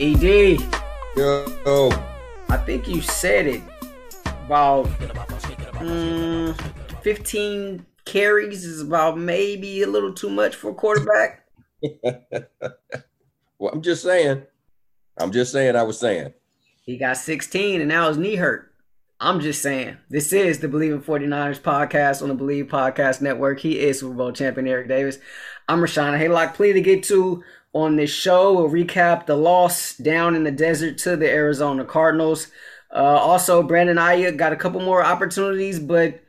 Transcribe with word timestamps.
ED, 0.00 0.60
Yo, 1.16 1.90
I 2.48 2.56
think 2.58 2.86
you 2.86 3.00
said 3.00 3.48
it 3.48 3.62
about 4.46 4.86
mm, 5.80 6.56
15 7.02 7.84
carries 8.04 8.64
is 8.64 8.80
about 8.80 9.18
maybe 9.18 9.82
a 9.82 9.88
little 9.88 10.12
too 10.12 10.30
much 10.30 10.54
for 10.54 10.70
a 10.70 10.74
quarterback. 10.74 11.48
well, 13.58 13.72
I'm 13.72 13.82
just 13.82 14.04
saying. 14.04 14.44
I'm 15.16 15.32
just 15.32 15.50
saying. 15.50 15.74
I 15.74 15.82
was 15.82 15.98
saying. 15.98 16.32
He 16.82 16.96
got 16.96 17.16
16 17.16 17.80
and 17.80 17.88
now 17.88 18.06
his 18.06 18.18
knee 18.18 18.36
hurt. 18.36 18.72
I'm 19.18 19.40
just 19.40 19.62
saying. 19.62 19.96
This 20.08 20.32
is 20.32 20.60
the 20.60 20.68
Bleav 20.68 20.92
in 20.92 21.02
49ers 21.02 21.60
podcast 21.60 22.22
on 22.22 22.28
the 22.28 22.36
Bleav 22.36 22.68
Podcast 22.68 23.20
Network. 23.20 23.58
He 23.58 23.80
is 23.80 23.98
Super 23.98 24.14
Bowl 24.14 24.30
champion 24.30 24.68
Eric 24.68 24.86
Davis. 24.86 25.18
I'm 25.68 25.80
Rashawn 25.80 26.16
Haylock. 26.16 26.54
Plenty 26.54 26.74
to 26.74 26.80
get 26.82 27.02
to 27.04 27.42
on 27.72 27.96
this 27.96 28.10
show. 28.10 28.54
We'll 28.54 28.70
recap 28.70 29.26
the 29.26 29.36
loss 29.36 29.96
down 29.96 30.34
in 30.34 30.44
the 30.44 30.50
desert 30.50 30.98
to 30.98 31.16
the 31.16 31.28
Arizona 31.28 31.84
Cardinals. 31.84 32.48
Uh, 32.90 33.02
also, 33.02 33.62
Brandon 33.62 33.96
Aiyuk 33.96 34.36
got 34.36 34.52
a 34.52 34.56
couple 34.56 34.80
more 34.80 35.04
opportunities, 35.04 35.78
but 35.78 36.20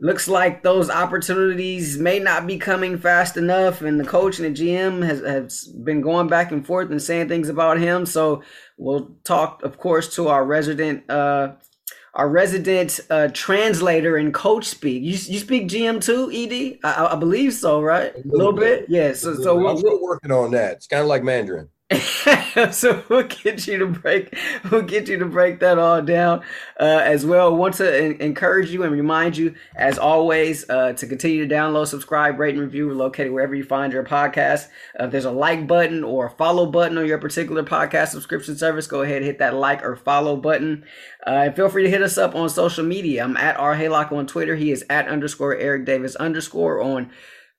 looks 0.00 0.28
like 0.28 0.62
those 0.62 0.90
opportunities 0.90 1.98
may 1.98 2.20
not 2.20 2.46
be 2.46 2.56
coming 2.56 2.98
fast 2.98 3.36
enough. 3.36 3.82
And 3.82 3.98
the 3.98 4.04
coach 4.04 4.38
and 4.38 4.54
the 4.54 4.62
GM 4.62 5.04
has, 5.04 5.20
has 5.20 5.64
been 5.64 6.00
going 6.00 6.28
back 6.28 6.52
and 6.52 6.64
forth 6.64 6.90
and 6.90 7.02
saying 7.02 7.28
things 7.28 7.48
about 7.48 7.80
him. 7.80 8.06
So 8.06 8.42
we'll 8.76 9.16
talk, 9.24 9.62
of 9.64 9.78
course, 9.78 10.14
to 10.14 10.28
our 10.28 10.44
resident 10.44 11.10
uh, 11.10 11.54
our 12.14 12.28
resident 12.28 13.00
uh, 13.10 13.28
translator 13.32 14.16
and 14.16 14.32
coach 14.34 14.64
speak. 14.64 15.02
You, 15.02 15.10
you 15.10 15.38
speak 15.38 15.68
GM 15.68 16.02
too, 16.02 16.30
Ed? 16.32 16.78
I, 16.84 17.14
I 17.14 17.16
believe 17.16 17.54
so, 17.54 17.80
right? 17.80 18.14
A 18.14 18.22
little, 18.24 18.52
bit. 18.52 18.86
Yeah. 18.88 19.12
So 19.12 19.34
so 19.34 19.56
we'll, 19.56 19.76
still 19.76 20.02
working 20.02 20.32
on 20.32 20.50
that. 20.52 20.76
It's 20.76 20.86
kind 20.86 21.02
of 21.02 21.08
like 21.08 21.22
Mandarin. 21.22 21.68
so 22.70 23.02
we'll 23.08 23.22
get 23.22 23.66
you 23.66 23.78
to 23.78 23.86
break 23.86 24.36
we'll 24.70 24.82
get 24.82 25.08
you 25.08 25.18
to 25.18 25.24
break 25.24 25.60
that 25.60 25.78
all 25.78 26.02
down 26.02 26.42
uh, 26.78 27.00
as 27.02 27.24
well. 27.24 27.56
Want 27.56 27.76
to 27.76 28.04
en- 28.04 28.20
encourage 28.20 28.70
you 28.70 28.82
and 28.82 28.92
remind 28.92 29.38
you 29.38 29.54
as 29.74 29.96
always 29.96 30.68
uh, 30.68 30.92
to 30.92 31.06
continue 31.06 31.48
to 31.48 31.54
download 31.54 31.86
subscribe 31.86 32.38
rate 32.38 32.54
and 32.54 32.62
review. 32.62 32.92
Located 32.92 33.32
wherever 33.32 33.54
you 33.54 33.64
find 33.64 33.90
your 33.90 34.04
podcast. 34.04 34.66
Uh, 35.00 35.04
if 35.04 35.12
there's 35.12 35.24
a 35.24 35.30
like 35.30 35.66
button 35.66 36.04
or 36.04 36.26
a 36.26 36.30
follow 36.30 36.66
button 36.66 36.98
on 36.98 37.06
your 37.06 37.16
particular 37.16 37.62
podcast 37.62 38.08
subscription 38.08 38.54
service 38.54 38.86
go 38.86 39.00
ahead 39.00 39.22
hit 39.22 39.38
that 39.38 39.54
like 39.54 39.82
or 39.82 39.96
follow 39.96 40.36
button. 40.36 40.84
Uh, 41.26 41.44
and 41.46 41.56
feel 41.56 41.70
free 41.70 41.84
to 41.84 41.90
hit 41.90 42.02
us 42.02 42.18
up 42.18 42.34
on 42.34 42.50
social 42.50 42.84
media. 42.84 43.24
I'm 43.24 43.38
at 43.38 43.56
r 43.56 43.74
haylock 43.74 44.12
on 44.12 44.26
twitter. 44.26 44.56
He 44.56 44.72
is 44.72 44.84
at 44.90 45.08
underscore 45.08 45.56
eric 45.56 45.86
davis 45.86 46.16
underscore 46.16 46.82
on 46.82 47.10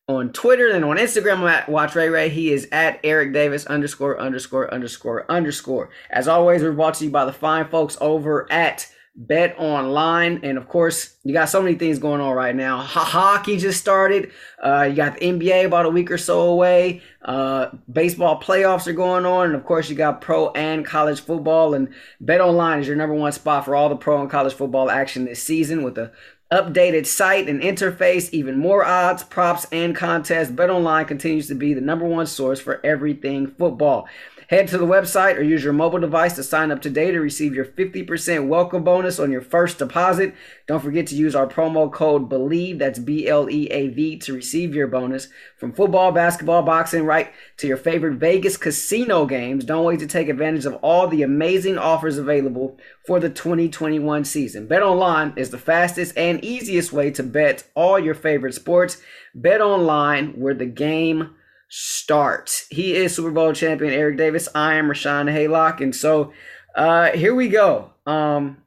on 0.10 0.34
Twitter 0.34 0.70
and 0.70 0.84
on 0.84 0.98
Instagram 0.98 1.38
I'm 1.38 1.48
at 1.48 1.70
Watch 1.70 1.94
Ray 1.94 2.10
Ray. 2.10 2.30
He 2.30 2.52
is 2.52 2.68
at 2.72 3.00
Eric 3.04 3.32
Davis 3.32 3.68
underscore 3.68 4.20
underscore 4.20 4.74
underscore 4.74 5.32
underscore. 5.32 5.92
As 6.10 6.28
always, 6.28 6.64
we're 6.64 6.72
brought 6.72 6.96
to 6.96 7.06
you 7.06 7.12
by 7.12 7.26
the 7.26 7.32
fine 7.32 7.70
folks 7.70 7.96
over 8.02 8.52
at 8.52 8.92
Bet 9.16 9.56
Online, 9.60 10.40
and 10.44 10.58
of 10.58 10.68
course, 10.68 11.16
you 11.24 11.34
got 11.34 11.50
so 11.50 11.62
many 11.62 11.75
things 11.75 12.00
going 12.00 12.22
on 12.22 12.34
right 12.34 12.56
now. 12.56 12.80
Hockey 12.80 13.58
just 13.58 13.80
started. 13.80 14.31
Uh, 14.64 14.88
you 14.90 14.96
got 14.96 15.19
the 15.19 15.25
NBA 15.25 15.66
about 15.66 15.86
a 15.86 15.90
week 15.90 16.09
or 16.09 16.18
so 16.18 16.42
away. 16.42 17.02
Uh, 17.24 17.68
baseball 17.92 18.42
playoffs 18.42 18.88
are 18.88 18.94
going 18.94 19.25
on, 19.25 19.48
and 19.48 19.56
of 19.56 19.64
course, 19.64 19.90
you 19.90 19.96
got 19.96 20.22
pro 20.22 20.52
and 20.53 20.86
college 20.86 21.19
football. 21.19 21.75
And 21.75 21.90
Bet 22.19 22.42
Online 22.42 22.80
is 22.80 22.88
your 22.88 22.96
number 22.96 23.14
one 23.14 23.31
spot 23.31 23.66
for 23.66 23.75
all 23.75 23.90
the 23.90 23.96
pro 23.96 24.22
and 24.22 24.30
college 24.30 24.53
football 24.53 24.90
action 24.90 25.25
this 25.25 25.44
season 25.44 25.84
with 25.84 25.96
the 25.96 26.12
updated 26.52 27.06
site 27.06 27.48
and 27.48 27.62
interface, 27.62 28.30
even 28.32 28.58
more 28.58 28.84
odds, 28.84 29.24
props, 29.24 29.68
and 29.72 29.96
contests. 29.96 30.50
BetOnline 30.50 31.08
continues 31.08 31.48
to 31.48 31.56
be 31.56 31.74
the 31.74 31.82
number 31.82 32.06
one 32.06 32.26
source 32.26 32.60
for 32.60 32.84
everything 32.84 33.48
football. 33.48 34.08
Head 34.50 34.68
to 34.70 34.80
the 34.80 34.88
website 34.88 35.38
or 35.38 35.44
use 35.44 35.64
your 35.64 35.74
mobile 35.74 36.00
device 36.00 36.34
to 36.34 36.42
sign 36.42 36.72
up 36.72 36.82
today 36.82 37.12
to 37.12 37.20
receive 37.20 37.54
your 37.54 37.66
50% 37.66 38.48
welcome 38.48 38.84
bonus 38.84 39.20
on 39.20 39.32
your 39.32 39.44
first 39.44 39.78
deposit. 39.78 40.34
Don't 40.66 40.82
forget 40.82 41.06
to 41.06 41.16
use 41.16 41.36
our 41.36 41.46
promo 41.46 41.94
code 41.94 42.28
BLEAV, 42.28 42.80
that's 42.80 42.98
B 42.98 43.28
L 43.28 43.48
E 43.48 43.68
A 43.68 43.90
V, 43.90 44.18
to 44.18 44.34
receive 44.34 44.74
your 44.74 44.88
bonus. 44.88 45.28
From 45.56 45.72
football, 45.72 46.12
basketball, 46.12 46.64
boxing, 46.64 47.06
right 47.06 47.32
to 47.58 47.68
your 47.68 47.78
favorite 47.78 48.16
Vegas 48.16 48.58
casino 48.58 49.28
games, 49.28 49.66
don't 49.66 49.86
wait 49.86 50.00
to 50.00 50.08
take 50.08 50.30
advantage 50.30 50.66
of 50.66 50.74
all 50.81 51.08
the 51.08 51.22
amazing 51.22 51.78
offers 51.78 52.18
available 52.18 52.76
for 53.06 53.20
the 53.20 53.30
2021 53.30 54.26
season. 54.26 54.66
Bet 54.66 54.81
online 54.81 55.31
is 55.36 55.52
the 55.52 55.60
fastest 55.60 56.18
and 56.18 56.44
easiest 56.44 56.92
way 56.92 57.12
to 57.12 57.22
bet 57.22 57.66
all 57.76 58.00
your 58.00 58.16
favorite 58.16 58.56
sports. 58.56 59.00
Bet 59.36 59.62
online 59.62 60.30
where 60.30 60.56
the 60.56 60.66
game 60.66 61.36
starts. 61.69 62.66
He 62.69 62.96
is 62.96 63.16
Super 63.16 63.31
Bowl 63.31 63.53
champion 63.53 63.94
Eric 63.94 64.18
Davis. 64.18 64.50
I 64.53 64.74
am 64.74 64.88
Rashawn 64.88 65.31
Haylock, 65.31 65.81
and 65.81 65.96
so 65.96 66.34
uh, 66.75 67.12
here 67.12 67.35
we 67.35 67.47
go. 67.47 67.91
Um, 68.06 68.57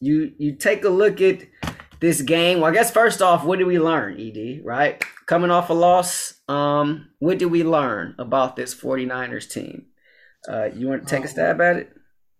you 0.00 0.32
you 0.38 0.54
take 0.54 0.84
a 0.84 0.88
look 0.88 1.20
at 1.20 1.46
this 2.00 2.20
game. 2.20 2.60
Well, 2.60 2.70
I 2.70 2.74
guess 2.74 2.90
first 2.90 3.22
off, 3.22 3.44
what 3.44 3.58
did 3.58 3.66
we 3.66 3.78
learn, 3.78 4.20
Ed? 4.20 4.62
Right, 4.64 5.02
coming 5.26 5.50
off 5.50 5.70
a 5.70 5.74
loss. 5.74 6.34
Um, 6.48 7.08
what 7.20 7.38
did 7.38 7.46
we 7.46 7.64
learn 7.64 8.14
about 8.18 8.56
this 8.56 8.74
49ers 8.74 9.50
team? 9.50 9.86
Uh, 10.48 10.66
you 10.66 10.88
want 10.88 11.06
to 11.06 11.08
take 11.08 11.24
a 11.24 11.28
stab 11.28 11.60
at 11.60 11.76
it? 11.76 11.92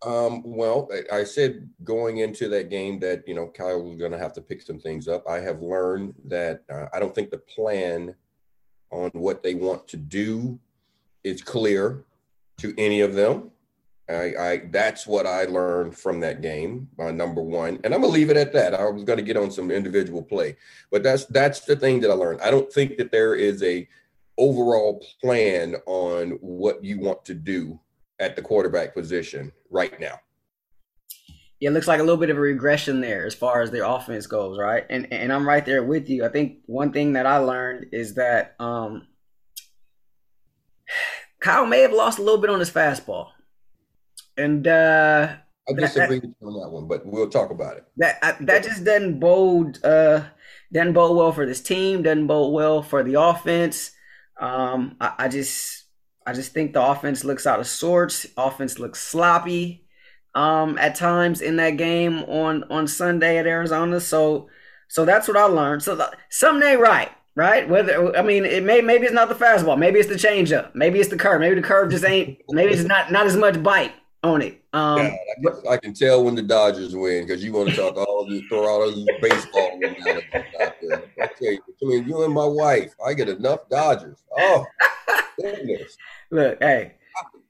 Um, 0.04 0.42
well, 0.44 0.88
I 0.92 1.18
I 1.18 1.24
said 1.24 1.68
going 1.82 2.18
into 2.18 2.48
that 2.50 2.70
game 2.70 3.00
that 3.00 3.24
you 3.26 3.34
know 3.34 3.48
Kyle 3.48 3.82
was 3.82 3.98
going 3.98 4.12
to 4.12 4.18
have 4.18 4.32
to 4.34 4.40
pick 4.40 4.62
some 4.62 4.78
things 4.78 5.08
up. 5.08 5.24
I 5.28 5.40
have 5.40 5.60
learned 5.60 6.14
that 6.26 6.62
uh, 6.72 6.86
I 6.92 7.00
don't 7.00 7.14
think 7.14 7.30
the 7.30 7.38
plan 7.38 8.14
on 8.90 9.10
what 9.10 9.42
they 9.42 9.54
want 9.54 9.86
to 9.88 9.96
do 9.96 10.58
is 11.24 11.42
clear 11.42 12.04
to 12.58 12.74
any 12.78 13.00
of 13.00 13.14
them. 13.14 13.50
I, 14.08 14.34
I 14.38 14.62
that's 14.70 15.06
what 15.06 15.26
I 15.26 15.44
learned 15.44 15.96
from 15.96 16.20
that 16.20 16.40
game. 16.40 16.88
Uh, 16.98 17.10
number 17.10 17.42
one, 17.42 17.78
and 17.84 17.94
I'm 17.94 18.00
gonna 18.00 18.12
leave 18.12 18.30
it 18.30 18.38
at 18.38 18.52
that. 18.54 18.74
I 18.74 18.88
was 18.88 19.04
gonna 19.04 19.22
get 19.22 19.36
on 19.36 19.50
some 19.50 19.70
individual 19.70 20.22
play, 20.22 20.56
but 20.90 21.02
that's 21.02 21.26
that's 21.26 21.60
the 21.60 21.76
thing 21.76 22.00
that 22.00 22.10
I 22.10 22.14
learned. 22.14 22.40
I 22.40 22.50
don't 22.50 22.72
think 22.72 22.96
that 22.96 23.12
there 23.12 23.34
is 23.34 23.62
a 23.62 23.86
overall 24.38 25.04
plan 25.20 25.76
on 25.86 26.30
what 26.40 26.82
you 26.82 27.00
want 27.00 27.24
to 27.26 27.34
do 27.34 27.78
at 28.18 28.34
the 28.34 28.42
quarterback 28.42 28.94
position 28.94 29.52
right 29.70 29.98
now. 30.00 30.18
Yeah, 31.60 31.70
it 31.70 31.72
looks 31.72 31.88
like 31.88 31.98
a 31.98 32.04
little 32.04 32.18
bit 32.18 32.30
of 32.30 32.36
a 32.36 32.40
regression 32.40 33.00
there 33.00 33.26
as 33.26 33.34
far 33.34 33.62
as 33.62 33.70
their 33.70 33.84
offense 33.84 34.26
goes, 34.26 34.58
right? 34.58 34.84
And 34.88 35.12
and 35.12 35.32
I'm 35.32 35.46
right 35.46 35.64
there 35.64 35.82
with 35.82 36.08
you. 36.08 36.24
I 36.24 36.28
think 36.28 36.58
one 36.66 36.92
thing 36.92 37.14
that 37.14 37.26
I 37.26 37.38
learned 37.38 37.86
is 37.92 38.14
that 38.14 38.54
um, 38.60 39.08
Kyle 41.40 41.66
may 41.66 41.80
have 41.80 41.92
lost 41.92 42.18
a 42.18 42.22
little 42.22 42.40
bit 42.40 42.50
on 42.50 42.60
his 42.60 42.70
fastball, 42.70 43.30
and 44.36 44.68
uh, 44.68 45.34
I 45.68 45.72
disagree 45.72 46.20
with 46.20 46.32
you 46.40 46.46
on 46.46 46.60
that 46.60 46.70
one, 46.70 46.86
but 46.86 47.04
we'll 47.04 47.28
talk 47.28 47.50
about 47.50 47.76
it. 47.76 47.84
that 47.96 48.18
I, 48.22 48.36
that 48.44 48.62
just 48.62 48.84
doesn't 48.84 49.18
bode 49.18 49.84
uh, 49.84 50.22
doesn't 50.72 50.92
bode 50.92 51.16
well 51.16 51.32
for 51.32 51.44
this 51.44 51.60
team. 51.60 52.04
Doesn't 52.04 52.28
bode 52.28 52.52
well 52.54 52.82
for 52.82 53.02
the 53.02 53.20
offense. 53.20 53.90
Um, 54.40 54.96
I, 55.00 55.14
I 55.18 55.28
just 55.28 55.86
I 56.24 56.34
just 56.34 56.52
think 56.52 56.72
the 56.72 56.82
offense 56.82 57.24
looks 57.24 57.48
out 57.48 57.58
of 57.58 57.66
sorts. 57.66 58.28
Offense 58.36 58.78
looks 58.78 59.00
sloppy 59.00 59.87
um, 60.38 60.78
at 60.78 60.94
times 60.94 61.40
in 61.40 61.56
that 61.56 61.70
game 61.70 62.22
on 62.24 62.64
on 62.70 62.86
Sunday 62.86 63.38
at 63.38 63.46
Arizona. 63.46 64.00
So 64.00 64.48
so 64.86 65.04
that's 65.04 65.26
what 65.26 65.36
I 65.36 65.44
learned. 65.44 65.82
So 65.82 65.96
the, 65.96 66.12
something 66.30 66.66
ain't 66.66 66.80
right, 66.80 67.10
right? 67.34 67.68
Whether 67.68 68.16
I 68.16 68.22
mean, 68.22 68.44
it 68.44 68.62
may 68.62 68.80
maybe 68.80 69.04
it's 69.04 69.12
not 69.12 69.28
the 69.28 69.34
fastball, 69.34 69.76
maybe 69.76 69.98
it's 69.98 70.08
the 70.08 70.14
changeup, 70.14 70.74
maybe 70.74 71.00
it's 71.00 71.10
the 71.10 71.16
curve, 71.16 71.40
maybe 71.40 71.56
the 71.56 71.66
curve 71.66 71.90
just 71.90 72.04
ain't, 72.04 72.38
maybe 72.50 72.72
it's 72.72 72.84
not 72.84 73.10
not 73.10 73.26
as 73.26 73.36
much 73.36 73.60
bite 73.62 73.94
on 74.22 74.40
it. 74.42 74.62
Um, 74.72 74.98
Yeah, 74.98 75.10
I, 75.10 75.50
can, 75.50 75.68
I 75.72 75.76
can 75.76 75.94
tell 75.94 76.22
when 76.22 76.36
the 76.36 76.42
Dodgers 76.42 76.94
win 76.94 77.26
because 77.26 77.42
you 77.42 77.52
want 77.52 77.70
to 77.70 77.76
talk 77.76 77.96
all 77.96 78.28
these 78.28 78.42
throw 78.48 78.62
out 78.62 78.82
all 78.82 78.92
these 78.92 79.08
baseball 79.20 79.80
out 80.60 80.74
there. 80.80 81.02
I 81.20 81.26
tell 81.26 81.52
you, 81.52 81.60
between 81.66 82.06
you 82.06 82.22
and 82.22 82.32
my 82.32 82.44
wife, 82.44 82.94
I 83.04 83.12
get 83.14 83.28
enough 83.28 83.68
Dodgers. 83.68 84.22
Oh 84.38 84.64
goodness. 85.40 85.96
look, 86.30 86.58
hey, 86.60 86.94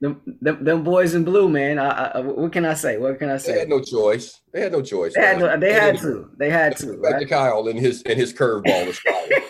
them, 0.00 0.21
them, 0.41 0.65
them 0.65 0.85
boys 0.85 1.15
in 1.15 1.25
blue, 1.25 1.49
man. 1.49 1.79
I, 1.79 1.89
I, 1.89 2.21
what 2.21 2.53
can 2.53 2.65
I 2.65 2.75
say? 2.75 2.99
What 2.99 3.19
can 3.19 3.31
I 3.31 3.37
say? 3.37 3.55
They 3.55 3.59
had 3.61 3.69
no 3.69 3.81
choice. 3.81 4.41
They 4.53 4.61
had 4.61 4.73
no 4.73 4.83
choice. 4.83 5.15
They 5.15 5.23
had, 5.23 5.39
to, 5.41 5.56
they 5.59 5.73
had 5.73 5.99
to. 5.99 6.31
They 6.39 6.50
had 6.50 6.77
to. 6.79 6.87
Back 6.99 7.12
to 7.12 7.17
Right? 7.19 7.29
Kyle 7.29 7.67
and 7.69 7.79
his 7.79 8.03
and 8.03 8.19
his 8.19 8.33
curveball 8.33 8.87
was 8.87 8.99
fire. 9.00 9.43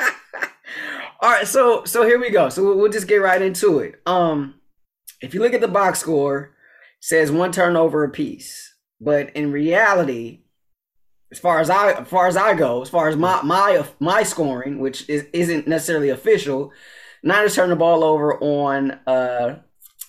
All 1.22 1.30
right, 1.30 1.46
so 1.46 1.84
so 1.84 2.06
here 2.06 2.18
we 2.18 2.30
go. 2.30 2.48
So 2.48 2.64
we'll, 2.64 2.78
we'll 2.78 2.92
just 2.92 3.08
get 3.08 3.16
right 3.16 3.42
into 3.42 3.80
it. 3.80 4.00
Um, 4.06 4.54
if 5.20 5.34
you 5.34 5.40
look 5.40 5.52
at 5.52 5.60
the 5.60 5.68
box 5.68 5.98
score, 5.98 6.54
says 7.00 7.30
one 7.30 7.52
turnover 7.52 8.04
apiece. 8.04 8.74
But 9.02 9.34
in 9.36 9.52
reality, 9.52 10.44
as 11.30 11.38
far 11.38 11.60
as 11.60 11.68
I 11.68 11.92
as 11.92 12.08
far 12.08 12.26
as 12.26 12.38
I 12.38 12.54
go, 12.54 12.80
as 12.80 12.88
far 12.88 13.08
as 13.08 13.16
my 13.16 13.42
my 13.42 13.84
my 13.98 14.22
scoring, 14.22 14.78
which 14.78 15.08
is, 15.10 15.26
isn't 15.34 15.68
necessarily 15.68 16.08
official, 16.08 16.72
Niners 17.22 17.54
turned 17.54 17.72
the 17.72 17.76
ball 17.76 18.02
over 18.02 18.38
on 18.42 18.92
uh 19.06 19.58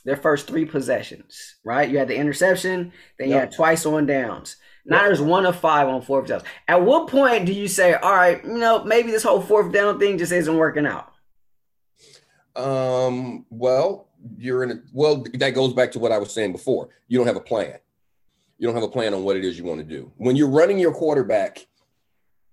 their 0.03 0.17
first 0.17 0.47
three 0.47 0.65
possessions. 0.65 1.55
Right, 1.63 1.89
you 1.89 1.97
had 1.97 2.07
the 2.07 2.15
interception, 2.15 2.91
then 3.17 3.29
you 3.29 3.35
had 3.35 3.51
twice 3.51 3.85
on 3.85 4.05
downs. 4.05 4.57
Niners 4.85 5.21
one 5.21 5.45
of 5.45 5.59
five 5.59 5.87
on 5.87 6.01
fourth 6.01 6.27
downs. 6.27 6.43
At 6.67 6.81
what 6.81 7.07
point 7.07 7.45
do 7.45 7.53
you 7.53 7.67
say, 7.67 7.93
all 7.93 8.15
right, 8.15 8.43
you 8.43 8.57
know, 8.57 8.83
maybe 8.83 9.11
this 9.11 9.23
whole 9.23 9.41
fourth 9.41 9.71
down 9.71 9.99
thing 9.99 10.17
just 10.17 10.31
isn't 10.31 10.57
working 10.57 10.87
out? 10.87 11.13
Um, 12.55 13.45
well, 13.49 14.09
you're 14.37 14.63
in 14.63 14.71
a 14.71 14.81
well, 14.91 15.23
that 15.35 15.51
goes 15.51 15.73
back 15.73 15.91
to 15.93 15.99
what 15.99 16.11
I 16.11 16.17
was 16.17 16.33
saying 16.33 16.51
before. 16.51 16.89
You 17.07 17.17
don't 17.17 17.27
have 17.27 17.35
a 17.35 17.41
plan. 17.41 17.77
You 18.57 18.67
don't 18.67 18.75
have 18.75 18.83
a 18.83 18.91
plan 18.91 19.13
on 19.13 19.23
what 19.23 19.37
it 19.37 19.45
is 19.45 19.57
you 19.57 19.63
want 19.63 19.79
to 19.79 19.85
do. 19.85 20.11
When 20.17 20.35
you're 20.35 20.49
running 20.49 20.77
your 20.77 20.93
quarterback, 20.93 21.65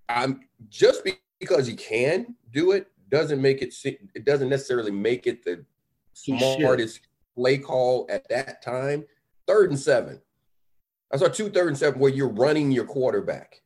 I'm 0.09 0.41
just 0.69 1.07
because 1.39 1.67
he 1.67 1.75
can 1.75 2.35
do 2.51 2.73
it 2.73 2.89
doesn't 3.11 3.41
make 3.41 3.63
it 3.63 3.75
it 3.85 4.25
doesn't 4.25 4.49
necessarily 4.49 4.91
make 4.91 5.27
it 5.27 5.45
the 5.45 5.65
smartest 6.13 7.08
play 7.39 7.57
call 7.57 8.05
at 8.11 8.29
that 8.29 8.63
time. 8.63 9.05
Third 9.47 9.71
and 9.71 9.79
seven. 9.79 10.21
I 11.13 11.17
saw 11.17 11.29
two 11.29 11.49
third 11.51 11.69
and 11.69 11.79
seven 11.79 12.01
where 12.01 12.11
you're 12.11 12.29
running 12.29 12.73
your 12.73 12.85
quarterback. 12.85 13.63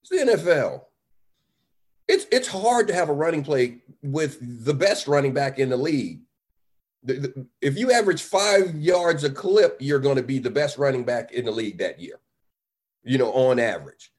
It's 0.00 0.10
the 0.10 0.32
NFL. 0.32 0.84
It's 2.08 2.26
it's 2.32 2.48
hard 2.48 2.88
to 2.88 2.94
have 2.94 3.10
a 3.10 3.12
running 3.12 3.44
play 3.44 3.82
with 4.02 4.64
the 4.64 4.72
best 4.72 5.06
running 5.06 5.34
back 5.34 5.58
in 5.58 5.68
the 5.68 5.76
league. 5.76 6.22
The, 7.02 7.14
the, 7.14 7.46
if 7.60 7.78
you 7.78 7.92
average 7.92 8.22
five 8.22 8.74
yards 8.74 9.22
a 9.22 9.30
clip, 9.30 9.76
you're 9.80 10.00
going 10.00 10.16
to 10.16 10.22
be 10.22 10.38
the 10.38 10.50
best 10.50 10.78
running 10.78 11.04
back 11.04 11.32
in 11.32 11.44
the 11.44 11.50
league 11.50 11.78
that 11.78 12.00
year, 12.00 12.20
you 13.04 13.18
know, 13.18 13.32
on 13.32 13.58
average. 13.58 14.12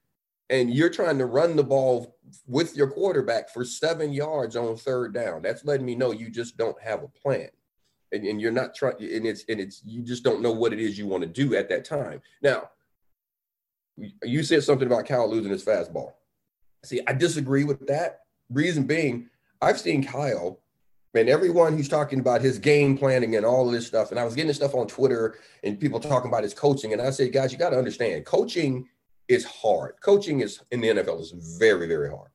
And 0.49 0.71
you're 0.73 0.89
trying 0.89 1.17
to 1.17 1.25
run 1.25 1.55
the 1.55 1.63
ball 1.63 2.17
with 2.47 2.75
your 2.75 2.87
quarterback 2.87 3.49
for 3.49 3.65
seven 3.65 4.13
yards 4.13 4.55
on 4.55 4.77
third 4.77 5.13
down. 5.13 5.41
That's 5.41 5.65
letting 5.65 5.85
me 5.85 5.95
know 5.95 6.11
you 6.11 6.29
just 6.29 6.57
don't 6.57 6.79
have 6.81 7.03
a 7.03 7.07
plan. 7.07 7.49
And, 8.11 8.25
and 8.25 8.41
you're 8.41 8.51
not 8.51 8.75
trying, 8.75 8.95
and 8.99 9.25
it's, 9.25 9.45
and 9.47 9.59
it's, 9.59 9.81
you 9.85 10.01
just 10.01 10.23
don't 10.23 10.41
know 10.41 10.51
what 10.51 10.73
it 10.73 10.79
is 10.79 10.97
you 10.97 11.07
want 11.07 11.23
to 11.23 11.29
do 11.29 11.55
at 11.55 11.69
that 11.69 11.85
time. 11.85 12.21
Now, 12.41 12.69
you 14.23 14.43
said 14.43 14.63
something 14.63 14.87
about 14.87 15.05
Kyle 15.05 15.29
losing 15.29 15.51
his 15.51 15.63
fastball. 15.63 16.13
See, 16.83 17.01
I 17.07 17.13
disagree 17.13 17.63
with 17.63 17.87
that. 17.87 18.21
Reason 18.49 18.83
being, 18.83 19.29
I've 19.61 19.79
seen 19.79 20.03
Kyle 20.03 20.59
and 21.13 21.29
everyone 21.29 21.75
who's 21.75 21.89
talking 21.89 22.19
about 22.19 22.41
his 22.41 22.57
game 22.57 22.97
planning 22.97 23.35
and 23.35 23.45
all 23.45 23.67
of 23.67 23.73
this 23.73 23.87
stuff. 23.87 24.11
And 24.11 24.19
I 24.19 24.23
was 24.23 24.35
getting 24.35 24.53
stuff 24.53 24.75
on 24.75 24.87
Twitter 24.87 25.35
and 25.63 25.79
people 25.79 25.99
talking 25.99 26.29
about 26.29 26.43
his 26.43 26.53
coaching. 26.53 26.93
And 26.93 27.01
I 27.01 27.11
said, 27.11 27.33
guys, 27.33 27.51
you 27.51 27.57
got 27.57 27.71
to 27.71 27.77
understand, 27.77 28.25
coaching 28.25 28.87
is 29.27 29.45
hard. 29.45 29.95
Coaching 30.01 30.41
is 30.41 30.61
in 30.71 30.81
the 30.81 30.89
NFL 30.89 31.21
is 31.21 31.31
very, 31.59 31.87
very 31.87 32.09
hard. 32.09 32.29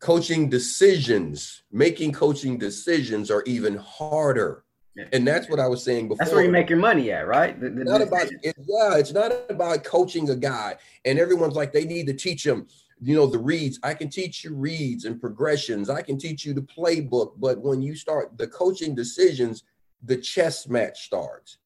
Coaching 0.00 0.48
decisions, 0.48 1.62
making 1.70 2.12
coaching 2.12 2.58
decisions 2.58 3.30
are 3.30 3.42
even 3.46 3.76
harder. 3.76 4.64
And 5.12 5.26
that's 5.26 5.48
what 5.48 5.60
I 5.60 5.68
was 5.68 5.82
saying 5.82 6.08
before. 6.08 6.18
That's 6.18 6.32
where 6.32 6.44
you 6.44 6.50
make 6.50 6.68
your 6.68 6.78
money 6.78 7.12
at, 7.12 7.26
right? 7.26 7.58
The, 7.58 7.70
the, 7.70 7.84
not 7.84 8.02
about 8.02 8.26
it, 8.26 8.40
yeah, 8.42 8.96
it's 8.96 9.12
not 9.12 9.32
about 9.48 9.84
coaching 9.84 10.28
a 10.30 10.36
guy. 10.36 10.76
And 11.04 11.18
everyone's 11.18 11.54
like, 11.54 11.72
they 11.72 11.84
need 11.84 12.06
to 12.06 12.14
teach 12.14 12.44
him 12.44 12.66
you 13.02 13.16
know 13.16 13.26
the 13.26 13.38
reads 13.38 13.78
i 13.82 13.94
can 13.94 14.08
teach 14.08 14.44
you 14.44 14.54
reads 14.54 15.04
and 15.04 15.20
progressions 15.20 15.88
i 15.88 16.02
can 16.02 16.18
teach 16.18 16.44
you 16.44 16.52
the 16.52 16.60
playbook 16.62 17.32
but 17.38 17.58
when 17.60 17.80
you 17.80 17.94
start 17.94 18.36
the 18.36 18.46
coaching 18.46 18.94
decisions 18.94 19.64
the 20.02 20.16
chess 20.16 20.68
match 20.68 21.04
starts 21.04 21.58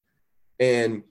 and 0.61 1.03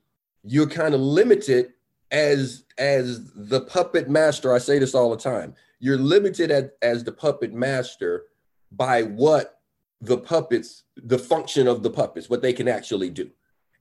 you're 0.44 0.68
kind 0.68 0.94
of 0.94 1.02
limited 1.02 1.74
as 2.12 2.64
as 2.78 3.32
the 3.36 3.62
puppet 3.62 4.10
master 4.10 4.54
i 4.54 4.58
say 4.58 4.80
this 4.80 4.96
all 4.96 5.10
the 5.10 5.18
time 5.18 5.54
you're 5.84 5.98
limited 5.98 6.50
at, 6.50 6.72
as 6.82 7.04
the 7.04 7.12
puppet 7.12 7.54
master 7.54 8.24
by 8.72 9.04
what 9.04 9.60
the 10.02 10.18
puppets 10.18 10.84
the 10.96 11.20
function 11.20 11.68
of 11.68 11.84
the 11.84 11.90
puppets 11.90 12.30
what 12.30 12.42
they 12.42 12.54
can 12.54 12.68
actually 12.68 13.10
do 13.10 13.30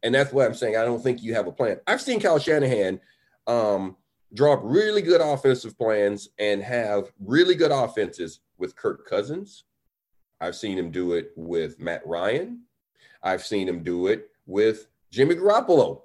and 0.02 0.14
that's 0.14 0.32
why 0.32 0.44
i'm 0.44 0.54
saying 0.54 0.76
i 0.76 0.84
don't 0.84 1.02
think 1.02 1.22
you 1.22 1.34
have 1.34 1.46
a 1.46 1.52
plan 1.52 1.78
i've 1.87 2.00
seen 2.00 2.20
kyle 2.20 2.38
shanahan 2.38 3.00
um 3.46 3.96
draw 4.34 4.58
really 4.62 5.02
good 5.02 5.20
offensive 5.20 5.76
plans 5.76 6.28
and 6.38 6.62
have 6.62 7.12
really 7.20 7.54
good 7.54 7.70
offenses 7.70 8.40
with 8.58 8.76
Kirk 8.76 9.06
Cousins. 9.06 9.64
I've 10.40 10.56
seen 10.56 10.78
him 10.78 10.90
do 10.90 11.12
it 11.12 11.32
with 11.37 11.78
Matt 11.78 12.06
Ryan. 12.06 12.62
I've 13.22 13.44
seen 13.44 13.69
him 13.69 13.82
do 13.82 14.06
it 14.06 14.31
with 14.46 14.87
Jimmy 15.10 15.34
Garoppolo. 15.34 16.02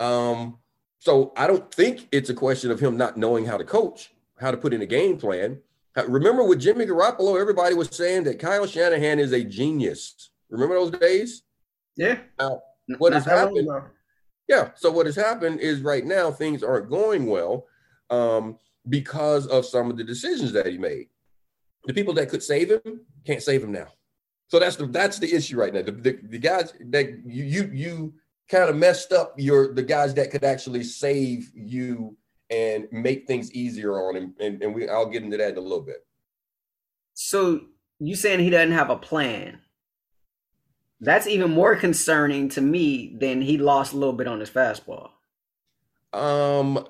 Um, 0.00 0.58
so 0.98 1.32
I 1.36 1.46
don't 1.46 1.72
think 1.72 2.08
it's 2.10 2.30
a 2.30 2.34
question 2.34 2.70
of 2.70 2.80
him 2.80 2.96
not 2.96 3.16
knowing 3.16 3.44
how 3.44 3.56
to 3.56 3.64
coach, 3.64 4.12
how 4.38 4.50
to 4.50 4.56
put 4.56 4.74
in 4.74 4.82
a 4.82 4.86
game 4.86 5.16
plan. 5.16 5.58
Remember 6.08 6.44
with 6.44 6.60
Jimmy 6.60 6.84
Garoppolo, 6.84 7.40
everybody 7.40 7.74
was 7.74 7.88
saying 7.90 8.24
that 8.24 8.38
Kyle 8.38 8.66
Shanahan 8.66 9.18
is 9.18 9.32
a 9.32 9.42
genius. 9.42 10.30
Remember 10.50 10.74
those 10.74 10.90
days? 10.90 11.42
Yeah. 11.96 12.18
Now, 12.38 12.62
what 12.98 13.14
has 13.14 13.24
happened? 13.24 13.68
Yeah. 14.46 14.70
So 14.74 14.90
what 14.90 15.06
has 15.06 15.16
happened 15.16 15.60
is 15.60 15.80
right 15.80 16.04
now 16.04 16.30
things 16.30 16.62
aren't 16.62 16.90
going 16.90 17.26
well 17.26 17.66
um, 18.10 18.58
because 18.88 19.46
of 19.46 19.64
some 19.64 19.90
of 19.90 19.96
the 19.96 20.04
decisions 20.04 20.52
that 20.52 20.66
he 20.66 20.76
made. 20.76 21.08
The 21.86 21.94
people 21.94 22.14
that 22.14 22.28
could 22.28 22.42
save 22.42 22.70
him 22.70 23.00
can't 23.26 23.42
save 23.42 23.62
him 23.64 23.72
now. 23.72 23.88
So 24.48 24.58
that's 24.58 24.76
the 24.76 24.86
that's 24.86 25.18
the 25.18 25.32
issue 25.32 25.58
right 25.58 25.72
now. 25.72 25.82
The, 25.82 25.92
the, 25.92 26.18
the 26.22 26.38
guys 26.38 26.72
that 26.90 27.06
you 27.24 27.44
you 27.44 27.70
you 27.72 28.14
kind 28.48 28.68
of 28.68 28.76
messed 28.76 29.12
up 29.12 29.34
your 29.36 29.72
the 29.72 29.82
guys 29.82 30.14
that 30.14 30.30
could 30.30 30.44
actually 30.44 30.84
save 30.84 31.50
you 31.54 32.16
and 32.50 32.86
make 32.92 33.26
things 33.26 33.52
easier 33.52 33.92
on 34.08 34.16
him. 34.16 34.34
And, 34.40 34.62
and 34.62 34.74
we 34.74 34.88
I'll 34.88 35.10
get 35.10 35.22
into 35.22 35.36
that 35.36 35.52
in 35.52 35.58
a 35.58 35.60
little 35.60 35.82
bit. 35.82 36.06
So 37.14 37.62
you 37.98 38.14
saying 38.14 38.40
he 38.40 38.50
doesn't 38.50 38.72
have 38.72 38.90
a 38.90 38.96
plan? 38.96 39.60
That's 41.00 41.26
even 41.26 41.50
more 41.50 41.76
concerning 41.76 42.48
to 42.50 42.60
me 42.60 43.16
than 43.18 43.42
he 43.42 43.58
lost 43.58 43.92
a 43.92 43.96
little 43.96 44.14
bit 44.14 44.26
on 44.26 44.40
his 44.40 44.50
fastball. 44.50 45.10
Um, 46.12 46.86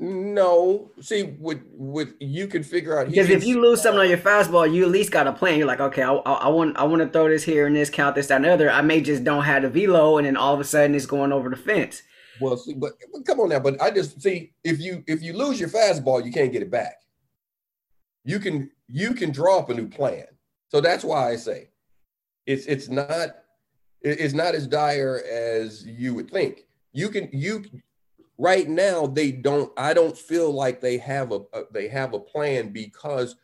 no. 0.00 0.92
See, 1.00 1.36
with 1.40 1.62
with 1.72 2.14
you 2.20 2.46
can 2.46 2.62
figure 2.62 2.98
out 2.98 3.08
because 3.08 3.30
if 3.30 3.44
you 3.44 3.60
lose 3.60 3.82
something 3.82 4.00
on 4.00 4.08
your 4.08 4.18
fastball, 4.18 4.72
you 4.72 4.84
at 4.84 4.90
least 4.90 5.10
got 5.10 5.26
a 5.26 5.32
plan. 5.32 5.58
You're 5.58 5.66
like, 5.66 5.80
okay, 5.80 6.02
I, 6.02 6.12
I, 6.12 6.32
I 6.32 6.48
want 6.48 6.76
I 6.76 6.84
want 6.84 7.02
to 7.02 7.08
throw 7.08 7.28
this 7.28 7.42
here 7.42 7.66
and 7.66 7.74
this, 7.74 7.90
count 7.90 8.14
this, 8.14 8.28
that, 8.28 8.36
and 8.36 8.44
the 8.44 8.52
other. 8.52 8.70
I 8.70 8.80
may 8.82 9.00
just 9.00 9.24
don't 9.24 9.44
have 9.44 9.62
the 9.62 9.68
velo, 9.68 10.18
and 10.18 10.26
then 10.26 10.36
all 10.36 10.54
of 10.54 10.60
a 10.60 10.64
sudden 10.64 10.94
it's 10.94 11.06
going 11.06 11.32
over 11.32 11.50
the 11.50 11.56
fence. 11.56 12.02
Well, 12.40 12.56
see, 12.56 12.74
but, 12.74 12.92
but 13.12 13.24
come 13.24 13.40
on 13.40 13.48
now. 13.48 13.60
But 13.60 13.80
I 13.80 13.90
just 13.90 14.20
see 14.20 14.52
if 14.64 14.80
you 14.80 15.02
if 15.06 15.22
you 15.22 15.32
lose 15.32 15.58
your 15.58 15.68
fastball, 15.68 16.24
you 16.24 16.32
can't 16.32 16.52
get 16.52 16.62
it 16.62 16.70
back. 16.70 17.02
You 18.24 18.38
can 18.38 18.70
you 18.86 19.14
can 19.14 19.30
draw 19.30 19.58
up 19.58 19.70
a 19.70 19.74
new 19.74 19.88
plan. 19.88 20.26
So 20.68 20.80
that's 20.80 21.04
why 21.04 21.30
I 21.30 21.36
say 21.36 21.70
it's 22.46 22.66
it's 22.66 22.88
not 22.88 23.30
it's 24.02 24.34
not 24.34 24.54
as 24.54 24.66
dire 24.66 25.22
as 25.30 25.86
you 25.86 26.14
would 26.14 26.30
think. 26.30 26.66
You 26.92 27.08
can 27.08 27.28
you 27.32 27.64
right 28.38 28.68
now 28.68 29.06
they 29.06 29.32
don't 29.32 29.72
I 29.76 29.94
don't 29.94 30.16
feel 30.16 30.52
like 30.52 30.80
they 30.80 30.98
have 30.98 31.32
a, 31.32 31.40
a 31.52 31.62
they 31.72 31.88
have 31.88 32.14
a 32.14 32.20
plan 32.20 32.68
because 32.70 33.36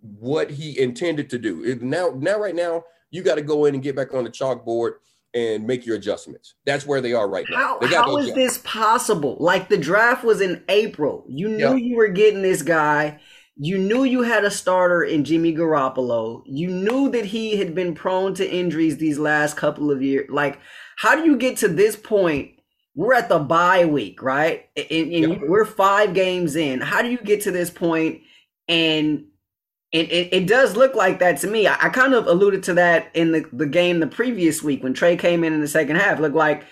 what 0.00 0.50
he 0.50 0.78
intended 0.78 1.30
to 1.30 1.38
do. 1.38 1.78
Now 1.80 2.14
now 2.16 2.38
right 2.38 2.54
now 2.54 2.84
you 3.10 3.22
got 3.22 3.36
to 3.36 3.42
go 3.42 3.64
in 3.64 3.74
and 3.74 3.82
get 3.82 3.96
back 3.96 4.12
on 4.12 4.24
the 4.24 4.30
chalkboard 4.30 4.94
and 5.34 5.66
make 5.66 5.84
your 5.84 5.96
adjustments. 5.96 6.54
That's 6.64 6.86
where 6.86 7.00
they 7.00 7.12
are 7.12 7.28
right 7.28 7.46
now. 7.50 7.78
How, 7.82 7.88
how 7.88 8.16
is 8.18 8.32
this 8.34 8.58
possible? 8.58 9.36
Like 9.40 9.68
the 9.68 9.76
draft 9.76 10.24
was 10.24 10.40
in 10.40 10.62
April. 10.68 11.24
You 11.28 11.48
knew 11.48 11.74
yep. 11.74 11.78
you 11.78 11.96
were 11.96 12.08
getting 12.08 12.42
this 12.42 12.62
guy 12.62 13.20
you 13.56 13.78
knew 13.78 14.04
you 14.04 14.22
had 14.22 14.44
a 14.44 14.50
starter 14.50 15.04
in 15.04 15.24
Jimmy 15.24 15.54
Garoppolo. 15.54 16.42
You 16.44 16.68
knew 16.68 17.10
that 17.10 17.24
he 17.24 17.56
had 17.56 17.74
been 17.74 17.94
prone 17.94 18.34
to 18.34 18.50
injuries 18.50 18.96
these 18.96 19.18
last 19.18 19.56
couple 19.56 19.90
of 19.90 20.02
years. 20.02 20.28
Like, 20.28 20.58
how 20.96 21.14
do 21.14 21.24
you 21.24 21.36
get 21.36 21.58
to 21.58 21.68
this 21.68 21.94
point? 21.94 22.50
We're 22.96 23.14
at 23.14 23.28
the 23.28 23.38
bye 23.38 23.84
week, 23.84 24.22
right? 24.22 24.68
And, 24.76 25.12
and 25.12 25.32
yep. 25.32 25.40
we're 25.46 25.64
five 25.64 26.14
games 26.14 26.56
in. 26.56 26.80
How 26.80 27.02
do 27.02 27.10
you 27.10 27.18
get 27.18 27.42
to 27.42 27.52
this 27.52 27.70
point? 27.70 28.22
And 28.68 29.26
it, 29.94 30.10
it, 30.10 30.28
it 30.32 30.46
does 30.48 30.76
look 30.76 30.96
like 30.96 31.20
that 31.20 31.38
to 31.38 31.46
me. 31.46 31.68
I, 31.68 31.74
I, 31.74 31.88
kind 31.88 32.14
of 32.14 32.26
alluded 32.26 32.64
to 32.64 32.74
that 32.74 33.12
in 33.14 33.30
the, 33.30 33.48
the 33.52 33.64
game 33.66 34.00
the 34.00 34.08
previous 34.08 34.60
week 34.60 34.82
when 34.82 34.92
Trey 34.92 35.16
came 35.16 35.44
in 35.44 35.52
in 35.52 35.60
the 35.60 35.68
second 35.68 35.96
half. 35.96 36.18
Looked 36.18 36.34
like 36.34 36.64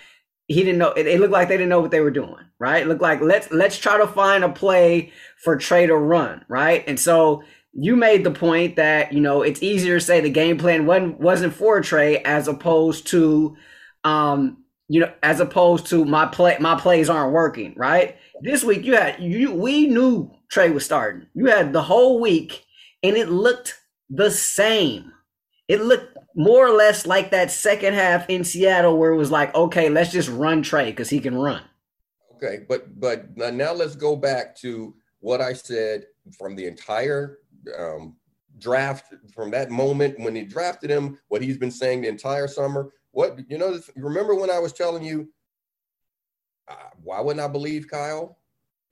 he 0.49 0.65
didn't 0.65 0.79
know. 0.79 0.91
It, 0.91 1.07
it 1.07 1.21
looked 1.21 1.33
like 1.33 1.47
they 1.47 1.57
didn't 1.57 1.69
know 1.69 1.81
what 1.81 1.93
they 1.93 2.01
were 2.01 2.11
doing, 2.11 2.45
right? 2.59 2.83
It 2.83 2.89
looked 2.89 3.01
like 3.01 3.21
let's 3.21 3.49
let's 3.53 3.79
try 3.79 3.97
to 3.97 4.09
find 4.09 4.43
a 4.43 4.49
play 4.49 5.13
for 5.37 5.57
Trey 5.57 5.87
to 5.87 5.97
run, 5.97 6.45
right? 6.49 6.83
And 6.89 6.99
so 6.99 7.45
you 7.73 7.95
made 7.95 8.25
the 8.25 8.33
point 8.33 8.75
that 8.75 9.13
you 9.13 9.21
know 9.21 9.43
it's 9.43 9.63
easier 9.63 10.01
to 10.01 10.05
say 10.05 10.21
the 10.21 10.29
game 10.29 10.59
plan 10.59 10.85
wasn't 10.85 11.21
wasn't 11.21 11.55
for 11.55 11.81
Trey 11.81 12.19
as 12.25 12.49
opposed 12.49 13.07
to 13.09 13.57
um 14.03 14.65
you 14.89 14.99
know 14.99 15.13
as 15.23 15.39
opposed 15.39 15.87
to 15.87 16.05
my 16.05 16.27
play 16.27 16.57
my 16.59 16.75
plays 16.75 17.09
aren't 17.09 17.33
working, 17.33 17.73
right? 17.77 18.17
This 18.41 18.65
week 18.65 18.85
you 18.85 18.97
had 18.97 19.23
you 19.23 19.53
we 19.53 19.87
knew 19.87 20.29
Trey 20.51 20.71
was 20.71 20.85
starting. 20.85 21.29
You 21.35 21.47
had 21.47 21.73
the 21.73 21.83
whole 21.83 22.21
week 22.21 22.65
and 23.03 23.17
it 23.17 23.29
looked 23.29 23.81
the 24.11 24.31
same. 24.31 25.13
It 25.69 25.83
looked 25.83 26.17
more 26.35 26.67
or 26.67 26.73
less 26.73 27.07
like 27.07 27.31
that 27.31 27.51
second 27.51 27.95
half 27.95 28.29
in 28.29 28.45
Seattle 28.45 28.99
where 28.99 29.13
it 29.13 29.17
was 29.17 29.31
like, 29.31 29.55
okay, 29.55 29.89
let's 29.89 30.13
just 30.13 30.29
run 30.29 30.63
Trey 30.63 30.91
because 30.91 31.11
he 31.11 31.21
can 31.21 31.35
run. 31.35 31.63
Okay, 32.35 32.65
but 32.69 32.99
but 32.99 33.37
now 33.37 33.73
let's 33.73 33.95
go 33.95 34.17
back 34.17 34.57
to 34.57 34.95
what 35.21 35.41
I 35.41 35.53
said 35.53 36.07
from 36.37 36.57
the 36.57 36.67
entire 36.67 37.39
um, 37.79 38.17
draft, 38.59 39.15
from 39.33 39.51
that 39.53 39.71
moment 39.71 40.19
when 40.19 40.35
he 40.35 40.43
drafted 40.43 40.91
him, 40.91 41.19
what 41.29 41.43
he's 41.43 41.59
been 41.59 41.71
saying 41.71 42.03
the 42.03 42.09
entire 42.09 42.49
summer. 42.49 42.91
What 43.13 43.39
you 43.49 43.59
know? 43.59 43.79
Remember 43.97 44.35
when 44.35 44.51
I 44.51 44.59
was 44.59 44.73
telling 44.73 45.05
you, 45.05 45.29
uh, 46.69 46.91
why 47.03 47.21
wouldn't 47.21 47.45
I 47.45 47.49
believe 47.49 47.89
Kyle? 47.89 48.39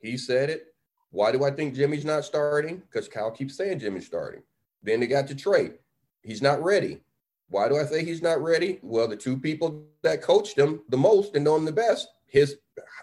He 0.00 0.16
said 0.16 0.50
it. 0.50 0.69
Why 1.10 1.32
do 1.32 1.44
I 1.44 1.50
think 1.50 1.74
Jimmy's 1.74 2.04
not 2.04 2.24
starting? 2.24 2.78
Because 2.78 3.08
Kyle 3.08 3.30
keeps 3.30 3.56
saying 3.56 3.80
Jimmy's 3.80 4.06
starting. 4.06 4.42
Then 4.82 5.00
they 5.00 5.06
got 5.06 5.26
to 5.28 5.34
Trey. 5.34 5.72
He's 6.22 6.42
not 6.42 6.62
ready. 6.62 7.00
Why 7.48 7.68
do 7.68 7.76
I 7.76 7.84
say 7.84 8.04
he's 8.04 8.22
not 8.22 8.42
ready? 8.42 8.78
Well, 8.82 9.08
the 9.08 9.16
two 9.16 9.36
people 9.36 9.84
that 10.02 10.22
coached 10.22 10.56
him 10.56 10.82
the 10.88 10.96
most 10.96 11.34
and 11.34 11.44
know 11.44 11.56
him 11.56 11.64
the 11.64 11.72
best, 11.72 12.08
his 12.26 12.56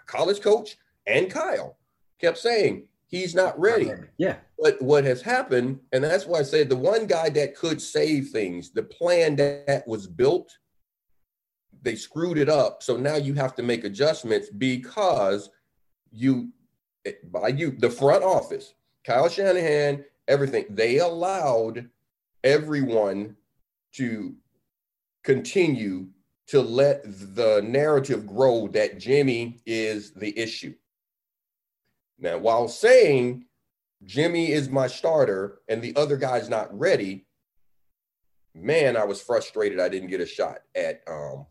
college 0.06 0.42
coach 0.42 0.78
and 1.06 1.30
Kyle, 1.30 1.78
kept 2.20 2.38
saying 2.38 2.88
he's 3.08 3.36
not 3.36 3.60
ready. 3.60 3.92
Yeah. 4.18 4.38
But 4.58 4.82
what 4.82 5.04
has 5.04 5.22
happened, 5.22 5.80
and 5.92 6.04
that's 6.04 6.26
why 6.26 6.40
I 6.40 6.44
said 6.44 6.70
the 6.70 6.78
one 6.78 7.08
guy 7.08 7.30
that 7.32 7.56
could 7.56 7.82
save 7.82 8.30
things, 8.30 8.72
the 8.72 8.84
plan 8.84 9.36
that 9.36 9.84
was 9.86 10.08
built, 10.08 10.58
they 11.82 11.96
screwed 11.96 12.38
it 12.38 12.50
up. 12.50 12.82
So 12.84 12.96
now 12.96 13.16
you 13.16 13.34
have 13.34 13.54
to 13.56 13.64
make 13.64 13.84
adjustments 13.84 14.50
because 14.50 15.50
you, 16.12 16.50
by 17.32 17.50
you, 17.50 17.72
the 17.72 17.90
front 17.90 18.24
office, 18.24 18.74
Kyle 19.04 19.30
Shanahan, 19.30 20.04
everything, 20.28 20.66
they 20.70 21.00
allowed 21.00 21.90
everyone 22.44 23.36
to 23.94 24.36
continue 25.24 26.08
to 26.48 26.62
let 26.62 27.04
the 27.04 27.62
narrative 27.68 28.26
grow 28.26 28.68
that 28.70 29.00
Jimmy 29.00 29.60
is 29.66 30.14
the 30.14 30.38
issue. 30.38 30.74
Now, 32.20 32.38
while 32.38 32.68
saying 32.68 33.46
Jimmy 34.06 34.52
is 34.52 34.70
my 34.70 34.88
starter 34.88 35.60
and 35.68 35.82
the 35.82 35.96
other 35.96 36.18
guy's 36.18 36.50
not 36.50 36.78
ready, 36.78 37.26
man, 38.56 38.96
I 38.96 39.04
was 39.04 39.22
frustrated 39.22 39.80
I 39.80 39.90
didn't 39.90 40.10
get 40.10 40.22
a 40.22 40.26
shot 40.26 40.60
at 40.76 41.02
um, 41.08 41.46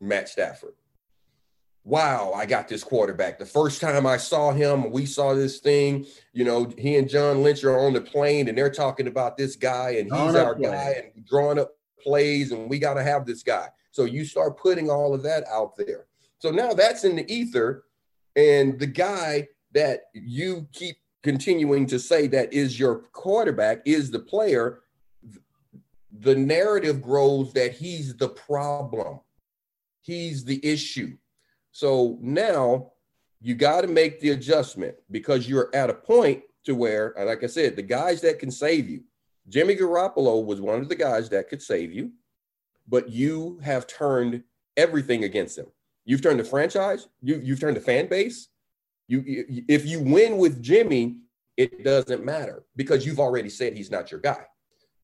Matt 0.00 0.28
Stafford. 0.28 0.74
Wow, 1.86 2.32
I 2.34 2.46
got 2.46 2.66
this 2.66 2.82
quarterback. 2.82 3.38
The 3.38 3.46
first 3.46 3.80
time 3.80 4.08
I 4.08 4.16
saw 4.16 4.50
him, 4.50 4.90
we 4.90 5.06
saw 5.06 5.34
this 5.34 5.60
thing. 5.60 6.04
You 6.32 6.44
know, 6.44 6.72
he 6.76 6.96
and 6.96 7.08
John 7.08 7.44
Lynch 7.44 7.62
are 7.62 7.78
on 7.78 7.92
the 7.92 8.00
plane 8.00 8.48
and 8.48 8.58
they're 8.58 8.72
talking 8.72 9.06
about 9.06 9.36
this 9.36 9.54
guy 9.54 9.90
and 9.90 10.12
he's 10.12 10.34
our 10.34 10.56
guy 10.56 11.04
and 11.14 11.24
drawing 11.24 11.60
up 11.60 11.76
plays 12.00 12.50
and 12.50 12.68
we 12.68 12.80
got 12.80 12.94
to 12.94 13.04
have 13.04 13.24
this 13.24 13.44
guy. 13.44 13.68
So 13.92 14.04
you 14.04 14.24
start 14.24 14.58
putting 14.58 14.90
all 14.90 15.14
of 15.14 15.22
that 15.22 15.44
out 15.46 15.76
there. 15.76 16.06
So 16.38 16.50
now 16.50 16.72
that's 16.72 17.04
in 17.04 17.14
the 17.14 17.32
ether. 17.32 17.84
And 18.34 18.80
the 18.80 18.88
guy 18.88 19.46
that 19.72 20.06
you 20.12 20.66
keep 20.72 20.96
continuing 21.22 21.86
to 21.86 22.00
say 22.00 22.26
that 22.26 22.52
is 22.52 22.80
your 22.80 23.02
quarterback 23.12 23.82
is 23.84 24.10
the 24.10 24.18
player, 24.18 24.80
the 26.18 26.34
narrative 26.34 27.00
grows 27.00 27.52
that 27.52 27.74
he's 27.74 28.16
the 28.16 28.30
problem. 28.30 29.20
He's 30.00 30.44
the 30.44 30.58
issue. 30.66 31.16
So 31.76 32.16
now 32.22 32.92
you 33.42 33.54
got 33.54 33.82
to 33.82 33.86
make 33.86 34.18
the 34.18 34.30
adjustment 34.30 34.94
because 35.10 35.46
you're 35.46 35.68
at 35.74 35.90
a 35.90 35.92
point 35.92 36.42
to 36.64 36.74
where, 36.74 37.12
like 37.18 37.44
I 37.44 37.48
said, 37.48 37.76
the 37.76 37.82
guys 37.82 38.22
that 38.22 38.38
can 38.38 38.50
save 38.50 38.88
you, 38.88 39.02
Jimmy 39.50 39.76
Garoppolo 39.76 40.42
was 40.42 40.58
one 40.58 40.80
of 40.80 40.88
the 40.88 40.94
guys 40.94 41.28
that 41.28 41.50
could 41.50 41.60
save 41.60 41.92
you, 41.92 42.12
but 42.88 43.10
you 43.10 43.60
have 43.62 43.86
turned 43.86 44.42
everything 44.78 45.24
against 45.24 45.58
him. 45.58 45.66
You've 46.06 46.22
turned 46.22 46.40
the 46.40 46.44
franchise, 46.44 47.08
you, 47.20 47.42
you've 47.44 47.60
turned 47.60 47.76
the 47.76 47.82
fan 47.82 48.06
base. 48.06 48.48
You, 49.06 49.44
if 49.68 49.84
you 49.84 50.00
win 50.00 50.38
with 50.38 50.62
Jimmy, 50.62 51.18
it 51.58 51.84
doesn't 51.84 52.24
matter 52.24 52.64
because 52.76 53.04
you've 53.04 53.20
already 53.20 53.50
said 53.50 53.76
he's 53.76 53.90
not 53.90 54.10
your 54.10 54.20
guy. 54.20 54.46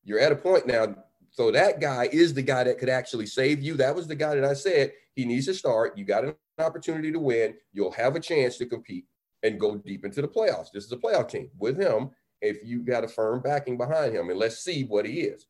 You're 0.03 0.17
at 0.17 0.31
a 0.31 0.35
point 0.35 0.65
now. 0.65 0.95
So 1.29 1.51
that 1.51 1.79
guy 1.79 2.09
is 2.11 2.33
the 2.33 2.41
guy 2.41 2.63
that 2.63 2.79
could 2.79 2.89
actually 2.89 3.27
save 3.27 3.61
you. 3.61 3.75
That 3.75 3.95
was 3.95 4.07
the 4.07 4.15
guy 4.15 4.33
that 4.33 4.43
I 4.43 4.53
said 4.53 4.93
he 5.13 5.25
needs 5.25 5.45
to 5.45 5.53
start. 5.53 5.99
You 5.99 6.05
got 6.05 6.25
an 6.25 6.33
opportunity 6.59 7.11
to 7.11 7.19
win. 7.19 7.55
You'll 7.71 7.91
have 7.91 8.15
a 8.15 8.19
chance 8.19 8.57
to 8.57 8.65
compete 8.65 9.05
and 9.43 9.59
go 9.59 9.75
deep 9.75 10.05
into 10.05 10.21
the 10.21 10.27
playoffs. 10.27 10.71
This 10.73 10.85
is 10.85 10.91
a 10.91 10.97
playoff 10.97 11.29
team 11.29 11.49
with 11.57 11.77
him 11.77 12.11
if 12.41 12.63
you 12.63 12.79
got 12.81 13.03
a 13.03 13.07
firm 13.07 13.41
backing 13.41 13.77
behind 13.77 14.15
him. 14.15 14.29
And 14.29 14.39
let's 14.39 14.59
see 14.59 14.83
what 14.83 15.05
he 15.05 15.21
is. 15.21 15.47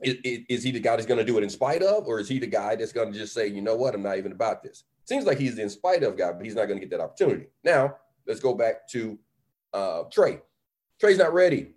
Is, 0.00 0.16
is 0.48 0.62
he 0.62 0.70
the 0.70 0.80
guy 0.80 0.96
that's 0.96 1.06
going 1.06 1.18
to 1.18 1.24
do 1.24 1.38
it 1.38 1.44
in 1.44 1.50
spite 1.50 1.82
of, 1.82 2.06
or 2.06 2.18
is 2.18 2.28
he 2.28 2.38
the 2.38 2.46
guy 2.46 2.76
that's 2.76 2.92
going 2.92 3.12
to 3.12 3.18
just 3.18 3.32
say, 3.32 3.46
you 3.46 3.62
know 3.62 3.76
what, 3.76 3.94
I'm 3.94 4.02
not 4.02 4.18
even 4.18 4.32
about 4.32 4.62
this? 4.62 4.84
Seems 5.04 5.24
like 5.24 5.38
he's 5.38 5.56
the 5.56 5.62
in 5.62 5.70
spite 5.70 6.02
of 6.02 6.16
guy, 6.16 6.32
but 6.32 6.44
he's 6.44 6.54
not 6.54 6.66
going 6.66 6.78
to 6.78 6.86
get 6.86 6.90
that 6.96 7.02
opportunity. 7.02 7.46
Now, 7.62 7.96
let's 8.26 8.40
go 8.40 8.54
back 8.54 8.88
to 8.88 9.18
uh, 9.72 10.02
Trey. 10.10 10.40
Trey's 11.00 11.18
not 11.18 11.32
ready. 11.32 11.74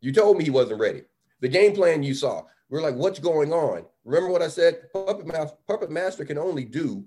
You 0.00 0.12
told 0.12 0.36
me 0.38 0.44
he 0.44 0.50
wasn't 0.50 0.80
ready. 0.80 1.02
The 1.40 1.48
game 1.48 1.74
plan 1.74 2.02
you 2.02 2.14
saw, 2.14 2.42
we 2.70 2.78
are 2.78 2.82
like, 2.82 2.94
what's 2.94 3.18
going 3.18 3.52
on? 3.52 3.84
Remember 4.04 4.30
what 4.30 4.42
I 4.42 4.48
said? 4.48 4.92
Puppet, 4.92 5.26
master, 5.26 5.56
puppet 5.66 5.90
master 5.90 6.24
can 6.24 6.38
only 6.38 6.64
do 6.64 7.04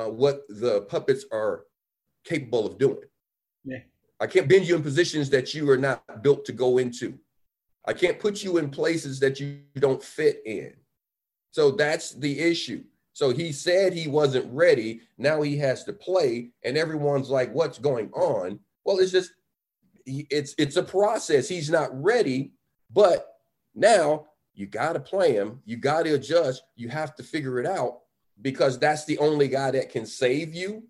uh, 0.00 0.08
what 0.08 0.42
the 0.48 0.82
puppets 0.82 1.24
are 1.32 1.64
capable 2.24 2.66
of 2.66 2.78
doing. 2.78 3.04
Yeah. 3.64 3.80
I 4.20 4.26
can't 4.26 4.48
bend 4.48 4.66
you 4.66 4.76
in 4.76 4.82
positions 4.82 5.30
that 5.30 5.54
you 5.54 5.68
are 5.70 5.78
not 5.78 6.22
built 6.22 6.44
to 6.46 6.52
go 6.52 6.78
into. 6.78 7.18
I 7.86 7.92
can't 7.92 8.18
put 8.18 8.42
you 8.42 8.58
in 8.58 8.70
places 8.70 9.20
that 9.20 9.40
you 9.40 9.60
don't 9.78 10.02
fit 10.02 10.42
in. 10.44 10.74
So 11.50 11.70
that's 11.70 12.12
the 12.12 12.38
issue. 12.38 12.84
So 13.12 13.30
he 13.30 13.52
said 13.52 13.92
he 13.92 14.08
wasn't 14.08 14.52
ready. 14.52 15.00
Now 15.18 15.42
he 15.42 15.56
has 15.58 15.84
to 15.84 15.92
play, 15.92 16.50
and 16.64 16.76
everyone's 16.76 17.28
like, 17.28 17.52
"What's 17.52 17.78
going 17.78 18.10
on?" 18.12 18.60
Well, 18.84 18.98
it's 18.98 19.12
just 19.12 19.32
it's 20.06 20.54
it's 20.58 20.76
a 20.76 20.82
process. 20.82 21.48
He's 21.48 21.70
not 21.70 21.90
ready, 21.92 22.52
but 22.90 23.26
now 23.74 24.26
you 24.54 24.66
got 24.66 24.92
to 24.92 25.00
play 25.00 25.32
him. 25.32 25.60
You 25.64 25.76
got 25.76 26.04
to 26.04 26.14
adjust. 26.14 26.62
You 26.76 26.88
have 26.88 27.14
to 27.16 27.22
figure 27.22 27.58
it 27.58 27.66
out 27.66 28.00
because 28.42 28.78
that's 28.78 29.04
the 29.04 29.18
only 29.18 29.48
guy 29.48 29.70
that 29.70 29.90
can 29.90 30.06
save 30.06 30.54
you. 30.54 30.84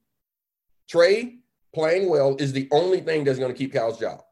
Trey 0.88 1.38
playing 1.75 2.09
well 2.09 2.37
is 2.37 2.52
the 2.52 2.69
only 2.73 3.00
thing 3.00 3.25
that's 3.25 3.38
going 3.38 3.52
to 3.52 3.59
keep 3.59 3.73
Kyle's 3.73 3.99
job. 3.99 4.23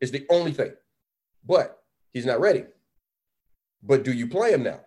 It's 0.00 0.10
the 0.10 0.26
only 0.30 0.52
thing. 0.52 0.72
But 1.44 1.78
he's 2.12 2.26
not 2.26 2.40
ready. 2.40 2.64
But 3.82 4.02
do 4.02 4.12
you 4.12 4.26
play 4.26 4.52
him 4.52 4.62
now? 4.62 4.80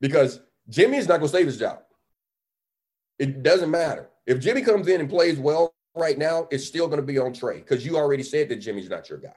Because 0.00 0.40
Jimmy 0.68 0.98
is 0.98 1.08
not 1.08 1.18
going 1.18 1.30
to 1.30 1.36
save 1.36 1.46
his 1.46 1.58
job. 1.58 1.80
It 3.18 3.42
doesn't 3.42 3.70
matter. 3.70 4.10
If 4.26 4.40
Jimmy 4.40 4.62
comes 4.62 4.88
in 4.88 5.00
and 5.00 5.08
plays 5.08 5.38
well 5.38 5.74
right 5.94 6.18
now, 6.18 6.48
it's 6.50 6.66
still 6.66 6.86
going 6.86 7.00
to 7.00 7.06
be 7.06 7.18
on 7.18 7.32
Trey 7.32 7.58
because 7.58 7.84
you 7.84 7.96
already 7.96 8.22
said 8.22 8.48
that 8.50 8.56
Jimmy's 8.56 8.90
not 8.90 9.08
your 9.08 9.18
guy. 9.18 9.34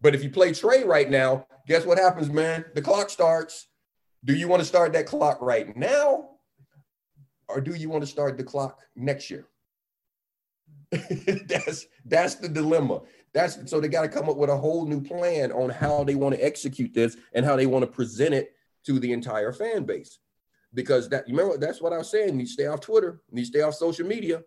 But 0.00 0.14
if 0.14 0.22
you 0.22 0.30
play 0.30 0.52
Trey 0.52 0.84
right 0.84 1.10
now, 1.10 1.46
guess 1.66 1.84
what 1.84 1.98
happens, 1.98 2.30
man? 2.30 2.64
The 2.74 2.82
clock 2.82 3.10
starts. 3.10 3.68
Do 4.26 4.34
you 4.34 4.48
want 4.48 4.60
to 4.60 4.66
start 4.66 4.92
that 4.92 5.06
clock 5.06 5.38
right 5.40 5.74
now? 5.76 6.30
Or 7.48 7.60
do 7.60 7.74
you 7.74 7.88
want 7.88 8.02
to 8.02 8.10
start 8.10 8.36
the 8.36 8.44
clock 8.44 8.80
next 8.96 9.30
year? 9.30 9.46
that's 11.48 11.86
that's 12.04 12.34
the 12.34 12.48
dilemma. 12.48 13.02
That's 13.32 13.70
so 13.70 13.80
they 13.80 13.88
got 13.88 14.02
to 14.02 14.08
come 14.08 14.28
up 14.28 14.36
with 14.36 14.50
a 14.50 14.56
whole 14.56 14.84
new 14.84 15.00
plan 15.00 15.52
on 15.52 15.70
how 15.70 16.02
they 16.02 16.16
want 16.16 16.34
to 16.34 16.44
execute 16.44 16.92
this 16.92 17.16
and 17.34 17.46
how 17.46 17.54
they 17.54 17.66
want 17.66 17.84
to 17.84 17.90
present 17.90 18.34
it 18.34 18.52
to 18.86 18.98
the 18.98 19.12
entire 19.12 19.52
fan 19.52 19.84
base. 19.84 20.18
Because 20.74 21.08
that 21.10 21.28
you 21.28 21.36
remember 21.36 21.56
that's 21.58 21.80
what 21.80 21.92
I 21.92 21.98
was 21.98 22.10
saying. 22.10 22.38
You 22.40 22.46
stay 22.46 22.66
off 22.66 22.80
Twitter, 22.80 23.20
you 23.32 23.44
stay 23.44 23.60
off 23.60 23.74
social 23.74 24.06
media. 24.06 24.42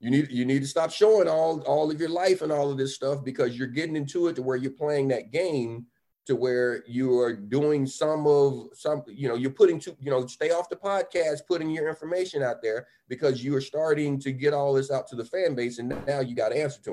You 0.00 0.10
need 0.10 0.30
you 0.30 0.46
need 0.46 0.60
to 0.60 0.68
stop 0.68 0.90
showing 0.90 1.28
all 1.28 1.60
all 1.62 1.90
of 1.90 2.00
your 2.00 2.08
life 2.08 2.40
and 2.40 2.52
all 2.52 2.70
of 2.70 2.78
this 2.78 2.94
stuff 2.94 3.22
because 3.22 3.58
you're 3.58 3.68
getting 3.68 3.96
into 3.96 4.28
it 4.28 4.36
to 4.36 4.42
where 4.42 4.56
you're 4.56 4.70
playing 4.70 5.08
that 5.08 5.30
game 5.30 5.86
to 6.28 6.36
where 6.36 6.84
you 6.86 7.18
are 7.18 7.32
doing 7.32 7.86
some 7.86 8.26
of 8.26 8.68
some, 8.74 9.02
you 9.06 9.26
know, 9.26 9.34
you're 9.34 9.50
putting 9.50 9.80
to, 9.80 9.96
you 9.98 10.10
know, 10.10 10.26
stay 10.26 10.50
off 10.50 10.68
the 10.68 10.76
podcast, 10.76 11.38
putting 11.48 11.70
your 11.70 11.88
information 11.88 12.42
out 12.42 12.60
there 12.60 12.86
because 13.08 13.42
you 13.42 13.56
are 13.56 13.62
starting 13.62 14.20
to 14.20 14.30
get 14.30 14.52
all 14.52 14.74
this 14.74 14.90
out 14.90 15.08
to 15.08 15.16
the 15.16 15.24
fan 15.24 15.54
base, 15.54 15.78
and 15.78 15.88
now 16.06 16.20
you 16.20 16.36
got 16.36 16.50
to 16.50 16.62
answer 16.62 16.82
to 16.82 16.90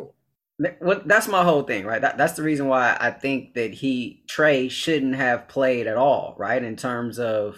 them. 0.57 0.73
Well, 0.79 1.01
that's 1.05 1.27
my 1.27 1.43
whole 1.43 1.63
thing, 1.63 1.83
right? 1.83 1.99
That, 1.99 2.17
that's 2.17 2.31
the 2.33 2.43
reason 2.43 2.69
why 2.69 2.95
I 2.97 3.11
think 3.11 3.55
that 3.55 3.73
he 3.73 4.23
Trey, 4.25 4.69
shouldn't 4.69 5.15
have 5.15 5.49
played 5.49 5.85
at 5.85 5.97
all, 5.97 6.33
right? 6.37 6.63
In 6.63 6.77
terms 6.77 7.19
of, 7.19 7.57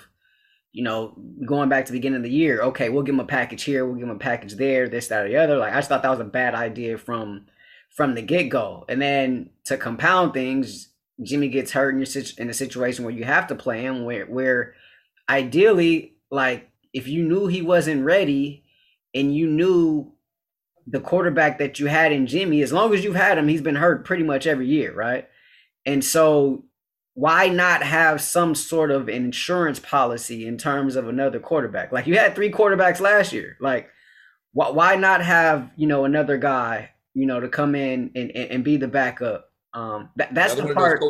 you 0.72 0.84
know, 0.84 1.16
going 1.46 1.70
back 1.70 1.86
to 1.86 1.92
the 1.92 2.00
beginning 2.00 2.18
of 2.18 2.24
the 2.24 2.32
year. 2.32 2.64
Okay, 2.64 2.90
we'll 2.90 3.04
give 3.04 3.14
him 3.14 3.20
a 3.20 3.26
package 3.26 3.62
here, 3.62 3.86
we'll 3.86 4.00
give 4.00 4.10
him 4.10 4.16
a 4.16 4.20
package 4.20 4.56
there, 4.56 4.90
this, 4.90 5.10
that, 5.10 5.26
or 5.26 5.30
the 5.30 5.38
other. 5.38 5.58
Like 5.58 5.74
I 5.74 5.76
just 5.76 5.90
thought 5.90 6.02
that 6.02 6.10
was 6.10 6.20
a 6.20 6.24
bad 6.24 6.56
idea 6.56 6.98
from 6.98 7.46
from 7.92 8.16
the 8.16 8.24
get 8.24 8.50
go, 8.50 8.84
and 8.90 9.00
then 9.00 9.52
to 9.66 9.78
compound 9.78 10.34
things, 10.34 10.90
Jimmy 11.24 11.48
gets 11.48 11.72
hurt 11.72 11.96
in 11.96 12.00
your 12.00 12.24
in 12.38 12.50
a 12.50 12.54
situation 12.54 13.04
where 13.04 13.14
you 13.14 13.24
have 13.24 13.48
to 13.48 13.56
play 13.56 13.82
him, 13.82 14.06
where 14.06 14.26
where 14.26 14.76
ideally, 15.30 16.16
like 16.32 16.70
if 16.94 17.08
you 17.08 17.24
knew 17.24 17.48
he 17.48 17.62
wasn't 17.62 18.06
ready 18.06 18.64
and 19.14 19.36
you 19.36 19.48
knew 19.48 20.14
the 20.86 21.00
quarterback 21.00 21.60
that 21.60 21.80
you 21.80 21.88
had 21.88 22.12
in 22.12 22.28
Jimmy, 22.28 22.62
as 22.62 22.72
long 22.72 22.94
as 22.94 23.04
you've 23.04 23.16
had 23.16 23.38
him, 23.38 23.48
he's 23.48 23.62
been 23.62 23.76
hurt 23.76 24.06
pretty 24.06 24.24
much 24.24 24.48
every 24.48 24.68
year, 24.68 24.94
right? 24.94 25.28
And 25.86 26.04
so 26.04 26.64
why 27.14 27.50
not 27.50 27.82
have 27.82 28.22
some 28.22 28.54
sort 28.54 28.92
of 28.92 29.10
insurance 29.10 29.80
policy 29.80 30.46
in 30.46 30.58
terms 30.58 30.96
of 30.96 31.08
another 31.08 31.40
quarterback? 31.40 31.92
Like 31.92 32.08
you 32.08 32.18
had 32.18 32.36
three 32.36 32.52
quarterbacks 32.52 33.00
last 33.00 33.34
year. 33.34 33.58
Like 33.60 33.90
why, 34.54 34.70
why 34.70 34.96
not 34.96 35.22
have, 35.22 35.72
you 35.76 35.88
know, 35.88 36.06
another 36.06 36.38
guy, 36.38 36.92
you 37.14 37.26
know, 37.26 37.40
to 37.40 37.50
come 37.50 37.76
in 37.76 38.12
and, 38.16 38.32
and, 38.32 38.52
and 38.52 38.64
be 38.64 38.78
the 38.78 38.88
backup? 38.88 39.47
Um, 39.74 40.10
that, 40.16 40.34
that's 40.34 40.56
the 40.56 40.74
part 40.74 41.02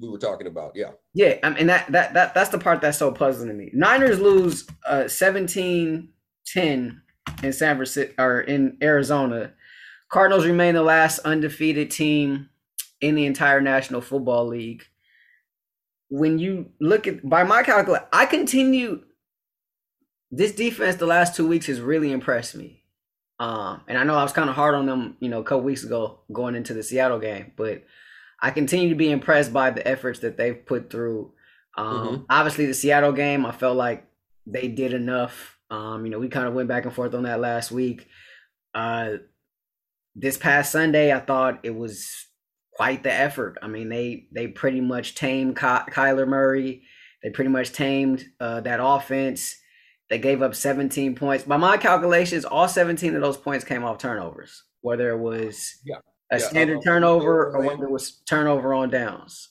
we 0.00 0.08
were 0.08 0.18
talking 0.18 0.46
about. 0.46 0.72
Yeah. 0.74 0.92
Yeah. 1.14 1.36
I 1.42 1.50
mean, 1.50 1.66
that, 1.66 1.90
that, 1.92 2.14
that, 2.14 2.34
that's 2.34 2.50
the 2.50 2.58
part 2.58 2.80
that's 2.80 2.98
so 2.98 3.12
puzzling 3.12 3.48
to 3.48 3.54
me. 3.54 3.70
Niners 3.74 4.18
lose 4.18 4.66
uh 4.86 5.08
17 5.08 6.08
10 6.46 7.02
in 7.42 7.52
San 7.52 7.76
Francisco 7.76 8.14
or 8.18 8.40
in 8.40 8.78
Arizona. 8.82 9.52
Cardinals 10.08 10.46
remain 10.46 10.74
the 10.74 10.82
last 10.82 11.18
undefeated 11.20 11.90
team 11.90 12.48
in 13.00 13.14
the 13.14 13.26
entire 13.26 13.60
National 13.60 14.00
Football 14.00 14.46
League 14.46 14.84
when 16.08 16.38
you 16.38 16.70
look 16.80 17.06
at 17.06 17.28
by 17.28 17.42
my 17.42 17.62
calculation, 17.62 18.06
I 18.12 18.26
continue 18.26 19.02
this 20.30 20.52
defense 20.52 20.96
the 20.96 21.06
last 21.06 21.34
two 21.36 21.46
weeks 21.46 21.66
has 21.66 21.80
really 21.80 22.12
impressed 22.12 22.54
me. 22.54 22.82
Um, 23.38 23.82
and 23.86 23.98
I 23.98 24.04
know 24.04 24.14
I 24.14 24.22
was 24.22 24.32
kind 24.32 24.48
of 24.48 24.56
hard 24.56 24.74
on 24.74 24.86
them, 24.86 25.16
you 25.20 25.28
know, 25.28 25.40
a 25.40 25.44
couple 25.44 25.62
weeks 25.62 25.84
ago 25.84 26.20
going 26.32 26.54
into 26.54 26.72
the 26.72 26.82
Seattle 26.82 27.18
game, 27.18 27.52
but 27.56 27.84
I 28.40 28.50
continue 28.50 28.88
to 28.88 28.94
be 28.94 29.10
impressed 29.10 29.52
by 29.52 29.70
the 29.70 29.86
efforts 29.86 30.20
that 30.20 30.36
they've 30.36 30.64
put 30.64 30.90
through. 30.90 31.32
Um, 31.76 31.94
mm-hmm. 31.94 32.22
Obviously, 32.30 32.66
the 32.66 32.74
Seattle 32.74 33.12
game, 33.12 33.44
I 33.44 33.52
felt 33.52 33.76
like 33.76 34.06
they 34.46 34.68
did 34.68 34.94
enough. 34.94 35.58
Um, 35.70 36.04
you 36.04 36.10
know, 36.10 36.18
we 36.18 36.28
kind 36.28 36.46
of 36.46 36.54
went 36.54 36.68
back 36.68 36.84
and 36.84 36.94
forth 36.94 37.14
on 37.14 37.24
that 37.24 37.40
last 37.40 37.70
week. 37.70 38.08
Uh, 38.74 39.16
this 40.14 40.38
past 40.38 40.72
Sunday, 40.72 41.12
I 41.12 41.20
thought 41.20 41.60
it 41.62 41.74
was 41.74 42.26
quite 42.72 43.02
the 43.02 43.12
effort. 43.12 43.58
I 43.62 43.68
mean, 43.68 43.88
they 43.88 44.26
they 44.32 44.48
pretty 44.48 44.80
much 44.80 45.14
tamed 45.14 45.56
Ky- 45.56 45.90
Kyler 45.90 46.28
Murray. 46.28 46.82
They 47.22 47.30
pretty 47.30 47.50
much 47.50 47.72
tamed 47.72 48.24
uh, 48.40 48.60
that 48.62 48.80
offense. 48.82 49.56
They 50.08 50.18
gave 50.18 50.42
up 50.42 50.54
17 50.54 51.14
points. 51.14 51.44
By 51.44 51.56
my 51.56 51.76
calculations, 51.76 52.44
all 52.44 52.68
17 52.68 53.14
of 53.14 53.20
those 53.20 53.36
points 53.36 53.64
came 53.64 53.84
off 53.84 53.98
turnovers, 53.98 54.62
whether 54.80 55.10
it 55.10 55.18
was 55.18 55.80
yeah. 55.84 55.96
a 56.30 56.38
yeah. 56.38 56.48
standard 56.48 56.78
uh, 56.78 56.82
turnover 56.82 57.52
or 57.52 57.62
whether 57.62 57.84
it 57.84 57.90
was 57.90 58.20
turnover 58.26 58.72
on 58.72 58.90
downs. 58.90 59.50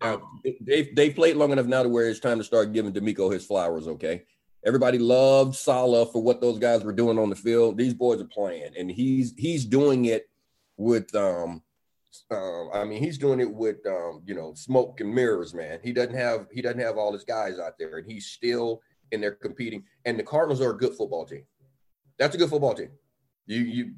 Uh, 0.00 0.18
they've, 0.60 0.94
they 0.94 1.10
played 1.10 1.36
long 1.36 1.50
enough 1.52 1.66
now 1.66 1.82
to 1.82 1.88
where 1.88 2.08
it's 2.08 2.20
time 2.20 2.38
to 2.38 2.44
start 2.44 2.72
giving 2.72 2.92
DeMeco 2.92 3.32
his 3.32 3.44
flowers, 3.44 3.88
okay? 3.88 4.22
Everybody 4.64 4.98
loved 4.98 5.56
Saleh 5.56 6.12
for 6.12 6.22
what 6.22 6.40
those 6.40 6.58
guys 6.58 6.84
were 6.84 6.92
doing 6.92 7.18
on 7.18 7.30
the 7.30 7.36
field. 7.36 7.78
These 7.78 7.94
boys 7.94 8.20
are 8.20 8.26
playing, 8.26 8.72
and 8.76 8.90
he's 8.90 9.32
he's 9.36 9.64
doing 9.64 10.06
it 10.06 10.28
with 10.76 11.14
um 11.14 11.62
um, 12.30 12.70
I 12.72 12.84
mean, 12.84 13.02
he's 13.02 13.18
doing 13.18 13.40
it 13.40 13.50
with 13.50 13.84
um, 13.86 14.22
you 14.26 14.34
know 14.34 14.54
smoke 14.54 15.00
and 15.00 15.14
mirrors, 15.14 15.54
man. 15.54 15.78
He 15.82 15.92
doesn't 15.92 16.14
have 16.14 16.46
he 16.52 16.62
doesn't 16.62 16.80
have 16.80 16.96
all 16.96 17.12
his 17.12 17.24
guys 17.24 17.58
out 17.58 17.78
there, 17.78 17.98
and 17.98 18.10
he's 18.10 18.26
still 18.26 18.80
in 19.12 19.20
there 19.20 19.32
competing. 19.32 19.84
And 20.04 20.18
the 20.18 20.22
Cardinals 20.22 20.60
are 20.60 20.70
a 20.70 20.76
good 20.76 20.94
football 20.94 21.24
team. 21.24 21.44
That's 22.18 22.34
a 22.34 22.38
good 22.38 22.50
football 22.50 22.74
team. 22.74 22.90
You 23.46 23.60
you 23.60 23.94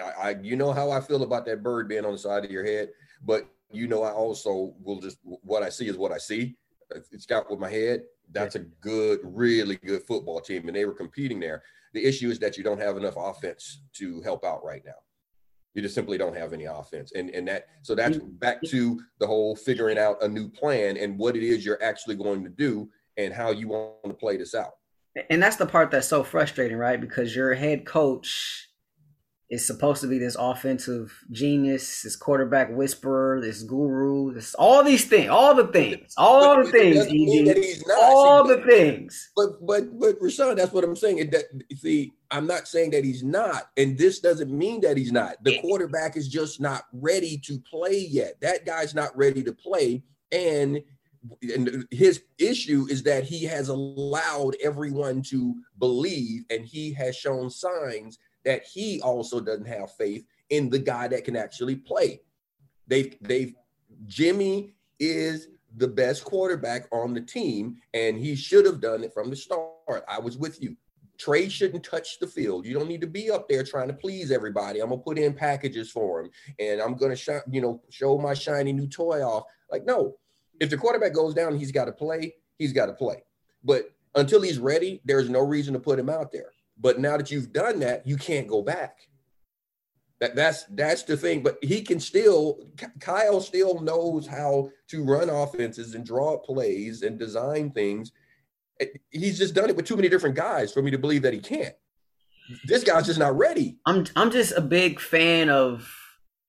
I, 0.00 0.30
I 0.30 0.36
you 0.42 0.56
know 0.56 0.72
how 0.72 0.90
I 0.90 1.00
feel 1.00 1.22
about 1.22 1.46
that 1.46 1.62
bird 1.62 1.88
being 1.88 2.04
on 2.04 2.12
the 2.12 2.18
side 2.18 2.44
of 2.44 2.50
your 2.50 2.64
head, 2.64 2.90
but 3.24 3.48
you 3.70 3.86
know 3.86 4.02
I 4.02 4.10
also 4.10 4.74
will 4.82 5.00
just 5.00 5.18
what 5.22 5.62
I 5.62 5.68
see 5.68 5.88
is 5.88 5.96
what 5.96 6.12
I 6.12 6.18
see. 6.18 6.56
It's 7.12 7.26
got 7.26 7.50
with 7.50 7.60
my 7.60 7.70
head. 7.70 8.02
That's 8.32 8.54
a 8.54 8.60
good, 8.60 9.20
really 9.22 9.76
good 9.76 10.02
football 10.02 10.40
team, 10.40 10.68
and 10.68 10.76
they 10.76 10.84
were 10.84 10.94
competing 10.94 11.40
there. 11.40 11.62
The 11.94 12.04
issue 12.04 12.30
is 12.30 12.38
that 12.40 12.56
you 12.56 12.64
don't 12.64 12.80
have 12.80 12.96
enough 12.96 13.14
offense 13.16 13.82
to 13.94 14.20
help 14.22 14.44
out 14.44 14.64
right 14.64 14.82
now. 14.84 14.92
You 15.74 15.82
just 15.82 15.94
simply 15.94 16.18
don't 16.18 16.36
have 16.36 16.52
any 16.52 16.64
offense. 16.64 17.12
And 17.12 17.30
and 17.30 17.46
that 17.48 17.66
so 17.82 17.94
that's 17.94 18.16
mm-hmm. 18.16 18.36
back 18.36 18.62
to 18.64 19.00
the 19.20 19.26
whole 19.26 19.54
figuring 19.54 19.98
out 19.98 20.22
a 20.22 20.28
new 20.28 20.48
plan 20.48 20.96
and 20.96 21.18
what 21.18 21.36
it 21.36 21.42
is 21.42 21.64
you're 21.64 21.82
actually 21.82 22.16
going 22.16 22.42
to 22.44 22.50
do 22.50 22.88
and 23.18 23.34
how 23.34 23.50
you 23.50 23.68
want 23.68 24.04
to 24.04 24.14
play 24.14 24.38
this 24.38 24.54
out. 24.54 24.76
And 25.28 25.42
that's 25.42 25.56
the 25.56 25.66
part 25.66 25.90
that's 25.90 26.08
so 26.08 26.22
frustrating, 26.22 26.76
right? 26.76 27.00
Because 27.00 27.34
your 27.34 27.52
head 27.54 27.84
coach 27.84 28.68
is 29.50 29.66
supposed 29.66 30.02
to 30.02 30.06
be 30.06 30.18
this 30.18 30.36
offensive 30.38 31.10
genius, 31.30 32.02
this 32.02 32.16
quarterback 32.16 32.68
whisperer, 32.70 33.40
this 33.40 33.62
guru, 33.62 34.32
this 34.34 34.54
all 34.54 34.84
these 34.84 35.06
things, 35.06 35.30
all 35.30 35.54
the 35.54 35.66
things, 35.68 36.12
all 36.18 36.56
but, 36.56 36.66
the 36.66 36.70
things, 36.70 37.06
EG, 37.06 37.82
all 37.90 38.46
the 38.46 38.62
things. 38.62 39.30
But 39.34 39.66
but 39.66 39.98
but 39.98 40.20
Rashawn, 40.20 40.56
that's 40.56 40.72
what 40.72 40.84
I'm 40.84 40.94
saying. 40.94 41.18
It, 41.18 41.30
that, 41.32 41.44
see, 41.76 42.12
I'm 42.30 42.46
not 42.46 42.68
saying 42.68 42.90
that 42.90 43.04
he's 43.04 43.24
not, 43.24 43.70
and 43.78 43.96
this 43.96 44.20
doesn't 44.20 44.50
mean 44.50 44.82
that 44.82 44.98
he's 44.98 45.12
not. 45.12 45.42
The 45.42 45.58
quarterback 45.60 46.16
is 46.16 46.28
just 46.28 46.60
not 46.60 46.84
ready 46.92 47.38
to 47.46 47.58
play 47.58 48.06
yet. 48.08 48.34
That 48.42 48.66
guy's 48.66 48.94
not 48.94 49.16
ready 49.16 49.42
to 49.44 49.52
play, 49.52 50.02
and 50.30 50.82
and 51.42 51.86
his 51.90 52.22
issue 52.38 52.86
is 52.90 53.02
that 53.04 53.24
he 53.24 53.44
has 53.44 53.68
allowed 53.68 54.56
everyone 54.62 55.22
to 55.22 55.54
believe, 55.78 56.44
and 56.50 56.64
he 56.64 56.92
has 56.94 57.16
shown 57.16 57.50
signs 57.50 58.18
that 58.44 58.64
he 58.64 59.00
also 59.02 59.40
doesn't 59.40 59.66
have 59.66 59.94
faith 59.96 60.24
in 60.50 60.70
the 60.70 60.78
guy 60.78 61.08
that 61.08 61.24
can 61.24 61.36
actually 61.36 61.76
play. 61.76 62.20
They've 62.86 63.16
they've 63.20 63.54
Jimmy 64.06 64.74
is 64.98 65.48
the 65.76 65.88
best 65.88 66.24
quarterback 66.24 66.86
on 66.92 67.14
the 67.14 67.20
team, 67.20 67.76
and 67.94 68.16
he 68.18 68.34
should 68.34 68.64
have 68.66 68.80
done 68.80 69.04
it 69.04 69.12
from 69.12 69.30
the 69.30 69.36
start. 69.36 70.04
I 70.08 70.18
was 70.18 70.38
with 70.38 70.62
you. 70.62 70.76
Trey 71.18 71.48
shouldn't 71.48 71.84
touch 71.84 72.20
the 72.20 72.26
field. 72.26 72.64
You 72.64 72.74
don't 72.74 72.88
need 72.88 73.00
to 73.00 73.06
be 73.06 73.30
up 73.30 73.48
there 73.48 73.64
trying 73.64 73.88
to 73.88 73.94
please 73.94 74.30
everybody. 74.30 74.80
I'm 74.80 74.90
gonna 74.90 75.02
put 75.02 75.18
in 75.18 75.34
packages 75.34 75.90
for 75.90 76.20
him, 76.20 76.30
and 76.58 76.80
I'm 76.80 76.94
gonna 76.94 77.16
sh- 77.16 77.44
you 77.50 77.60
know 77.60 77.82
show 77.90 78.18
my 78.18 78.34
shiny 78.34 78.72
new 78.72 78.86
toy 78.86 79.22
off. 79.22 79.44
Like 79.70 79.84
no, 79.84 80.16
if 80.60 80.70
the 80.70 80.76
quarterback 80.76 81.14
goes 81.14 81.34
down, 81.34 81.56
he's 81.56 81.72
got 81.72 81.86
to 81.86 81.92
play. 81.92 82.34
He's 82.58 82.72
got 82.72 82.86
to 82.86 82.92
play. 82.92 83.22
But 83.64 83.92
until 84.14 84.42
he's 84.42 84.58
ready, 84.58 85.00
there's 85.04 85.28
no 85.28 85.40
reason 85.40 85.74
to 85.74 85.80
put 85.80 85.98
him 85.98 86.08
out 86.08 86.32
there. 86.32 86.52
But 86.80 86.98
now 87.00 87.16
that 87.16 87.30
you've 87.30 87.52
done 87.52 87.80
that, 87.80 88.06
you 88.06 88.16
can't 88.16 88.46
go 88.46 88.62
back. 88.62 88.98
That 90.20 90.34
that's 90.34 90.64
that's 90.64 91.04
the 91.04 91.16
thing. 91.16 91.42
But 91.42 91.58
he 91.62 91.82
can 91.82 92.00
still. 92.00 92.60
Kyle 93.00 93.40
still 93.40 93.80
knows 93.80 94.26
how 94.26 94.70
to 94.88 95.04
run 95.04 95.28
offenses 95.28 95.94
and 95.94 96.04
draw 96.04 96.38
plays 96.38 97.02
and 97.02 97.18
design 97.18 97.70
things. 97.70 98.12
He's 99.10 99.38
just 99.38 99.54
done 99.54 99.70
it 99.70 99.76
with 99.76 99.86
too 99.86 99.96
many 99.96 100.08
different 100.08 100.36
guys 100.36 100.72
for 100.72 100.82
me 100.82 100.90
to 100.90 100.98
believe 100.98 101.22
that 101.22 101.32
he 101.32 101.40
can't. 101.40 101.74
This 102.64 102.84
guy's 102.84 103.06
just 103.06 103.18
not 103.18 103.36
ready. 103.36 103.78
I'm 103.86 104.06
I'm 104.16 104.30
just 104.30 104.52
a 104.52 104.60
big 104.60 105.00
fan 105.00 105.50
of, 105.50 105.92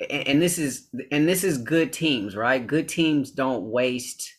and 0.09 0.41
this 0.41 0.57
is 0.57 0.87
and 1.11 1.27
this 1.27 1.43
is 1.43 1.57
good 1.57 1.91
teams, 1.91 2.35
right? 2.35 2.65
Good 2.65 2.87
teams 2.87 3.31
don't 3.31 3.69
waste 3.69 4.33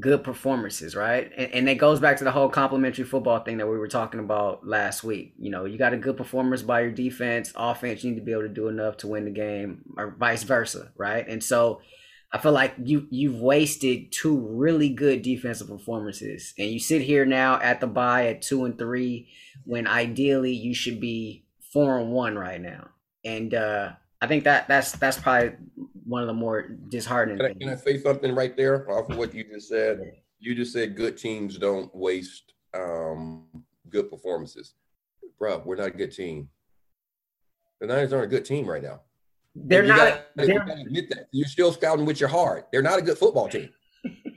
good 0.00 0.24
performances, 0.24 0.96
right? 0.96 1.30
And, 1.36 1.52
and 1.52 1.68
it 1.68 1.76
goes 1.76 2.00
back 2.00 2.16
to 2.18 2.24
the 2.24 2.32
whole 2.32 2.48
complementary 2.48 3.04
football 3.04 3.40
thing 3.40 3.58
that 3.58 3.68
we 3.68 3.78
were 3.78 3.88
talking 3.88 4.20
about 4.20 4.66
last 4.66 5.04
week. 5.04 5.34
You 5.38 5.50
know, 5.50 5.64
you 5.64 5.78
got 5.78 5.92
a 5.92 5.98
good 5.98 6.16
performance 6.16 6.62
by 6.62 6.80
your 6.80 6.90
defense, 6.90 7.52
offense, 7.54 8.02
you 8.02 8.10
need 8.10 8.18
to 8.18 8.24
be 8.24 8.32
able 8.32 8.42
to 8.42 8.48
do 8.48 8.68
enough 8.68 8.96
to 8.98 9.06
win 9.06 9.24
the 9.24 9.30
game, 9.30 9.82
or 9.96 10.16
vice 10.18 10.42
versa, 10.42 10.92
right? 10.96 11.26
And 11.26 11.42
so 11.42 11.80
I 12.32 12.38
feel 12.38 12.52
like 12.52 12.74
you 12.82 13.06
you've 13.10 13.40
wasted 13.40 14.10
two 14.10 14.36
really 14.36 14.88
good 14.88 15.22
defensive 15.22 15.68
performances, 15.68 16.52
and 16.58 16.68
you 16.68 16.80
sit 16.80 17.02
here 17.02 17.24
now 17.24 17.60
at 17.60 17.80
the 17.80 17.86
bye 17.86 18.26
at 18.26 18.42
two 18.42 18.64
and 18.64 18.76
three, 18.76 19.28
when 19.64 19.86
ideally 19.86 20.52
you 20.52 20.74
should 20.74 21.00
be 21.00 21.46
four 21.72 21.98
and 21.98 22.10
one 22.10 22.36
right 22.36 22.60
now. 22.60 22.88
And 23.24 23.54
uh 23.54 23.92
I 24.24 24.26
think 24.26 24.44
that 24.44 24.66
that's 24.68 24.92
that's 24.92 25.18
probably 25.18 25.52
one 26.06 26.22
of 26.22 26.28
the 26.28 26.32
more 26.32 26.62
disheartening. 26.88 27.36
Can 27.36 27.46
I, 27.46 27.52
can 27.52 27.68
I 27.68 27.76
say 27.76 27.98
something 27.98 28.34
right 28.34 28.56
there 28.56 28.90
off 28.90 29.10
of 29.10 29.18
what 29.18 29.34
you 29.34 29.44
just 29.44 29.68
said? 29.68 30.00
You 30.40 30.54
just 30.54 30.72
said 30.72 30.96
good 30.96 31.18
teams 31.18 31.58
don't 31.58 31.94
waste 31.94 32.54
um, 32.72 33.44
good 33.90 34.08
performances, 34.08 34.76
bro. 35.38 35.60
We're 35.62 35.76
not 35.76 35.88
a 35.88 35.90
good 35.90 36.10
team. 36.10 36.48
The 37.82 37.86
Niners 37.86 38.14
aren't 38.14 38.24
a 38.24 38.28
good 38.28 38.46
team 38.46 38.66
right 38.66 38.82
now. 38.82 39.02
They're 39.54 39.82
not. 39.82 39.98
Gotta, 39.98 40.24
they're, 40.36 40.46
you 40.46 40.86
admit 40.86 41.10
that. 41.10 41.28
You're 41.30 41.46
still 41.46 41.70
scouting 41.70 42.06
with 42.06 42.18
your 42.18 42.30
heart. 42.30 42.68
They're 42.72 42.80
not 42.80 42.98
a 42.98 43.02
good 43.02 43.18
football 43.18 43.50
team. 43.50 43.68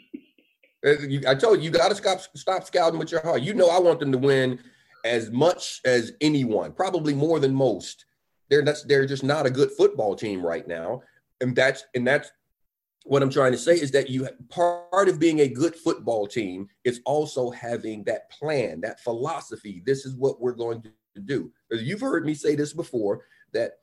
I 0.85 1.33
told 1.35 1.59
you, 1.59 1.63
you 1.63 1.69
got 1.69 1.87
to 1.87 1.95
stop 1.95 2.19
stop 2.35 2.65
scouting 2.65 2.99
with 2.99 3.13
your 3.13 3.21
heart. 3.21 3.41
You 3.41 3.53
know, 3.53 3.69
I 3.69 3.79
want 3.79 4.01
them 4.01 4.11
to 4.11 4.17
win 4.17 4.59
as 5.05 5.31
much 5.31 5.79
as 5.85 6.11
anyone, 6.19 6.73
probably 6.73 7.13
more 7.13 7.39
than 7.39 7.55
most. 7.55 8.03
They're 8.49 8.63
that's 8.63 8.83
they're 8.83 9.05
just 9.05 9.23
not 9.23 9.45
a 9.45 9.51
good 9.51 9.71
football 9.71 10.15
team 10.15 10.45
right 10.45 10.67
now, 10.67 11.01
and 11.41 11.55
that's 11.55 11.85
and 11.95 12.07
that's 12.07 12.31
what 13.03 13.23
I'm 13.23 13.29
trying 13.29 13.53
to 13.53 13.57
say 13.57 13.79
is 13.79 13.91
that 13.91 14.09
you 14.09 14.27
part 14.49 15.07
of 15.07 15.19
being 15.19 15.39
a 15.39 15.47
good 15.47 15.75
football 15.75 16.27
team 16.27 16.67
is 16.83 17.01
also 17.05 17.49
having 17.51 18.03
that 18.03 18.29
plan, 18.29 18.81
that 18.81 18.99
philosophy. 18.99 19.81
This 19.85 20.05
is 20.05 20.15
what 20.15 20.41
we're 20.41 20.53
going 20.53 20.81
to 20.81 21.21
do. 21.21 21.51
You've 21.71 22.01
heard 22.01 22.25
me 22.25 22.33
say 22.33 22.55
this 22.55 22.73
before 22.73 23.21
that 23.53 23.79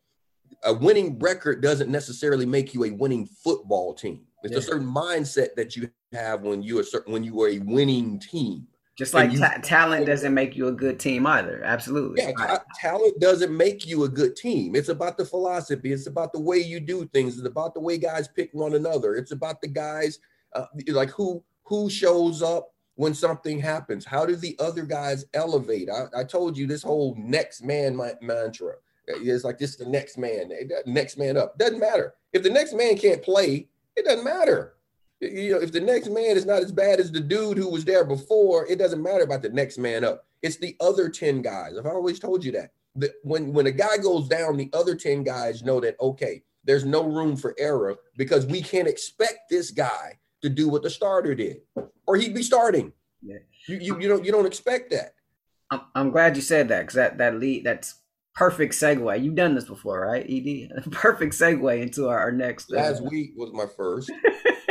a 0.62 0.72
winning 0.72 1.18
record 1.18 1.62
doesn't 1.62 1.90
necessarily 1.90 2.46
make 2.46 2.74
you 2.74 2.84
a 2.84 2.90
winning 2.90 3.26
football 3.26 3.94
team. 3.94 4.26
It's 4.42 4.52
yeah. 4.52 4.58
a 4.58 4.62
certain 4.62 4.86
mindset 4.86 5.54
that 5.56 5.74
you 5.74 5.90
have 6.12 6.42
when 6.42 6.62
you 6.62 6.78
are 6.78 6.84
certain 6.84 7.12
when 7.12 7.24
you 7.24 7.40
are 7.42 7.48
a 7.48 7.58
winning 7.60 8.20
team. 8.20 8.66
Just 8.96 9.12
like 9.12 9.32
you, 9.32 9.40
ta- 9.40 9.58
talent 9.62 10.06
doesn't 10.06 10.32
make 10.32 10.54
you 10.54 10.68
a 10.68 10.72
good 10.72 11.00
team 11.00 11.26
either. 11.26 11.62
Absolutely. 11.64 12.22
Yeah, 12.22 12.32
ta- 12.32 12.62
talent 12.80 13.18
doesn't 13.18 13.54
make 13.54 13.86
you 13.86 14.04
a 14.04 14.08
good 14.08 14.36
team. 14.36 14.76
It's 14.76 14.88
about 14.88 15.18
the 15.18 15.24
philosophy. 15.24 15.92
It's 15.92 16.06
about 16.06 16.32
the 16.32 16.40
way 16.40 16.58
you 16.58 16.78
do 16.78 17.04
things. 17.06 17.36
It's 17.36 17.46
about 17.46 17.74
the 17.74 17.80
way 17.80 17.98
guys 17.98 18.28
pick 18.28 18.50
one 18.52 18.74
another. 18.74 19.16
It's 19.16 19.32
about 19.32 19.60
the 19.60 19.66
guys 19.68 20.20
uh, 20.54 20.66
like 20.88 21.10
who 21.10 21.42
who 21.64 21.90
shows 21.90 22.40
up 22.40 22.72
when 22.94 23.14
something 23.14 23.58
happens. 23.58 24.04
How 24.04 24.24
do 24.24 24.36
the 24.36 24.56
other 24.60 24.84
guys 24.84 25.24
elevate? 25.34 25.88
I, 25.90 26.20
I 26.20 26.22
told 26.24 26.56
you 26.56 26.68
this 26.68 26.82
whole 26.82 27.16
next 27.18 27.64
man 27.64 28.00
mantra. 28.20 28.74
It's 29.08 29.44
like 29.44 29.58
this 29.58 29.74
the 29.74 29.86
next 29.86 30.18
man, 30.18 30.50
next 30.86 31.18
man 31.18 31.36
up. 31.36 31.58
Doesn't 31.58 31.80
matter 31.80 32.14
if 32.32 32.44
the 32.44 32.50
next 32.50 32.74
man 32.74 32.96
can't 32.96 33.22
play. 33.22 33.68
It 33.96 34.04
doesn't 34.04 34.24
matter 34.24 34.74
you 35.20 35.52
know, 35.52 35.60
if 35.60 35.72
the 35.72 35.80
next 35.80 36.08
man 36.08 36.36
is 36.36 36.46
not 36.46 36.62
as 36.62 36.72
bad 36.72 37.00
as 37.00 37.10
the 37.10 37.20
dude 37.20 37.58
who 37.58 37.70
was 37.70 37.84
there 37.84 38.04
before, 38.04 38.66
it 38.66 38.78
doesn't 38.78 39.02
matter 39.02 39.24
about 39.24 39.42
the 39.42 39.48
next 39.48 39.78
man 39.78 40.04
up. 40.04 40.26
It's 40.42 40.56
the 40.56 40.76
other 40.80 41.08
10 41.08 41.42
guys. 41.42 41.78
I've 41.78 41.86
always 41.86 42.18
told 42.18 42.44
you 42.44 42.52
that. 42.52 42.72
that 42.96 43.12
when, 43.22 43.52
when 43.52 43.66
a 43.66 43.72
guy 43.72 43.96
goes 43.98 44.28
down, 44.28 44.56
the 44.56 44.70
other 44.72 44.94
10 44.94 45.22
guys 45.24 45.62
know 45.62 45.80
that, 45.80 45.96
okay, 46.00 46.42
there's 46.64 46.84
no 46.84 47.04
room 47.04 47.36
for 47.36 47.54
error 47.58 47.96
because 48.16 48.46
we 48.46 48.62
can't 48.62 48.88
expect 48.88 49.50
this 49.50 49.70
guy 49.70 50.18
to 50.42 50.48
do 50.48 50.68
what 50.68 50.82
the 50.82 50.90
starter 50.90 51.34
did, 51.34 51.58
or 52.06 52.16
he'd 52.16 52.34
be 52.34 52.42
starting. 52.42 52.92
Yeah. 53.22 53.38
You, 53.68 53.78
you, 53.78 54.00
you 54.00 54.08
don't 54.08 54.24
you 54.24 54.32
don't 54.32 54.46
expect 54.46 54.90
that. 54.90 55.14
I'm, 55.70 55.80
I'm 55.94 56.10
glad 56.10 56.36
you 56.36 56.42
said 56.42 56.68
that 56.68 56.82
because 56.82 56.94
that 56.94 57.18
that 57.18 57.38
lead 57.38 57.64
that's 57.64 57.94
perfect 58.34 58.74
segue. 58.74 59.22
You've 59.22 59.34
done 59.34 59.54
this 59.54 59.64
before, 59.64 60.00
right, 60.00 60.26
Ed? 60.28 60.84
Perfect 60.90 61.34
segue 61.34 61.80
into 61.80 62.08
our, 62.08 62.18
our 62.18 62.32
next. 62.32 62.70
Last 62.70 63.00
uh, 63.00 63.04
week 63.04 63.32
was 63.36 63.52
my 63.52 63.66
first. 63.76 64.10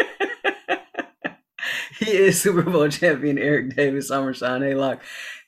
he 2.04 2.12
is 2.12 2.42
Super 2.42 2.62
Bowl 2.63 2.89
champion 2.89 3.38
Eric 3.38 3.76
Davis, 3.76 4.10
Summer 4.10 4.34
Sean 4.34 4.62
Haylock. 4.62 5.00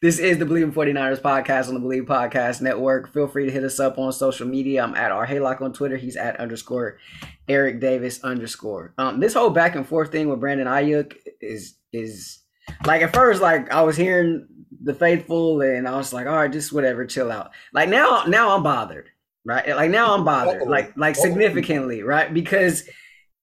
This 0.02 0.20
is 0.20 0.38
the 0.38 0.46
Bleav 0.46 0.64
in 0.64 0.72
49ers 0.72 1.22
podcast 1.22 1.68
on 1.68 1.74
the 1.74 1.80
Bleav 1.80 2.06
Podcast 2.06 2.62
Network. 2.62 3.12
Feel 3.14 3.28
free 3.28 3.46
to 3.46 3.52
hit 3.52 3.64
us 3.64 3.80
up 3.80 3.98
on 3.98 4.12
social 4.14 4.48
media. 4.48 4.84
I'm 4.84 4.96
at 4.96 5.12
our 5.12 5.28
Haylock 5.28 5.62
on 5.62 5.74
Twitter. 5.74 5.98
He's 5.98 6.16
at 6.16 6.40
underscore 6.40 6.98
Eric 7.48 7.80
Davis 7.80 8.24
underscore. 8.24 8.94
Um, 8.98 9.20
this 9.20 9.34
whole 9.34 9.50
back 9.50 9.76
and 9.76 9.88
forth 9.88 10.12
thing 10.12 10.30
with 10.30 10.40
Brandon 10.40 10.68
Aiyuk 10.68 11.16
is 11.42 11.76
is 11.92 12.40
like 12.86 13.02
at 13.02 13.14
first, 13.14 13.42
like 13.42 13.72
I 13.72 13.82
was 13.82 13.98
hearing 13.98 14.48
the 14.82 14.94
faithful, 14.94 15.62
and 15.62 15.88
I 15.88 15.98
was 15.98 16.14
like, 16.14 16.28
all 16.28 16.36
right, 16.36 16.52
just 16.52 16.72
whatever, 16.72 17.06
chill 17.06 17.32
out. 17.32 17.52
Like 17.74 17.90
now, 17.90 18.24
now 18.28 18.56
I'm 18.56 18.64
bothered, 18.64 19.10
right? 19.44 19.68
Like 19.76 19.92
now 19.92 20.14
I'm 20.14 20.24
bothered, 20.24 20.68
like 20.68 20.96
like 20.98 21.16
significantly, 21.16 22.04
right? 22.04 22.34
Because 22.34 22.88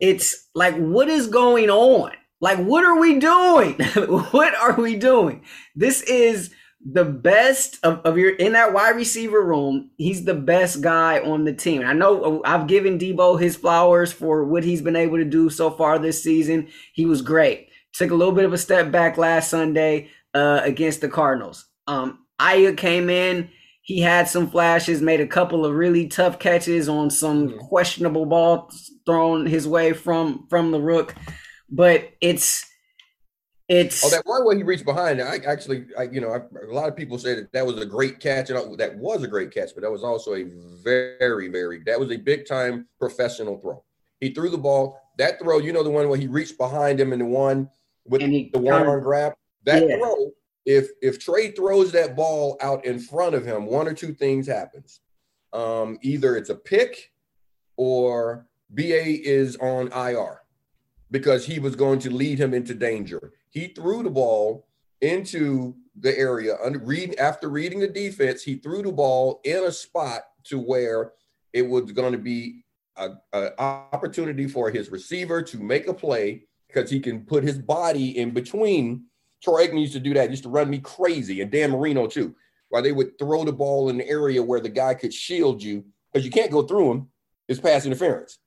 it's 0.01 0.48
like, 0.55 0.77
what 0.77 1.09
is 1.09 1.27
going 1.29 1.70
on? 1.70 2.12
Like, 2.42 2.59
what 2.59 2.85
are 2.85 2.98
we 2.98 3.20
doing? 3.20 3.74
what 4.33 4.55
are 4.57 4.74
we 4.74 4.96
doing? 4.96 5.42
This 5.76 6.02
is 6.02 6.52
the 6.85 7.05
best 7.05 7.78
of, 7.85 8.00
of 8.00 8.18
your 8.18 8.35
in 8.35 8.55
that 8.55 8.72
wide 8.72 8.96
receiver 8.96 9.40
room. 9.40 9.90
He's 9.96 10.24
the 10.24 10.35
best 10.35 10.81
guy 10.81 11.20
on 11.20 11.44
the 11.44 11.52
team. 11.52 11.83
I 11.87 11.92
know 11.92 12.42
I've 12.44 12.66
given 12.66 12.98
Deebo 12.98 13.40
his 13.40 13.55
flowers 13.55 14.12
for 14.12 14.44
what 14.44 14.64
he's 14.64 14.83
been 14.83 14.96
able 14.96 15.18
to 15.18 15.24
do 15.24 15.50
so 15.50 15.70
far 15.70 16.00
this 16.00 16.20
season. 16.20 16.68
He 16.92 17.07
was 17.07 17.22
great. 17.22 17.68
Took 17.94 18.11
a 18.11 18.16
little 18.16 18.35
bit 18.35 18.44
of 18.44 18.52
a 18.52 18.59
step 18.59 18.90
back 18.90 19.16
last 19.16 19.48
Sunday 19.48 20.11
uh, 20.35 20.62
against 20.64 21.00
the 21.00 21.09
Cardinals. 21.09 21.66
Um, 21.87 22.26
Aya 22.40 22.74
came 22.74 23.09
in. 23.09 23.50
He 23.83 24.00
had 24.00 24.26
some 24.28 24.50
flashes, 24.50 25.00
made 25.00 25.20
a 25.20 25.26
couple 25.28 25.64
of 25.64 25.74
really 25.74 26.09
tough 26.09 26.40
catches 26.40 26.88
on 26.88 27.11
some 27.11 27.57
questionable 27.59 28.26
ball 28.26 28.68
thrown 29.07 29.46
his 29.46 29.68
way 29.68 29.92
from 29.92 30.46
from 30.48 30.72
the 30.72 30.81
rook 30.81 31.14
but 31.72 32.12
it's 32.20 32.70
it's 33.68 34.04
oh 34.04 34.11
that 34.11 34.26
one 34.26 34.44
where 34.44 34.54
he 34.54 34.62
reached 34.62 34.85
behind. 34.85 35.20
I 35.20 35.37
actually, 35.46 35.87
I, 35.98 36.02
you 36.04 36.20
know, 36.20 36.30
I, 36.30 36.40
a 36.66 36.72
lot 36.72 36.88
of 36.88 36.96
people 36.96 37.18
say 37.18 37.35
that 37.35 37.52
that 37.52 37.66
was 37.66 37.80
a 37.80 37.87
great 37.87 38.20
catch, 38.20 38.50
and 38.50 38.78
that 38.78 38.98
was 38.98 39.22
a 39.22 39.28
great 39.28 39.50
catch, 39.52 39.70
but 39.74 39.80
that 39.82 39.90
was 39.90 40.04
also 40.04 40.35
a 40.35 40.44
very, 40.85 41.48
very 41.48 41.82
that 41.87 41.98
was 41.98 42.11
a 42.11 42.16
big 42.16 42.46
time 42.46 42.87
professional 42.98 43.58
throw. 43.58 43.82
He 44.20 44.30
threw 44.35 44.50
the 44.50 44.58
ball. 44.58 44.98
That 45.18 45.38
throw, 45.38 45.58
you 45.58 45.72
know, 45.72 45.82
the 45.82 45.90
one 45.90 46.08
where 46.08 46.18
he 46.18 46.26
reached 46.26 46.58
behind 46.58 47.00
him 47.00 47.12
and 47.12 47.20
the 47.20 47.26
one 47.26 47.70
with 48.04 48.20
the 48.20 48.58
one 48.58 48.87
arm 48.87 49.02
grab. 49.02 49.32
That 49.64 49.88
yeah. 49.88 49.96
throw, 49.96 50.32
if 50.66 50.88
if 51.00 51.18
Trey 51.18 51.52
throws 51.52 51.92
that 51.92 52.14
ball 52.14 52.58
out 52.61 52.85
in 52.85 52.98
front 52.98 53.35
of 53.35 53.46
him, 53.46 53.64
one 53.64 53.88
or 53.88 53.94
two 53.94 54.12
things 54.12 54.46
happens. 54.46 55.00
Um, 55.54 55.98
either 56.02 56.37
it's 56.37 56.50
a 56.50 56.54
pick 56.54 57.11
or 57.76 58.46
BA 58.70 59.22
is 59.22 59.56
on 59.56 59.92
IR 59.92 60.41
because 61.12 61.44
he 61.44 61.61
was 61.61 61.77
going 61.77 62.01
to 62.01 62.11
lead 62.11 62.40
him 62.40 62.55
into 62.55 62.75
danger. 62.75 63.35
He 63.51 63.68
threw 63.68 64.03
the 64.03 64.11
ball 64.11 64.66
into 65.03 65.77
the 66.01 66.18
area 66.18 66.57
read, 66.83 67.14
after 67.18 67.51
reading 67.51 67.81
the 67.81 67.88
defense. 67.88 68.42
He 68.42 68.57
threw 68.57 68.83
the 68.83 68.90
ball 68.90 69.40
in 69.44 69.62
a 69.64 69.70
spot 69.70 70.22
to 70.44 70.59
where 70.59 71.12
it 71.53 71.62
was 71.62 71.92
going 71.92 72.12
to 72.12 72.18
be 72.18 72.64
an 72.96 73.18
opportunity 73.59 74.48
for 74.48 74.70
his 74.70 74.90
receiver 74.90 75.42
to 75.42 75.59
make 75.59 75.87
a 75.87 75.94
play 75.94 76.44
because 76.66 76.90
he 76.90 76.98
can 76.98 77.27
put 77.27 77.44
his 77.44 77.59
body 77.59 78.18
in 78.18 78.31
between. 78.31 79.05
Troy 79.42 79.66
Aikman 79.66 79.81
used 79.81 79.92
to 79.92 80.01
do 80.01 80.14
that, 80.14 80.31
used 80.31 80.44
to 80.44 80.48
run 80.48 80.70
me 80.70 80.79
crazy, 80.79 81.42
and 81.42 81.51
Dan 81.51 81.72
Marino 81.72 82.07
too, 82.07 82.35
while 82.70 82.83
they 82.83 82.92
would 82.92 83.18
throw 83.18 83.44
the 83.44 83.53
ball 83.53 83.90
in 83.90 83.98
the 83.98 84.09
area 84.09 84.42
where 84.42 84.61
the 84.61 84.68
guy 84.68 84.94
could 84.94 85.12
shield 85.12 85.62
you 85.62 85.85
because 86.11 86.25
you 86.25 86.31
can't 86.31 86.51
go 86.51 86.62
through 86.62 86.90
him. 86.90 87.09
It's 87.48 87.61
pass 87.61 87.85
interference 87.85 88.38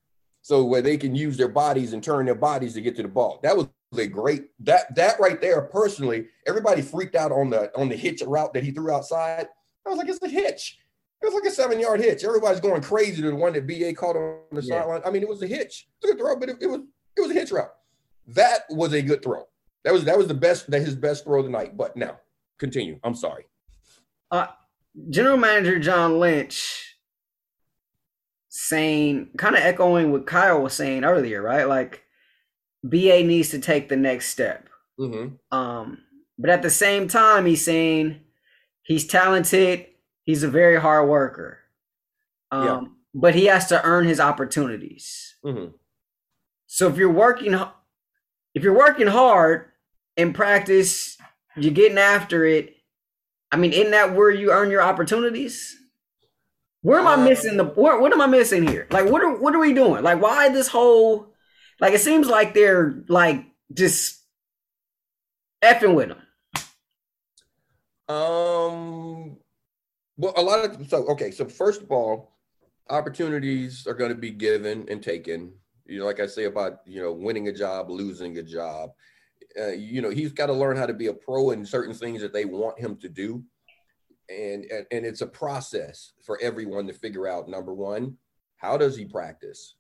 so 0.46 0.64
where 0.64 0.84
they 0.84 0.96
can 0.96 1.16
use 1.16 1.38
their 1.38 1.48
bodies 1.48 1.94
and 1.94 2.04
turn 2.04 2.28
their 2.28 2.36
bodies 2.36 2.76
to 2.76 2.82
get 2.82 2.96
to 2.96 3.02
the 3.02 3.08
ball. 3.08 3.40
That 3.42 3.58
was 3.58 3.66
a 3.98 4.06
great 4.06 4.44
that 4.60 4.94
that 4.94 5.20
right 5.20 5.42
there. 5.42 5.60
Personally, 5.64 6.28
everybody 6.46 6.84
freaked 6.84 7.16
out 7.16 7.32
on 7.32 7.50
the 7.50 7.76
on 7.76 7.90
the 7.90 7.96
hitch 7.96 8.22
route 8.22 8.54
that 8.54 8.64
he 8.64 8.70
threw 8.70 8.92
outside. 8.92 9.48
I 9.84 9.90
was 9.90 9.98
like, 9.98 10.08
it's 10.08 10.22
a 10.22 10.30
hitch. 10.30 10.78
It 11.24 11.26
was 11.26 11.34
like 11.34 11.52
a 11.52 11.56
seven 11.56 11.80
yard 11.80 12.00
hitch. 12.00 12.24
Everybody's 12.24 12.60
going 12.60 12.84
crazy 12.84 13.24
to 13.24 13.32
the 13.32 13.36
one 13.36 13.54
that 13.54 13.66
BA 13.66 13.96
caught 13.96 14.16
on 14.16 14.38
the 14.52 14.62
yeah. 14.62 14.82
sideline. 14.82 15.02
I 15.04 15.10
mean, 15.10 15.24
it 15.24 15.28
was 15.28 15.42
a 15.42 15.48
hitch. 15.48 15.88
It's 15.98 16.12
a 16.12 16.14
good 16.14 16.20
throw, 16.20 16.36
but 16.36 16.50
it, 16.50 16.58
it, 16.62 16.68
was 16.68 16.82
it 17.18 17.22
was 17.22 17.32
a 17.32 17.34
hitch 17.34 17.52
route. 17.52 17.74
That 18.28 18.66
was 18.70 18.94
a 18.94 19.02
good 19.02 19.24
throw. 19.24 19.48
That 19.84 19.94
was 19.94 20.04
that 20.04 20.16
was 20.16 20.28
the 20.28 20.36
best 20.36 20.70
that 20.70 20.82
his 20.82 20.96
best 20.96 21.24
throw 21.24 21.40
of 21.40 21.46
the 21.46 21.52
night. 21.52 21.76
But 21.76 21.98
now, 21.98 22.20
continue. 22.60 23.00
I'm 23.04 23.16
sorry. 23.16 23.46
Uh, 24.30 24.46
General 25.10 25.38
Manager 25.38 25.80
John 25.80 26.20
Lynch 26.20 26.85
saying, 28.58 29.30
kind 29.38 29.56
of 29.56 29.62
echoing 29.62 30.12
what 30.12 30.26
Kyle 30.26 30.62
was 30.62 30.74
saying 30.74 31.04
earlier, 31.04 31.42
right? 31.42 31.68
Like, 31.68 32.04
BA 32.84 33.24
needs 33.24 33.50
to 33.50 33.60
take 33.60 33.90
the 33.90 33.98
next 33.98 34.30
step. 34.30 34.70
Mm-hmm. 34.98 35.58
Um, 35.58 36.00
but 36.40 36.50
at 36.50 36.62
the 36.62 36.70
same 36.70 37.10
time, 37.10 37.46
he's 37.46 37.66
saying 37.66 38.22
he's 38.84 39.06
talented. 39.06 39.88
He's 40.24 40.44
a 40.44 40.48
very 40.48 40.80
hard 40.80 41.10
worker. 41.10 41.60
Um, 42.52 42.66
yeah. 42.66 42.82
but 43.14 43.36
he 43.36 43.46
has 43.46 43.68
to 43.68 43.84
earn 43.84 44.06
his 44.06 44.22
opportunities. 44.22 45.36
Mm-hmm. 45.44 45.76
So 46.68 46.88
if 46.88 46.98
you're 46.98 47.12
working, 47.12 47.54
if 48.54 48.64
you're 48.64 48.78
working 48.78 49.08
hard 49.08 49.66
in 50.16 50.32
practice, 50.32 51.18
you're 51.58 51.74
getting 51.74 51.98
after 51.98 52.46
it. 52.46 52.76
I 53.52 53.58
mean, 53.58 53.74
isn't 53.74 53.92
that 53.92 54.16
where 54.16 54.32
you 54.32 54.52
earn 54.52 54.72
your 54.72 54.82
opportunities? 54.82 55.78
Where 56.86 57.00
am 57.00 57.08
I 57.08 57.16
missing 57.16 57.58
the? 57.58 57.64
What, 57.64 58.00
what 58.00 58.14
am 58.14 58.22
I 58.22 58.28
missing 58.28 58.68
here? 58.68 58.86
Like, 58.92 59.10
what 59.10 59.24
are 59.24 59.36
what 59.36 59.56
are 59.56 59.60
we 59.60 59.74
doing? 59.74 60.04
Like, 60.04 60.22
why 60.22 60.50
this 60.50 60.68
whole? 60.68 61.34
Like, 61.80 61.94
it 61.94 62.02
seems 62.02 62.28
like 62.28 62.54
they're 62.54 63.04
like 63.08 63.44
just 63.74 64.22
effing 65.64 65.96
with 65.96 66.10
them. 66.10 66.22
Um. 68.08 69.38
Well, 70.16 70.34
a 70.38 70.44
lot 70.44 70.64
of 70.64 70.88
so 70.88 71.08
okay. 71.08 71.32
So 71.32 71.46
first 71.46 71.82
of 71.82 71.90
all, 71.90 72.38
opportunities 72.88 73.88
are 73.88 73.96
going 73.96 74.12
to 74.12 74.16
be 74.16 74.30
given 74.30 74.86
and 74.88 75.02
taken. 75.02 75.54
You 75.88 75.98
know, 75.98 76.06
like 76.06 76.20
I 76.20 76.28
say 76.28 76.44
about 76.44 76.82
you 76.86 77.02
know 77.02 77.12
winning 77.12 77.48
a 77.48 77.52
job, 77.52 77.90
losing 77.90 78.38
a 78.38 78.44
job. 78.44 78.92
Uh, 79.60 79.70
you 79.70 80.04
know, 80.04 80.12
he's 80.12 80.34
got 80.34 80.48
to 80.48 80.54
learn 80.54 80.78
how 80.78 80.86
to 80.86 80.94
be 80.94 81.08
a 81.08 81.14
pro 81.14 81.50
in 81.50 81.66
certain 81.66 81.96
things 81.96 82.22
that 82.22 82.32
they 82.32 82.46
want 82.46 82.80
him 82.80 82.96
to 82.98 83.10
do 83.10 83.44
and, 84.30 84.66
and 84.66 84.86
and 84.92 85.06
it's 85.06 85.22
a 85.22 85.28
process 85.28 86.14
for 86.26 86.40
everyone 86.42 86.88
to 86.88 86.94
figure 86.94 87.28
out 87.28 87.50
number 87.50 87.74
one 87.74 88.18
how 88.58 88.78
does 88.78 88.96
he 88.96 89.06
practice? 89.06 89.76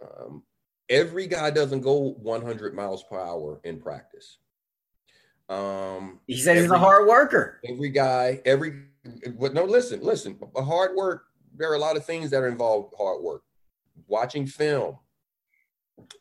Um, 0.00 0.42
every 0.88 1.26
guy 1.26 1.50
doesn't 1.50 1.80
go 1.80 2.14
100 2.22 2.74
miles 2.74 3.02
per 3.04 3.18
hour 3.18 3.60
in 3.64 3.80
practice. 3.80 4.38
Um, 5.48 6.20
he 6.26 6.36
said 6.36 6.56
he's 6.56 6.70
a 6.70 6.78
hard 6.78 7.08
worker. 7.08 7.60
Every 7.68 7.90
guy 7.90 8.40
every 8.44 8.84
but 9.38 9.52
no 9.52 9.64
listen 9.64 10.00
listen 10.02 10.38
a 10.56 10.62
hard 10.62 10.96
work 10.96 11.24
there 11.56 11.70
are 11.70 11.74
a 11.74 11.78
lot 11.78 11.96
of 11.96 12.06
things 12.06 12.30
that 12.30 12.42
are 12.42 12.48
involved 12.48 12.94
hard 12.96 13.22
work. 13.22 13.42
Watching 14.06 14.46
film 14.46 14.98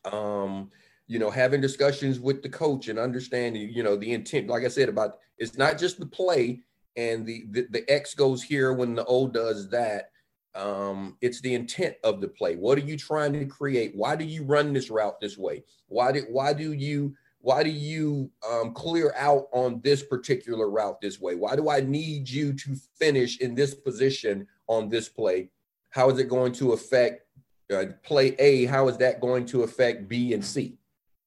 um 0.06 0.69
you 1.08 1.19
know 1.19 1.30
having 1.30 1.62
discussions 1.62 2.19
with 2.19 2.41
the 2.41 2.49
coach 2.49 2.88
and 2.88 2.99
understanding 2.99 3.69
you 3.73 3.84
know 3.84 3.95
the 3.95 4.13
intent 4.13 4.47
like 4.47 4.63
i 4.63 4.67
said 4.67 4.89
about 4.89 5.17
it's 5.38 5.58
not 5.58 5.78
just 5.78 5.99
the 5.99 6.06
play 6.06 6.62
and 6.96 7.26
the, 7.26 7.46
the, 7.52 7.68
the 7.70 7.92
X 7.92 8.14
goes 8.14 8.44
here 8.44 8.74
when 8.74 8.96
the 8.96 9.06
O 9.06 9.28
does 9.28 9.70
that. 9.70 10.10
Um, 10.56 11.18
it's 11.22 11.42
the 11.42 11.56
intent 11.56 11.96
of 12.04 12.22
the 12.22 12.28
play. 12.28 12.56
What 12.56 12.78
are 12.78 12.82
you 12.82 12.96
trying 12.96 13.34
to 13.34 13.46
create? 13.46 13.94
Why 13.96 14.16
do 14.16 14.24
you 14.24 14.44
run 14.44 14.72
this 14.72 14.92
route 14.92 15.20
this 15.20 15.38
way? 15.38 15.64
Why 15.88 16.12
did 16.12 16.26
why 16.30 16.54
do 16.54 16.74
you 16.74 17.16
why 17.44 17.62
do 17.62 17.72
you 17.72 18.32
um, 18.50 18.74
clear 18.74 19.14
out 19.18 19.48
on 19.52 19.82
this 19.84 20.02
particular 20.02 20.70
route 20.70 21.02
this 21.02 21.20
way? 21.20 21.36
Why 21.36 21.58
do 21.58 21.70
I 21.70 21.82
need 21.82 22.30
you 22.30 22.54
to 22.54 22.76
finish 22.98 23.40
in 23.40 23.54
this 23.54 23.74
position 23.74 24.48
on 24.68 24.88
this 24.88 25.10
play? 25.10 25.50
How 25.90 26.10
is 26.10 26.20
it 26.20 26.30
going 26.30 26.54
to 26.54 26.72
affect 26.72 27.28
uh, 27.70 27.86
play 28.04 28.36
A? 28.40 28.66
How 28.66 28.88
is 28.88 28.98
that 28.98 29.20
going 29.20 29.46
to 29.48 29.64
affect 29.64 30.08
B 30.08 30.34
and 30.34 30.46
C? 30.46 30.78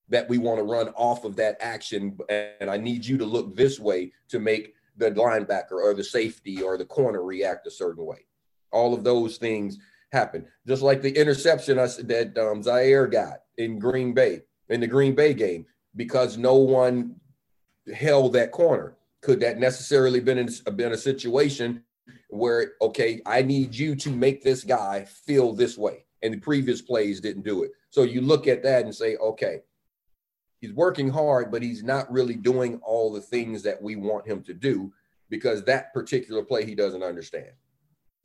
That 0.08 0.28
we 0.28 0.38
want 0.38 0.58
to 0.58 0.64
run 0.64 0.88
off 0.90 1.24
of 1.24 1.36
that 1.36 1.56
action, 1.60 2.16
and 2.30 2.70
I 2.70 2.76
need 2.76 3.04
you 3.04 3.18
to 3.18 3.24
look 3.24 3.56
this 3.56 3.80
way 3.80 4.12
to 4.28 4.38
make 4.38 4.75
the 4.96 5.10
linebacker 5.10 5.72
or 5.72 5.94
the 5.94 6.04
safety 6.04 6.62
or 6.62 6.78
the 6.78 6.84
corner 6.84 7.22
react 7.22 7.66
a 7.66 7.70
certain 7.70 8.04
way. 8.04 8.26
All 8.72 8.94
of 8.94 9.04
those 9.04 9.36
things 9.36 9.78
happen, 10.12 10.46
just 10.66 10.82
like 10.82 11.02
the 11.02 11.18
interception 11.18 11.76
that 11.76 12.38
um, 12.38 12.62
Zaire 12.62 13.06
got 13.06 13.38
in 13.58 13.78
Green 13.78 14.12
Bay 14.12 14.42
in 14.68 14.80
the 14.80 14.86
Green 14.86 15.14
Bay 15.14 15.34
game 15.34 15.66
because 15.94 16.36
no 16.36 16.56
one 16.56 17.16
held 17.94 18.32
that 18.32 18.52
corner. 18.52 18.96
Could 19.22 19.40
that 19.40 19.58
necessarily 19.58 20.20
been 20.20 20.38
in, 20.38 20.48
been 20.76 20.92
a 20.92 20.98
situation 20.98 21.82
where 22.28 22.72
okay, 22.80 23.20
I 23.26 23.42
need 23.42 23.74
you 23.74 23.96
to 23.96 24.10
make 24.10 24.42
this 24.42 24.64
guy 24.64 25.04
feel 25.04 25.52
this 25.52 25.76
way, 25.76 26.04
and 26.22 26.34
the 26.34 26.38
previous 26.38 26.82
plays 26.82 27.20
didn't 27.20 27.44
do 27.44 27.62
it. 27.62 27.72
So 27.90 28.02
you 28.02 28.20
look 28.20 28.46
at 28.46 28.62
that 28.62 28.84
and 28.84 28.94
say, 28.94 29.16
okay, 29.16 29.62
he's 30.60 30.72
working 30.72 31.08
hard, 31.08 31.50
but 31.50 31.62
he's 31.62 31.82
not 31.82 32.10
really 32.10 32.34
doing 32.34 32.80
all 32.82 33.12
the 33.12 33.20
things 33.20 33.62
that 33.62 33.80
we 33.80 33.96
want 33.96 34.26
him 34.26 34.42
to 34.44 34.54
do 34.54 34.92
because 35.28 35.64
that 35.64 35.92
particular 35.92 36.42
play 36.42 36.64
he 36.64 36.74
doesn't 36.74 37.02
understand. 37.02 37.50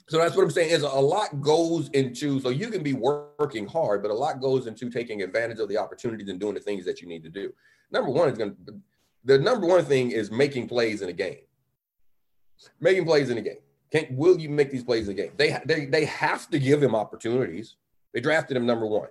So 0.07 0.17
that's 0.17 0.35
what 0.35 0.43
I'm 0.43 0.51
saying 0.51 0.71
is 0.71 0.83
a 0.83 0.89
lot 0.89 1.41
goes 1.41 1.89
into 1.89 2.39
so 2.41 2.49
you 2.49 2.69
can 2.69 2.83
be 2.83 2.93
working 2.93 3.65
hard, 3.65 4.01
but 4.01 4.11
a 4.11 4.13
lot 4.13 4.41
goes 4.41 4.67
into 4.67 4.89
taking 4.89 5.21
advantage 5.21 5.59
of 5.59 5.69
the 5.69 5.77
opportunities 5.77 6.27
and 6.27 6.39
doing 6.39 6.53
the 6.53 6.59
things 6.59 6.85
that 6.85 7.01
you 7.01 7.07
need 7.07 7.23
to 7.23 7.29
do. 7.29 7.53
Number 7.91 8.09
one 8.09 8.29
is 8.29 8.37
going 8.37 8.55
to 8.65 8.81
the 9.23 9.37
number 9.37 9.67
one 9.67 9.85
thing 9.85 10.11
is 10.11 10.31
making 10.31 10.67
plays 10.67 11.01
in 11.01 11.09
a 11.09 11.13
game. 11.13 11.39
Making 12.79 13.05
plays 13.05 13.29
in 13.29 13.37
a 13.37 13.41
game. 13.41 13.59
Can 13.91 14.07
will 14.11 14.39
you 14.39 14.49
make 14.49 14.71
these 14.71 14.83
plays 14.83 15.07
in 15.07 15.13
a 15.13 15.15
game? 15.15 15.31
They 15.37 15.57
they 15.65 15.85
they 15.85 16.05
have 16.05 16.49
to 16.49 16.59
give 16.59 16.81
him 16.81 16.95
opportunities. 16.95 17.75
They 18.13 18.19
drafted 18.19 18.57
him 18.57 18.65
number 18.65 18.85
one. 18.85 19.09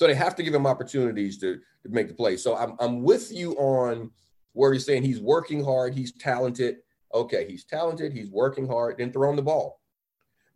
So 0.00 0.06
they 0.06 0.14
have 0.14 0.34
to 0.36 0.42
give 0.42 0.54
him 0.54 0.66
opportunities 0.66 1.36
to, 1.40 1.56
to 1.56 1.88
make 1.90 2.08
the 2.08 2.14
play. 2.14 2.38
So 2.38 2.56
I'm 2.56 2.74
I'm 2.80 3.02
with 3.02 3.30
you 3.30 3.52
on 3.56 4.10
where 4.54 4.72
you're 4.72 4.80
saying 4.80 5.02
he's 5.02 5.20
working 5.20 5.62
hard, 5.62 5.92
he's 5.94 6.12
talented. 6.12 6.76
Okay, 7.12 7.46
he's 7.46 7.66
talented, 7.66 8.10
he's 8.10 8.30
working 8.30 8.66
hard, 8.66 8.96
then 8.96 9.12
throw 9.12 9.28
him 9.28 9.36
the 9.36 9.42
ball 9.42 9.78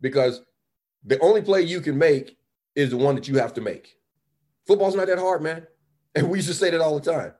because 0.01 0.41
the 1.03 1.19
only 1.19 1.43
play 1.43 1.61
you 1.61 1.79
can 1.79 1.95
make 1.95 2.39
is 2.73 2.89
the 2.89 2.97
one 2.97 3.13
that 3.13 3.27
you 3.27 3.37
have 3.37 3.53
to 3.53 3.61
make. 3.61 3.99
Football's 4.65 4.95
not 4.95 5.05
that 5.05 5.19
hard, 5.19 5.43
man. 5.43 5.67
And 6.15 6.27
we 6.27 6.39
used 6.39 6.47
to 6.47 6.55
say 6.55 6.71
that 6.71 6.81
all 6.81 6.97
the 6.97 7.11
time. 7.11 7.33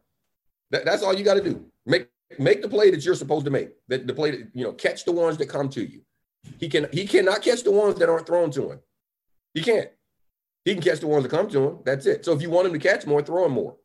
That, 0.70 0.86
that's 0.86 1.02
all 1.02 1.16
you 1.16 1.24
got 1.24 1.36
to 1.36 1.44
do. 1.44 1.66
Make 1.88 2.10
make 2.38 2.62
the 2.62 2.70
play 2.70 2.92
that 2.92 3.04
you're 3.04 3.16
supposed 3.16 3.46
to 3.46 3.52
make. 3.52 3.70
That 3.88 4.06
the 4.06 4.14
play 4.14 4.30
that 4.30 4.52
you 4.54 4.64
know, 4.64 4.74
catch 4.74 5.06
the 5.06 5.12
ones 5.12 5.38
that 5.38 5.48
come 5.48 5.70
to 5.70 5.84
you. 5.84 6.02
He 6.60 6.70
can 6.70 6.88
he 6.92 7.08
cannot 7.08 7.42
catch 7.42 7.64
the 7.64 7.72
ones 7.72 7.96
that 7.96 8.10
aren't 8.10 8.28
thrown 8.28 8.52
to 8.52 8.74
him. 8.74 8.80
He 9.56 9.64
can't. 9.64 9.90
He 10.66 10.74
can 10.74 10.84
catch 10.84 11.00
the 11.00 11.08
ones 11.08 11.24
that 11.24 11.30
come 11.30 11.48
to 11.50 11.68
him. 11.70 11.80
That's 11.86 12.08
it. 12.08 12.26
So 12.26 12.34
if 12.34 12.42
you 12.42 12.50
want 12.50 12.68
him 12.68 12.74
to 12.74 12.80
catch 12.80 13.06
more, 13.06 13.22
throw 13.22 13.46
him 13.46 13.54
more. 13.54 13.78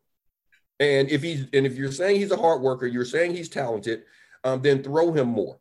And 0.81 1.11
if 1.11 1.23
he's 1.23 1.47
and 1.53 1.66
if 1.66 1.77
you're 1.77 1.93
saying 1.93 2.16
he's 2.16 2.31
a 2.31 2.37
hard 2.37 2.62
worker, 2.62 2.87
you're 2.87 3.05
saying 3.05 3.35
he's 3.35 3.51
talented, 3.51 4.05
um, 4.45 4.62
then 4.62 4.83
throw 4.83 5.12
him 5.12 5.29
more. 5.29 5.61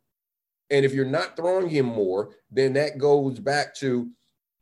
And 0.70 0.84
if 0.84 0.94
you're 0.94 1.04
not 1.04 1.36
throwing 1.36 1.68
him 1.68 1.84
more, 1.84 2.30
then 2.50 2.72
that 2.72 2.96
goes 2.96 3.38
back 3.38 3.74
to 3.76 4.08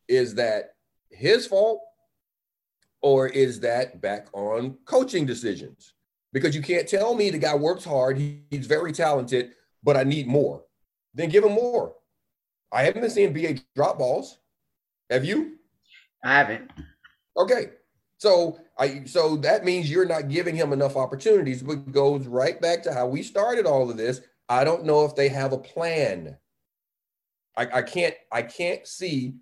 is 0.08 0.34
that 0.34 0.74
his 1.10 1.46
fault 1.46 1.80
or 3.02 3.28
is 3.28 3.60
that 3.60 4.00
back 4.00 4.26
on 4.32 4.78
coaching 4.84 5.26
decisions? 5.26 5.94
Because 6.32 6.56
you 6.56 6.62
can't 6.62 6.88
tell 6.88 7.14
me 7.14 7.30
the 7.30 7.38
guy 7.38 7.54
works 7.54 7.84
hard, 7.84 8.18
he, 8.18 8.42
he's 8.50 8.66
very 8.66 8.92
talented, 8.92 9.52
but 9.84 9.96
I 9.96 10.02
need 10.02 10.26
more. 10.26 10.64
Then 11.14 11.28
give 11.28 11.44
him 11.44 11.52
more. 11.52 11.94
I 12.72 12.82
haven't 12.82 13.02
been 13.02 13.10
seeing 13.10 13.32
BA 13.32 13.60
drop 13.74 13.98
balls. 13.98 14.38
Have 15.08 15.24
you? 15.24 15.57
I 16.24 16.34
haven't. 16.34 16.70
Okay. 17.36 17.66
So 18.18 18.58
I 18.78 19.04
so 19.04 19.36
that 19.36 19.64
means 19.64 19.90
you're 19.90 20.04
not 20.04 20.28
giving 20.28 20.56
him 20.56 20.72
enough 20.72 20.96
opportunities, 20.96 21.62
but 21.62 21.92
goes 21.92 22.26
right 22.26 22.60
back 22.60 22.82
to 22.82 22.92
how 22.92 23.06
we 23.06 23.22
started 23.22 23.64
all 23.64 23.90
of 23.90 23.96
this. 23.96 24.20
I 24.48 24.64
don't 24.64 24.84
know 24.84 25.04
if 25.04 25.14
they 25.14 25.28
have 25.28 25.52
a 25.52 25.58
plan. 25.58 26.36
I, 27.56 27.68
I 27.74 27.82
can't 27.82 28.14
I 28.32 28.42
can't 28.42 28.86
see 28.86 29.34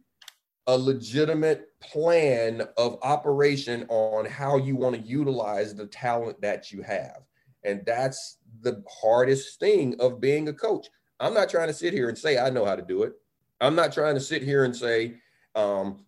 a 0.67 0.77
legitimate 0.77 1.69
plan 1.81 2.63
of 2.77 2.99
operation 3.03 3.87
on 3.89 4.27
how 4.27 4.57
you 4.57 4.77
want 4.77 4.97
to 4.97 5.01
utilize 5.01 5.75
the 5.75 5.87
talent 5.87 6.41
that 6.41 6.73
you 6.73 6.83
have. 6.83 7.23
And 7.65 7.83
that's 7.87 8.39
the 8.63 8.83
hardest 9.01 9.61
thing 9.61 9.95
of 10.01 10.21
being 10.21 10.49
a 10.49 10.53
coach. 10.53 10.89
I'm 11.21 11.35
not 11.35 11.49
trying 11.49 11.69
to 11.69 11.75
sit 11.75 11.93
here 11.93 12.09
and 12.09 12.19
say 12.19 12.39
I 12.39 12.51
know 12.51 12.65
how 12.65 12.77
to 12.77 12.83
do 12.83 13.05
it. 13.05 13.13
I'm 13.61 13.75
not 13.75 13.93
trying 13.93 14.15
to 14.15 14.21
sit 14.21 14.43
here 14.43 14.65
and 14.65 14.75
say 14.77 15.15
um, 15.55 16.05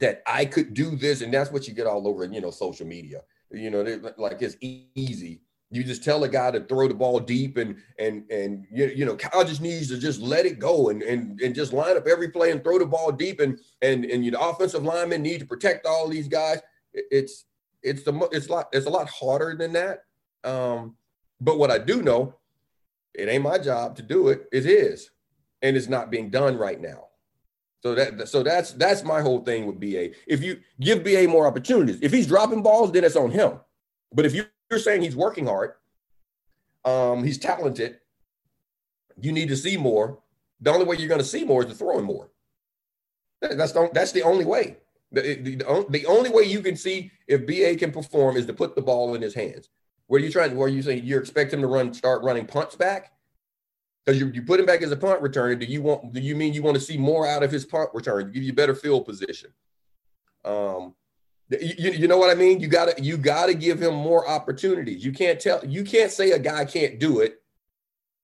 that 0.00 0.22
I 0.26 0.44
could 0.44 0.74
do 0.74 0.96
this, 0.96 1.20
and 1.20 1.32
that's 1.32 1.50
what 1.50 1.68
you 1.68 1.74
get 1.74 1.86
all 1.86 2.06
over, 2.08 2.24
you 2.24 2.40
know, 2.40 2.50
social 2.50 2.86
media. 2.86 3.22
You 3.50 3.70
know, 3.70 4.12
like 4.16 4.42
it's 4.42 4.56
easy 4.60 5.40
you 5.74 5.82
just 5.82 6.04
tell 6.04 6.22
a 6.22 6.28
guy 6.28 6.52
to 6.52 6.60
throw 6.60 6.86
the 6.86 6.94
ball 6.94 7.18
deep 7.18 7.56
and 7.56 7.76
and 7.98 8.30
and 8.30 8.64
you, 8.70 8.86
you 8.86 9.04
know 9.04 9.16
Kyle 9.16 9.44
just 9.44 9.60
needs 9.60 9.88
to 9.88 9.98
just 9.98 10.20
let 10.20 10.46
it 10.46 10.58
go 10.60 10.90
and 10.90 11.02
and 11.02 11.40
and 11.40 11.54
just 11.54 11.72
line 11.72 11.96
up 11.96 12.06
every 12.06 12.28
play 12.28 12.52
and 12.52 12.62
throw 12.62 12.78
the 12.78 12.86
ball 12.86 13.10
deep 13.10 13.40
and 13.40 13.58
and 13.82 14.04
and 14.04 14.24
you 14.24 14.30
know 14.30 14.38
offensive 14.38 14.84
linemen 14.84 15.22
need 15.22 15.40
to 15.40 15.46
protect 15.46 15.84
all 15.84 16.08
these 16.08 16.28
guys. 16.28 16.60
It's 16.92 17.46
it's 17.82 18.04
the 18.04 18.28
it's 18.30 18.46
a 18.46 18.52
lot 18.52 18.68
it's 18.72 18.86
a 18.86 18.90
lot 18.90 19.08
harder 19.08 19.56
than 19.56 19.72
that. 19.72 20.04
Um, 20.44 20.96
but 21.40 21.58
what 21.58 21.72
I 21.72 21.78
do 21.78 22.02
know, 22.02 22.36
it 23.12 23.28
ain't 23.28 23.42
my 23.42 23.58
job 23.58 23.96
to 23.96 24.02
do 24.02 24.28
it. 24.28 24.46
It 24.52 24.66
is, 24.66 25.10
and 25.60 25.76
it's 25.76 25.88
not 25.88 26.10
being 26.10 26.30
done 26.30 26.56
right 26.56 26.80
now. 26.80 27.08
So 27.84 27.94
that 27.94 28.28
so 28.28 28.42
that's 28.42 28.72
that's 28.72 29.04
my 29.04 29.20
whole 29.20 29.40
thing 29.40 29.66
with 29.66 29.78
BA. 29.78 30.12
If 30.26 30.42
you 30.42 30.60
give 30.80 31.04
BA 31.04 31.28
more 31.28 31.46
opportunities, 31.46 31.98
if 32.00 32.12
he's 32.12 32.26
dropping 32.26 32.62
balls, 32.62 32.92
then 32.92 33.04
it's 33.04 33.16
on 33.16 33.30
him. 33.30 33.60
But 34.12 34.24
if 34.24 34.34
you 34.34 34.46
you're 34.70 34.80
saying 34.80 35.02
he's 35.02 35.14
working 35.14 35.46
hard, 35.46 35.72
um, 36.86 37.22
he's 37.22 37.38
talented, 37.38 37.98
you 39.20 39.32
need 39.32 39.48
to 39.48 39.56
see 39.56 39.76
more. 39.76 40.20
The 40.60 40.72
only 40.72 40.86
way 40.86 40.96
you're 40.96 41.08
going 41.08 41.20
to 41.20 41.26
see 41.26 41.44
more 41.44 41.62
is 41.62 41.68
to 41.68 41.74
throw 41.74 41.98
him 41.98 42.06
more. 42.06 42.30
That's 43.42 43.72
the, 43.72 43.90
that's 43.92 44.12
the 44.12 44.22
only 44.22 44.46
way. 44.46 44.78
The, 45.12 45.34
the, 45.34 45.86
the 45.90 46.06
only 46.06 46.30
way 46.30 46.44
you 46.44 46.60
can 46.60 46.76
see 46.76 47.12
if 47.28 47.46
BA 47.46 47.76
can 47.76 47.92
perform 47.92 48.38
is 48.38 48.46
to 48.46 48.54
put 48.54 48.74
the 48.74 48.82
ball 48.82 49.14
in 49.14 49.20
his 49.20 49.34
hands. 49.34 49.68
Where 50.06 50.20
are 50.20 50.24
you 50.24 50.32
trying? 50.32 50.56
Where 50.56 50.68
you 50.68 50.80
saying 50.80 51.04
you 51.04 51.18
expect 51.18 51.52
him 51.52 51.60
to 51.60 51.66
run, 51.66 51.92
start 51.92 52.22
running 52.22 52.46
punts 52.46 52.76
back? 52.76 53.12
Because 54.04 54.20
you, 54.20 54.28
you 54.28 54.42
put 54.42 54.60
him 54.60 54.66
back 54.66 54.82
as 54.82 54.92
a 54.92 54.96
punt 54.96 55.22
returner. 55.22 55.58
Do 55.58 55.66
you 55.66 55.82
want? 55.82 56.12
Do 56.12 56.20
you 56.20 56.36
mean 56.36 56.52
you 56.52 56.62
want 56.62 56.76
to 56.76 56.80
see 56.80 56.98
more 56.98 57.26
out 57.26 57.42
of 57.42 57.50
his 57.50 57.64
punt 57.64 57.90
return 57.94 58.26
to 58.26 58.30
give 58.30 58.42
you 58.42 58.52
better 58.52 58.74
field 58.74 59.06
position? 59.06 59.50
Um, 60.44 60.94
you, 61.50 61.92
you 61.92 62.08
know 62.08 62.18
what 62.18 62.30
I 62.30 62.34
mean? 62.34 62.60
You 62.60 62.68
gotta 62.68 62.94
you 63.02 63.16
gotta 63.16 63.54
give 63.54 63.80
him 63.80 63.94
more 63.94 64.28
opportunities. 64.28 65.04
You 65.04 65.12
can't 65.12 65.40
tell 65.40 65.64
you 65.64 65.84
can't 65.84 66.10
say 66.10 66.32
a 66.32 66.38
guy 66.38 66.64
can't 66.64 66.98
do 66.98 67.20
it 67.20 67.42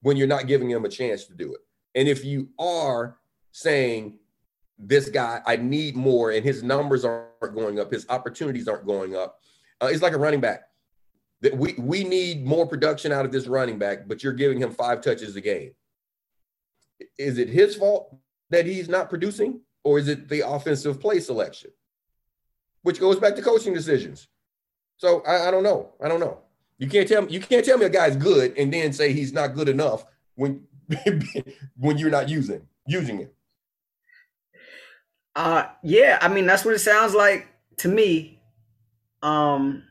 when 0.02 0.16
you're 0.16 0.26
not 0.26 0.46
giving 0.46 0.70
him 0.70 0.84
a 0.84 0.88
chance 0.88 1.24
to 1.26 1.34
do 1.34 1.54
it. 1.54 1.60
And 1.94 2.08
if 2.08 2.24
you 2.24 2.50
are 2.58 3.18
saying 3.52 4.18
this 4.78 5.08
guy, 5.08 5.40
I 5.46 5.56
need 5.56 5.96
more, 5.96 6.30
and 6.30 6.44
his 6.44 6.62
numbers 6.62 7.04
aren't 7.04 7.54
going 7.54 7.78
up, 7.80 7.92
his 7.92 8.06
opportunities 8.08 8.68
aren't 8.68 8.86
going 8.86 9.14
up. 9.14 9.40
Uh, 9.80 9.86
it's 9.86 10.02
like 10.02 10.12
a 10.12 10.18
running 10.18 10.40
back. 10.40 10.69
That 11.42 11.56
we 11.56 11.74
we 11.78 12.04
need 12.04 12.44
more 12.44 12.66
production 12.66 13.12
out 13.12 13.24
of 13.24 13.32
this 13.32 13.46
running 13.46 13.78
back, 13.78 14.06
but 14.06 14.22
you're 14.22 14.32
giving 14.32 14.60
him 14.60 14.72
five 14.72 15.00
touches 15.00 15.36
a 15.36 15.40
game. 15.40 15.72
Is 17.18 17.38
it 17.38 17.48
his 17.48 17.76
fault 17.76 18.14
that 18.50 18.66
he's 18.66 18.88
not 18.88 19.08
producing, 19.08 19.60
or 19.84 19.98
is 19.98 20.08
it 20.08 20.28
the 20.28 20.46
offensive 20.46 21.00
play 21.00 21.20
selection? 21.20 21.70
which 22.82 23.00
goes 23.00 23.18
back 23.18 23.36
to 23.36 23.42
coaching 23.42 23.74
decisions. 23.74 24.28
So 24.96 25.22
I, 25.26 25.48
I 25.48 25.50
don't 25.50 25.62
know. 25.62 25.92
I 26.02 26.08
don't 26.08 26.20
know. 26.20 26.38
You 26.78 26.88
can't 26.88 27.08
tell 27.08 27.22
me 27.22 27.32
you 27.32 27.40
can't 27.40 27.64
tell 27.64 27.78
me 27.78 27.86
a 27.86 27.90
guy's 27.90 28.16
good 28.16 28.56
and 28.56 28.72
then 28.72 28.92
say 28.92 29.12
he's 29.12 29.32
not 29.32 29.54
good 29.54 29.68
enough 29.68 30.04
when 30.34 30.62
when 31.76 31.98
you're 31.98 32.10
not 32.10 32.28
using 32.28 32.66
using 32.86 33.18
him. 33.18 33.30
Uh 35.36 35.64
yeah, 35.82 36.18
I 36.22 36.28
mean 36.28 36.46
that's 36.46 36.64
what 36.64 36.74
it 36.74 36.80
sounds 36.80 37.14
like 37.14 37.48
to 37.78 37.88
me. 37.88 38.40
Um 39.22 39.84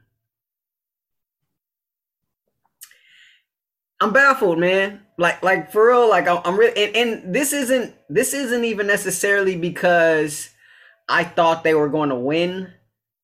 I'm 4.01 4.13
baffled, 4.13 4.59
man. 4.59 5.01
Like 5.17 5.43
like 5.43 5.71
for 5.71 5.89
real, 5.89 6.09
like 6.09 6.27
I'm, 6.27 6.41
I'm 6.45 6.57
really 6.57 6.81
and, 6.81 6.95
and 6.95 7.35
this 7.35 7.51
isn't 7.51 7.93
this 8.09 8.33
isn't 8.33 8.63
even 8.63 8.87
necessarily 8.87 9.57
because 9.57 10.49
I 11.09 11.23
thought 11.23 11.63
they 11.63 11.73
were 11.73 11.89
going 11.89 12.09
to 12.09 12.15
win 12.15 12.71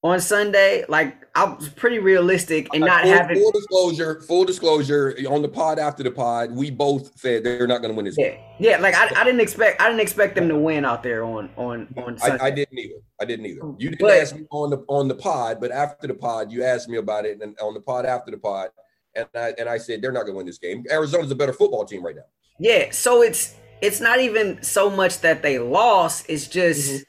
on 0.04 0.20
Sunday, 0.20 0.86
like 0.88 1.16
I 1.36 1.46
was 1.46 1.68
pretty 1.70 2.00
realistic 2.00 2.68
and 2.74 2.82
not 2.82 3.04
full, 3.04 3.12
having 3.12 3.38
full 3.42 3.52
disclosure. 3.52 4.22
Full 4.22 4.46
disclosure 4.46 5.16
on 5.30 5.42
the 5.42 5.48
pod 5.48 5.80
after 5.80 6.04
the 6.04 6.12
pod, 6.12 6.52
we 6.52 6.70
both 6.70 7.18
said 7.18 7.44
they're 7.44 7.66
not 7.66 7.80
going 7.82 7.90
to 7.92 7.96
win 7.96 8.06
this 8.06 8.16
yeah, 8.18 8.30
game. 8.30 8.40
yeah. 8.60 8.78
Like 8.78 8.94
I, 8.96 9.10
I 9.20 9.24
didn't 9.24 9.42
expect 9.42 9.82
I 9.82 9.88
didn't 9.88 10.02
expect 10.02 10.36
them 10.36 10.48
to 10.50 10.58
win 10.58 10.86
out 10.86 11.02
there 11.02 11.24
on 11.24 11.50
on 11.58 11.88
on 11.98 12.18
Sunday. 12.20 12.44
I, 12.44 12.48
I 12.48 12.52
didn't 12.52 12.78
either. 12.78 12.96
I 13.20 13.26
didn't 13.26 13.46
either. 13.48 13.62
You 13.78 13.90
didn't 13.90 14.02
But- 14.02 14.18
ask 14.18 14.36
me 14.36 14.46
on 14.52 14.70
the 14.70 14.84
on 14.88 15.08
the 15.08 15.16
pod, 15.16 15.60
but 15.60 15.72
after 15.72 16.08
the 16.08 16.14
pod, 16.14 16.52
you 16.52 16.64
asked 16.64 16.88
me 16.90 16.98
about 16.98 17.26
it, 17.26 17.42
and 17.42 17.58
on 17.60 17.74
the 17.74 17.82
pod 17.82 18.06
after 18.06 18.30
the 18.30 18.38
pod, 18.38 18.70
and 19.15 19.28
I 19.36 19.54
and 19.58 19.69
I 19.69 19.78
said 19.78 20.01
they're 20.01 20.12
not 20.12 20.21
going 20.23 20.34
to 20.34 20.38
win 20.38 20.45
this 20.45 20.58
game. 20.58 20.84
Arizona's 20.91 21.32
a 21.32 21.36
better 21.36 21.54
football 21.54 21.86
team 21.86 22.04
right 22.06 22.15
now. 22.15 22.23
Yeah, 22.60 22.91
so 22.91 23.21
it's 23.21 23.54
it's 23.82 23.99
not 24.01 24.19
even 24.19 24.62
so 24.63 24.89
much 24.89 25.19
that 25.21 25.41
they 25.43 25.60
lost, 25.60 26.25
it's 26.30 26.47
just 26.47 26.91
Mhm. 26.91 27.04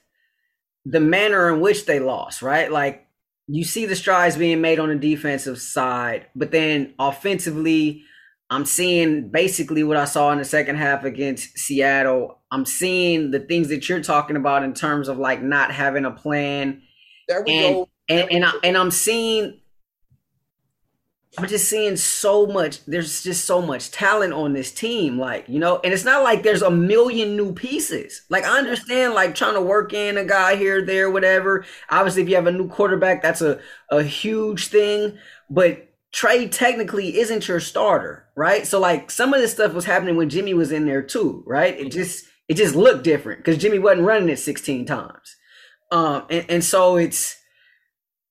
the 0.86 1.00
manner 1.00 1.52
in 1.52 1.60
which 1.60 1.86
they 1.86 2.00
lost, 2.00 2.42
right? 2.42 2.70
Like 2.70 3.06
you 3.48 3.64
see 3.64 3.86
the 3.86 3.94
strides 3.94 4.36
being 4.36 4.60
made 4.60 4.78
on 4.80 4.88
the 4.88 4.96
defensive 4.96 5.60
side, 5.60 6.26
but 6.34 6.50
then 6.50 6.94
offensively, 6.98 8.02
I'm 8.50 8.64
seeing 8.64 9.28
basically 9.30 9.84
what 9.84 9.96
I 9.96 10.04
saw 10.04 10.32
in 10.32 10.38
the 10.38 10.44
second 10.44 10.76
half 10.76 11.04
against 11.04 11.56
Seattle. 11.58 12.40
I'm 12.50 12.64
seeing 12.64 13.30
the 13.30 13.40
things 13.40 13.68
that 13.68 13.88
you're 13.88 14.02
talking 14.02 14.36
about 14.36 14.62
in 14.64 14.72
terms 14.74 15.08
of 15.08 15.18
like 15.18 15.42
not 15.42 15.70
having 15.72 16.04
a 16.04 16.10
plan 16.12 16.82
There 17.28 17.42
we 17.44 17.52
And- 17.52 17.74
go. 17.74 17.88
and 18.08 18.30
and, 18.30 18.44
I, 18.44 18.52
and 18.64 18.76
I'm 18.76 18.90
seeing 18.92 19.60
I'm 21.38 21.49
just 21.49 21.68
seeing 21.68 21.96
so 21.96 22.46
much 22.46 22.85
there's 22.87 23.22
just 23.22 23.44
so 23.44 23.61
much 23.61 23.90
talent 23.90 24.33
on 24.33 24.53
this 24.55 24.72
team 24.72 25.18
like 25.18 25.49
you 25.49 25.59
know 25.59 25.81
and 25.85 25.92
it's 25.92 26.05
not 26.05 26.22
like 26.22 26.42
there's 26.42 26.62
a 26.62 26.70
million 26.70 27.37
new 27.37 27.53
pieces. 27.53 28.22
Like 28.31 28.44
I 28.44 28.59
understand 28.59 29.14
like 29.14 29.35
trying 29.35 29.55
to 29.55 29.61
work 29.61 29.92
in 29.92 30.16
a 30.16 30.25
guy 30.25 30.57
here 30.57 30.85
there 30.85 31.11
whatever. 31.11 31.66
Obviously 31.90 32.22
if 32.22 32.29
you 32.29 32.37
have 32.37 32.46
a 32.46 32.53
new 32.53 32.68
quarterback 32.68 33.22
that's 33.22 33.42
a 33.42 33.61
a 33.90 34.03
huge 34.03 34.68
thing 34.68 35.18
but 35.51 35.88
Trey 36.12 36.49
technically 36.49 37.18
isn't 37.18 37.49
your 37.49 37.61
starter 37.61 38.27
right? 38.35 38.66
So 38.66 38.81
like 38.81 39.11
some 39.11 39.35
of 39.35 39.40
this 39.40 39.53
stuff 39.53 39.75
was 39.75 39.85
happening 39.85 40.16
when 40.16 40.31
Jimmy 40.31 40.55
was 40.55 40.72
in 40.72 40.87
there 40.87 41.03
too 41.03 41.44
right? 41.46 41.79
It 41.79 41.92
just 41.92 42.25
it 42.49 42.55
just 42.55 42.75
looked 42.75 43.05
different 43.05 43.40
because 43.40 43.59
Jimmy 43.61 43.79
wasn't 43.79 44.07
running 44.07 44.31
it 44.31 44.38
16 44.38 44.87
times. 44.87 45.37
Um 45.92 46.25
and, 46.31 46.46
and 46.49 46.64
so 46.64 46.96
it's 46.96 47.37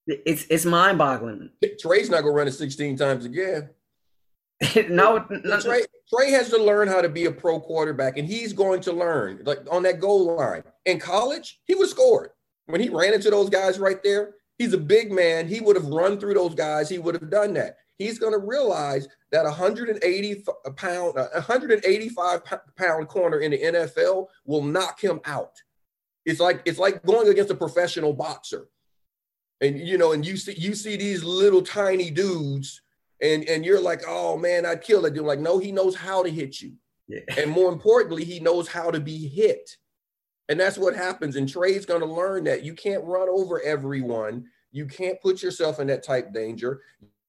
it's 0.08 0.46
it's 0.50 0.66
mind 0.66 0.98
boggling. 0.98 1.50
Trey's 1.80 2.10
not 2.10 2.22
going 2.22 2.34
to 2.34 2.38
run 2.38 2.48
it 2.48 2.54
16 2.54 2.98
times 2.98 3.26
again. 3.26 3.70
no, 4.90 5.26
no, 5.30 5.60
Trey, 5.60 5.82
Trey 6.14 6.32
has 6.32 6.50
to 6.50 6.58
learn 6.58 6.88
how 6.88 7.02
to 7.02 7.10
be 7.10 7.26
a 7.26 7.32
pro 7.32 7.60
quarterback, 7.60 8.18
and 8.18 8.28
he's 8.28 8.54
going 8.54 8.82
to 8.82 8.94
learn 8.94 9.42
like 9.46 9.60
on 9.70 9.84
that 9.84 10.00
goal 10.00 10.36
line. 10.36 10.64
In 10.86 11.00
college, 11.00 11.60
he 11.66 11.76
was 11.76 11.92
scored 11.92 12.30
when 12.68 12.80
he 12.80 12.90
ran 12.90 13.14
into 13.14 13.30
those 13.30 13.50
guys 13.50 13.80
right 13.80 14.02
there. 14.04 14.36
He's 14.58 14.74
a 14.74 14.78
big 14.78 15.12
man. 15.12 15.48
He 15.48 15.60
would 15.60 15.76
have 15.76 15.88
run 15.88 16.20
through 16.20 16.36
those 16.36 16.56
guys. 16.56 16.88
He 16.88 16.98
would 16.98 17.16
have 17.16 17.30
done 17.30 17.54
that. 17.56 17.78
He's 17.98 18.20
going 18.20 18.32
to 18.34 18.40
realize 18.40 19.08
that 19.32 19.44
180 19.44 20.44
pound, 20.76 21.16
185 21.16 22.42
pound 22.78 23.08
corner 23.08 23.40
in 23.40 23.52
the 23.52 23.58
NFL 23.58 24.28
will 24.46 24.64
knock 24.64 25.02
him 25.02 25.20
out. 25.26 25.62
It's 26.26 26.40
like 26.40 26.62
it's 26.66 26.80
like 26.80 27.04
going 27.04 27.28
against 27.28 27.52
a 27.52 27.56
professional 27.56 28.14
boxer, 28.14 28.70
and 29.62 29.80
you 29.80 29.98
know, 29.98 30.12
and 30.12 30.26
you 30.26 30.38
see 30.38 30.56
you 30.58 30.76
see 30.76 30.96
these 30.98 31.24
little 31.24 31.62
tiny 31.62 32.10
dudes 32.10 32.82
and 33.22 33.44
and 33.46 33.66
you're 33.66 33.82
like, 33.82 34.02
oh 34.08 34.38
man, 34.38 34.66
I'd 34.66 34.82
kill 34.82 35.02
that 35.04 35.14
dude. 35.14 35.26
Like, 35.26 35.40
no, 35.40 35.58
he 35.60 35.72
knows 35.72 35.96
how 35.96 36.24
to 36.24 36.30
hit 36.30 36.62
you, 36.62 36.74
Yeah. 37.08 37.22
and 37.38 37.50
more 37.50 37.72
importantly, 37.72 38.24
he 38.26 38.40
knows 38.40 38.68
how 38.68 38.92
to 38.92 39.00
be 39.00 39.28
hit, 39.28 39.70
and 40.50 40.60
that's 40.60 40.78
what 40.78 40.96
happens. 40.96 41.36
And 41.36 41.48
Trey's 41.48 41.86
going 41.86 42.02
to 42.02 42.06
learn 42.08 42.44
that 42.46 42.64
you 42.64 42.74
can't 42.74 43.04
run 43.04 43.28
over 43.30 43.62
everyone. 43.62 44.46
You 44.72 44.86
can't 44.86 45.22
put 45.22 45.42
yourself 45.42 45.80
in 45.80 45.88
that 45.88 46.04
type 46.04 46.34
danger. 46.34 46.82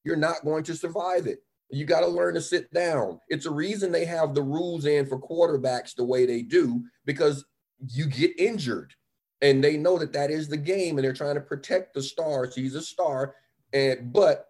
You're 0.03 0.17
not 0.17 0.45
going 0.45 0.65
to 0.65 0.75
survive 0.75 1.27
it. 1.29 1.39
You 1.71 1.85
got 1.85 2.01
to 2.01 2.07
learn 2.09 2.35
to 2.35 2.41
sit 2.41 2.73
down. 2.73 3.21
It's 3.29 3.47
a 3.47 3.51
reason 3.51 3.91
they 3.91 4.05
have 4.05 4.35
the 4.35 4.43
rules 4.43 4.85
in 4.85 5.07
for 5.07 5.21
quarterbacks 5.21 5.95
the 5.95 6.05
way 6.05 6.27
they 6.27 6.43
do 6.43 6.83
because 7.05 7.45
you 7.89 8.07
get 8.07 8.39
injured, 8.39 8.95
and 9.42 9.62
they 9.62 9.77
know 9.77 9.99
that 9.99 10.12
that 10.14 10.31
is 10.31 10.49
the 10.49 10.57
game, 10.57 10.96
and 10.99 11.05
they're 11.05 11.12
trying 11.12 11.35
to 11.35 11.40
protect 11.40 11.94
the 11.94 12.03
stars. 12.03 12.55
He's 12.55 12.75
a 12.75 12.83
star, 12.83 13.35
and 13.72 14.12
but 14.12 14.46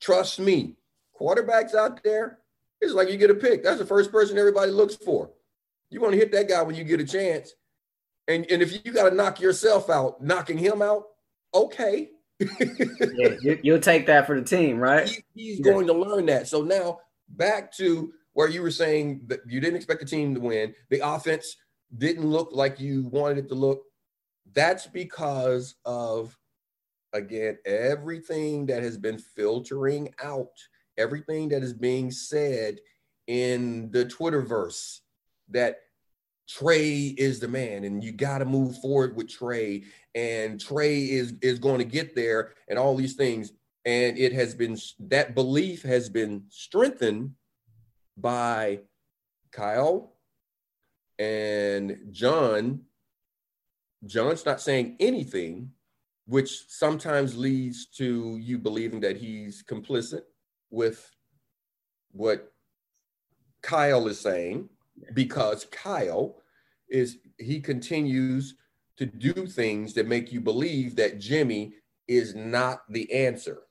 trust 0.00 0.38
me, 0.40 0.76
quarterbacks 1.18 1.74
out 1.74 2.02
there, 2.04 2.38
it's 2.80 2.92
like 2.94 3.10
you 3.10 3.16
get 3.16 3.30
a 3.30 3.34
pick. 3.34 3.64
That's 3.64 3.78
the 3.78 3.86
first 3.86 4.12
person 4.12 4.38
everybody 4.38 4.70
looks 4.70 4.96
for. 4.96 5.30
You 5.90 6.00
want 6.00 6.12
to 6.12 6.18
hit 6.18 6.32
that 6.32 6.48
guy 6.48 6.62
when 6.62 6.74
you 6.76 6.84
get 6.84 7.00
a 7.00 7.04
chance. 7.04 7.52
And, 8.28 8.46
and 8.50 8.60
if 8.62 8.84
you 8.84 8.92
got 8.92 9.08
to 9.08 9.14
knock 9.16 9.40
yourself 9.40 9.88
out, 9.88 10.22
knocking 10.22 10.58
him 10.58 10.82
out, 10.82 11.04
okay. 11.54 12.10
yeah, 12.38 12.48
you, 13.40 13.58
you'll 13.62 13.80
take 13.80 14.06
that 14.06 14.26
for 14.26 14.38
the 14.38 14.44
team, 14.46 14.78
right? 14.78 15.08
He- 15.08 15.24
he's 15.34 15.58
Yeah. 15.60 15.72
going 15.72 15.86
to 15.86 15.94
learn 15.94 16.26
that. 16.26 16.46
So 16.46 16.62
now 16.62 17.00
back 17.30 17.72
to 17.78 18.12
where 18.34 18.48
you 18.48 18.60
were 18.62 18.70
saying 18.70 19.22
that 19.28 19.40
you 19.48 19.60
didn't 19.60 19.76
expect 19.76 20.00
the 20.00 20.06
team 20.06 20.34
to 20.34 20.40
win. 20.40 20.74
The 20.90 21.00
offense 21.00 21.56
didn't 21.96 22.26
look 22.26 22.50
like 22.52 22.78
you 22.78 23.04
wanted 23.08 23.38
it 23.38 23.48
to 23.48 23.54
look. 23.54 23.82
That's 24.54 24.86
because 24.86 25.74
of, 25.84 26.36
again, 27.12 27.58
everything 27.64 28.66
that 28.66 28.82
has 28.82 28.96
been 28.96 29.18
filtering 29.18 30.14
out, 30.22 30.52
everything 30.96 31.48
that 31.50 31.62
is 31.62 31.72
being 31.72 32.10
said 32.10 32.78
in 33.26 33.90
the 33.90 34.04
Twitterverse 34.04 35.00
that 35.50 35.80
Trey 36.48 37.14
is 37.18 37.40
the 37.40 37.48
man 37.48 37.84
and 37.84 38.02
you 38.02 38.10
got 38.10 38.38
to 38.38 38.46
move 38.46 38.78
forward 38.78 39.14
with 39.14 39.28
Trey 39.28 39.84
and 40.14 40.58
Trey 40.58 41.02
is 41.04 41.34
is 41.42 41.58
going 41.58 41.78
to 41.78 41.84
get 41.84 42.14
there 42.14 42.54
and 42.68 42.78
all 42.78 42.96
these 42.96 43.14
things. 43.14 43.52
And 43.84 44.18
it 44.18 44.32
has 44.32 44.54
been 44.54 44.76
that 45.00 45.34
belief 45.34 45.82
has 45.82 46.08
been 46.08 46.44
strengthened 46.48 47.32
by 48.16 48.80
Kyle 49.52 50.14
and 51.18 51.98
John 52.10 52.80
John's 54.06 54.46
not 54.46 54.60
saying 54.60 54.96
anything 55.00 55.70
which 56.26 56.68
sometimes 56.68 57.36
leads 57.36 57.86
to 57.86 58.36
you 58.40 58.58
believing 58.58 59.00
that 59.00 59.16
he's 59.16 59.62
complicit 59.62 60.22
with 60.70 61.10
what 62.12 62.52
Kyle 63.62 64.06
is 64.08 64.20
saying 64.20 64.68
because 65.14 65.64
Kyle 65.70 66.36
is 66.88 67.18
he 67.38 67.60
continues 67.60 68.56
to 68.98 69.06
do 69.06 69.46
things 69.46 69.94
that 69.94 70.06
make 70.06 70.32
you 70.32 70.40
believe 70.40 70.96
that 70.96 71.18
Jimmy 71.18 71.72
is 72.08 72.34
not 72.34 72.80
the 72.90 73.10
answer. 73.12 73.62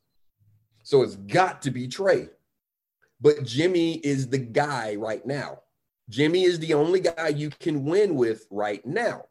So 0.83 1.03
it's 1.03 1.15
got 1.15 1.61
to 1.63 1.71
be 1.71 1.87
Trey. 1.87 2.29
But 3.19 3.43
Jimmy 3.43 3.95
is 3.95 4.29
the 4.29 4.37
guy 4.37 4.95
right 4.95 5.25
now. 5.25 5.59
Jimmy 6.09 6.43
is 6.43 6.59
the 6.59 6.73
only 6.73 7.01
guy 7.01 7.27
you 7.29 7.49
can 7.49 7.83
win 7.83 8.15
with 8.15 8.47
right 8.49 8.85
now. 8.85 9.25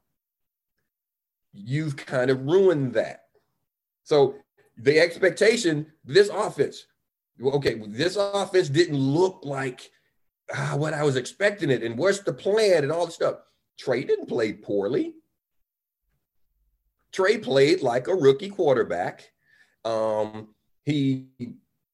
You've 1.57 1.97
kind 1.97 2.31
of 2.31 2.43
ruined 2.43 2.95
that. 2.95 3.23
So 4.05 4.37
the 4.77 5.01
expectation, 5.01 5.87
this 6.05 6.29
offense, 6.29 6.87
okay, 7.43 7.83
this 7.89 8.17
offense 8.17 8.69
didn't 8.69 8.99
look 8.99 9.41
like 9.43 9.91
ah, 10.55 10.75
what 10.77 10.95
I 10.95 11.03
was 11.03 11.17
expecting 11.17 11.71
it, 11.71 11.83
and 11.83 11.99
what's 11.99 12.21
the 12.21 12.33
plan 12.33 12.85
and 12.85 12.93
all 12.93 13.07
the 13.07 13.13
stuff. 13.13 13.37
Trey 13.79 14.05
didn't 14.05 14.27
play 14.27 14.53
poorly. 14.53 15.15
Trey 17.13 17.39
played 17.39 17.83
like 17.83 18.09
a 18.09 18.15
rookie 18.15 18.51
quarterback. 18.51 19.31
Um, 19.85 20.55
he 20.85 21.27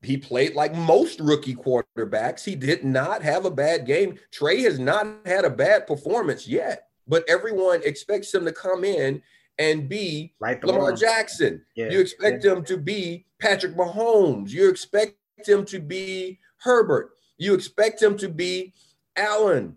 he 0.03 0.17
played 0.17 0.55
like 0.55 0.75
most 0.75 1.21
rookie 1.21 1.55
quarterbacks. 1.55 2.45
He 2.45 2.57
did 2.57 2.85
not 2.85 3.23
have 3.23 3.45
a 3.45 3.51
bad 3.51 3.87
game. 3.87 4.19
Trey 4.33 4.63
has 4.63 4.79
not 4.79 5.07
had 5.25 5.45
a 5.45 5.51
bad 5.51 5.87
performance 5.87 6.47
yet, 6.47 6.89
but 7.07 7.25
everyone 7.29 7.81
expects 7.85 8.35
him 8.35 8.45
to 8.45 8.53
come 8.53 8.85
in 8.85 9.23
and 9.59 9.89
be 9.89 10.33
Lamar 10.65 10.93
Jackson. 10.93 11.63
Yeah, 11.75 11.91
You 11.91 12.01
expect 12.01 12.45
him 12.45 12.65
to 12.65 12.77
be 12.77 13.27
Patrick 13.41 13.75
Mahomes. 13.77 14.51
You 14.51 14.69
expect 14.69 15.17
him 15.47 15.65
to 15.67 15.79
be 15.79 16.39
Herbert. 16.59 17.13
You 17.39 17.55
expect 17.55 18.03
him 18.03 18.17
to 18.19 18.29
be 18.29 18.73
Allen. 19.17 19.77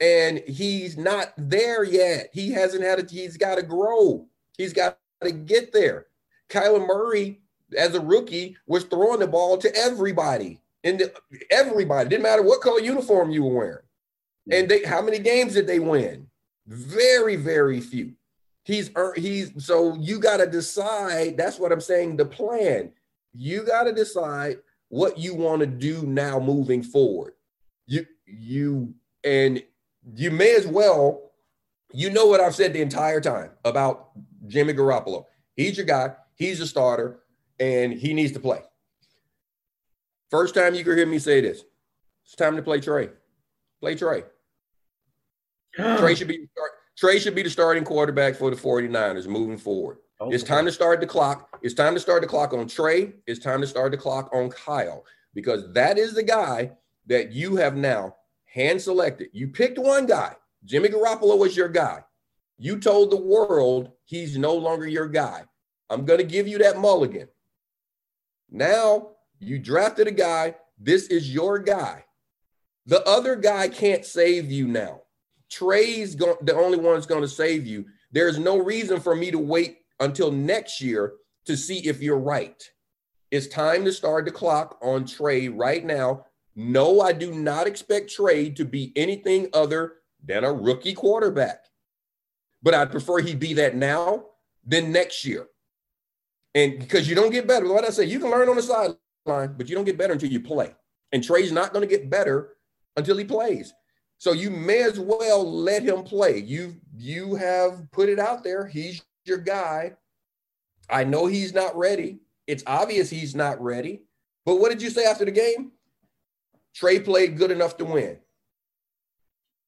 And 0.00 0.42
he's 0.46 0.96
not 0.98 1.32
there 1.36 1.84
yet. 1.84 2.28
He 2.32 2.50
hasn't 2.50 2.82
had 2.82 2.98
it. 2.98 3.10
He's 3.10 3.36
got 3.36 3.56
to 3.56 3.62
grow. 3.62 4.26
He's 4.58 4.72
got 4.72 4.98
to 5.22 5.30
get 5.30 5.72
there. 5.72 6.06
Kyler 6.48 6.86
Murray, 6.86 7.40
as 7.76 7.94
a 7.94 8.00
rookie, 8.00 8.56
was 8.66 8.84
throwing 8.84 9.20
the 9.20 9.26
ball 9.26 9.56
to 9.58 9.74
everybody. 9.74 10.60
And 10.84 11.10
everybody 11.50 12.08
didn't 12.08 12.22
matter 12.22 12.42
what 12.42 12.60
color 12.60 12.80
uniform 12.80 13.30
you 13.30 13.42
were 13.42 13.54
wearing. 13.54 13.84
And 14.50 14.68
they, 14.68 14.84
how 14.84 15.02
many 15.02 15.18
games 15.18 15.54
did 15.54 15.66
they 15.66 15.80
win? 15.80 16.28
Very, 16.66 17.36
very 17.36 17.80
few. 17.80 18.12
He's 18.66 18.90
he's 19.14 19.52
so 19.64 19.94
you 19.94 20.18
got 20.18 20.38
to 20.38 20.46
decide. 20.46 21.36
That's 21.36 21.56
what 21.56 21.70
I'm 21.70 21.80
saying. 21.80 22.16
The 22.16 22.24
plan. 22.24 22.90
You 23.32 23.62
got 23.62 23.84
to 23.84 23.92
decide 23.92 24.58
what 24.88 25.18
you 25.18 25.34
want 25.34 25.60
to 25.60 25.66
do 25.66 26.02
now 26.02 26.40
moving 26.40 26.82
forward. 26.82 27.34
You 27.86 28.06
you 28.26 28.92
and 29.22 29.62
you 30.16 30.32
may 30.32 30.56
as 30.56 30.66
well. 30.66 31.30
You 31.92 32.10
know 32.10 32.26
what 32.26 32.40
I've 32.40 32.56
said 32.56 32.72
the 32.72 32.82
entire 32.82 33.20
time 33.20 33.50
about 33.64 34.08
Jimmy 34.48 34.74
Garoppolo. 34.74 35.26
He's 35.54 35.76
your 35.76 35.86
guy. 35.86 36.14
He's 36.34 36.60
a 36.60 36.66
starter 36.66 37.20
and 37.60 37.92
he 37.92 38.12
needs 38.14 38.32
to 38.32 38.40
play. 38.40 38.62
First 40.28 40.56
time 40.56 40.74
you 40.74 40.82
can 40.82 40.96
hear 40.96 41.06
me 41.06 41.20
say 41.20 41.40
this. 41.40 41.62
It's 42.24 42.34
time 42.34 42.56
to 42.56 42.62
play 42.62 42.80
Trey. 42.80 43.10
Play 43.80 43.94
Trey. 43.94 44.24
Trey 45.76 46.16
should 46.16 46.26
be 46.26 46.48
Trey 46.96 47.18
should 47.18 47.34
be 47.34 47.42
the 47.42 47.50
starting 47.50 47.84
quarterback 47.84 48.36
for 48.36 48.50
the 48.50 48.56
49ers 48.56 49.26
moving 49.26 49.58
forward. 49.58 49.98
Okay. 50.20 50.34
It's 50.34 50.44
time 50.44 50.64
to 50.64 50.72
start 50.72 51.00
the 51.00 51.06
clock. 51.06 51.58
It's 51.60 51.74
time 51.74 51.92
to 51.94 52.00
start 52.00 52.22
the 52.22 52.28
clock 52.28 52.54
on 52.54 52.66
Trey. 52.66 53.12
It's 53.26 53.38
time 53.38 53.60
to 53.60 53.66
start 53.66 53.90
the 53.92 53.98
clock 53.98 54.30
on 54.32 54.48
Kyle 54.48 55.04
because 55.34 55.70
that 55.74 55.98
is 55.98 56.14
the 56.14 56.22
guy 56.22 56.72
that 57.06 57.32
you 57.32 57.56
have 57.56 57.76
now 57.76 58.16
hand 58.46 58.80
selected. 58.80 59.28
You 59.32 59.48
picked 59.48 59.78
one 59.78 60.06
guy. 60.06 60.36
Jimmy 60.64 60.88
Garoppolo 60.88 61.38
was 61.38 61.54
your 61.54 61.68
guy. 61.68 62.02
You 62.58 62.80
told 62.80 63.10
the 63.10 63.16
world 63.16 63.92
he's 64.04 64.38
no 64.38 64.54
longer 64.54 64.86
your 64.86 65.08
guy. 65.08 65.44
I'm 65.90 66.06
going 66.06 66.18
to 66.18 66.24
give 66.24 66.48
you 66.48 66.58
that 66.58 66.78
mulligan. 66.78 67.28
Now 68.50 69.10
you 69.38 69.58
drafted 69.58 70.06
a 70.06 70.12
guy. 70.12 70.54
This 70.78 71.08
is 71.08 71.32
your 71.32 71.58
guy. 71.58 72.06
The 72.86 73.06
other 73.06 73.36
guy 73.36 73.68
can't 73.68 74.04
save 74.04 74.50
you 74.50 74.66
now. 74.66 75.02
Trey's 75.50 76.14
go- 76.14 76.38
the 76.42 76.54
only 76.54 76.78
one 76.78 76.94
that's 76.94 77.06
going 77.06 77.22
to 77.22 77.28
save 77.28 77.66
you. 77.66 77.84
There's 78.12 78.38
no 78.38 78.58
reason 78.58 79.00
for 79.00 79.14
me 79.14 79.30
to 79.30 79.38
wait 79.38 79.78
until 80.00 80.30
next 80.30 80.80
year 80.80 81.14
to 81.46 81.56
see 81.56 81.78
if 81.86 82.02
you're 82.02 82.18
right. 82.18 82.62
It's 83.30 83.46
time 83.46 83.84
to 83.84 83.92
start 83.92 84.24
the 84.24 84.30
clock 84.30 84.78
on 84.82 85.06
Trey 85.06 85.48
right 85.48 85.84
now. 85.84 86.26
No, 86.54 87.00
I 87.00 87.12
do 87.12 87.32
not 87.32 87.66
expect 87.66 88.10
Trey 88.12 88.50
to 88.50 88.64
be 88.64 88.92
anything 88.96 89.48
other 89.52 89.94
than 90.24 90.44
a 90.44 90.52
rookie 90.52 90.94
quarterback. 90.94 91.64
But 92.62 92.74
I'd 92.74 92.90
prefer 92.90 93.18
he 93.18 93.34
be 93.34 93.54
that 93.54 93.76
now 93.76 94.24
than 94.64 94.92
next 94.92 95.24
year. 95.24 95.48
And 96.54 96.78
because 96.78 97.08
you 97.08 97.14
don't 97.14 97.30
get 97.30 97.46
better, 97.46 97.66
like 97.66 97.84
I 97.84 97.90
say, 97.90 98.06
you 98.06 98.18
can 98.18 98.30
learn 98.30 98.48
on 98.48 98.56
the 98.56 98.62
sideline, 98.62 99.54
but 99.56 99.68
you 99.68 99.74
don't 99.74 99.84
get 99.84 99.98
better 99.98 100.14
until 100.14 100.30
you 100.30 100.40
play. 100.40 100.74
And 101.12 101.22
Trey's 101.22 101.52
not 101.52 101.72
going 101.72 101.86
to 101.86 101.94
get 101.94 102.08
better 102.08 102.56
until 102.96 103.18
he 103.18 103.24
plays. 103.24 103.74
So 104.18 104.32
you 104.32 104.50
may 104.50 104.82
as 104.82 104.98
well 104.98 105.48
let 105.50 105.82
him 105.82 106.02
play. 106.02 106.38
You 106.38 106.76
you 106.96 107.34
have 107.34 107.90
put 107.92 108.08
it 108.08 108.18
out 108.18 108.42
there. 108.42 108.66
He's 108.66 109.02
your 109.24 109.38
guy. 109.38 109.92
I 110.88 111.04
know 111.04 111.26
he's 111.26 111.52
not 111.52 111.76
ready. 111.76 112.20
It's 112.46 112.62
obvious 112.66 113.10
he's 113.10 113.34
not 113.34 113.60
ready. 113.60 114.02
But 114.44 114.56
what 114.56 114.70
did 114.70 114.80
you 114.80 114.90
say 114.90 115.04
after 115.04 115.24
the 115.24 115.32
game? 115.32 115.72
Trey 116.74 117.00
played 117.00 117.36
good 117.36 117.50
enough 117.50 117.76
to 117.78 117.84
win. 117.84 118.18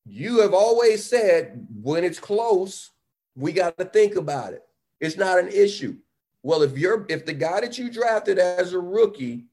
You 0.06 0.40
have 0.40 0.54
always 0.54 1.04
said 1.04 1.66
when 1.82 2.04
it's 2.04 2.20
close, 2.20 2.90
we 3.36 3.52
got 3.52 3.76
to 3.78 3.84
think 3.84 4.16
about 4.16 4.52
it. 4.52 4.62
It's 5.00 5.16
not 5.16 5.38
an 5.38 5.48
issue. 5.48 5.96
Well, 6.42 6.62
if 6.62 6.78
you're 6.78 7.04
if 7.08 7.26
the 7.26 7.32
guy 7.32 7.60
that 7.60 7.76
you 7.76 7.90
drafted 7.90 8.38
as 8.38 8.72
a 8.72 8.78
rookie, 8.78 9.46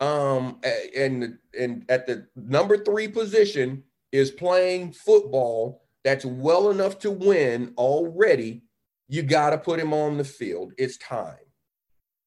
um, 0.00 0.58
and 0.96 1.38
and 1.58 1.84
at 1.88 2.06
the 2.06 2.26
number 2.34 2.78
three 2.78 3.06
position 3.06 3.84
is 4.12 4.30
playing 4.30 4.92
football 4.92 5.82
that's 6.04 6.24
well 6.24 6.70
enough 6.70 6.98
to 7.00 7.10
win 7.10 7.74
already, 7.76 8.62
you 9.08 9.22
got 9.22 9.50
to 9.50 9.58
put 9.58 9.80
him 9.80 9.92
on 9.92 10.16
the 10.16 10.24
field. 10.24 10.72
It's 10.78 10.96
time. 10.96 11.36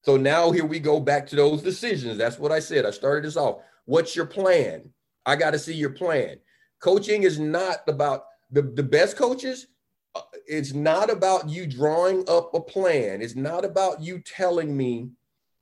So 0.03 0.17
now 0.17 0.51
here 0.51 0.65
we 0.65 0.79
go 0.79 0.99
back 0.99 1.25
to 1.27 1.35
those 1.35 1.61
decisions. 1.61 2.17
That's 2.17 2.37
what 2.37 2.51
I 2.51 2.59
said. 2.59 2.85
I 2.85 2.91
started 2.91 3.23
this 3.23 3.37
off. 3.37 3.61
What's 3.85 4.15
your 4.15 4.25
plan? 4.25 4.89
I 5.25 5.35
got 5.35 5.51
to 5.51 5.59
see 5.59 5.73
your 5.73 5.91
plan. 5.91 6.37
Coaching 6.79 7.23
is 7.23 7.39
not 7.39 7.77
about 7.87 8.25
the, 8.51 8.61
the 8.61 8.83
best 8.83 9.17
coaches. 9.17 9.67
Uh, 10.13 10.21
it's 10.45 10.73
not 10.73 11.09
about 11.09 11.49
you 11.49 11.65
drawing 11.65 12.27
up 12.27 12.53
a 12.53 12.59
plan. 12.59 13.21
It's 13.21 13.35
not 13.35 13.63
about 13.63 14.01
you 14.01 14.19
telling 14.19 14.75
me 14.75 15.09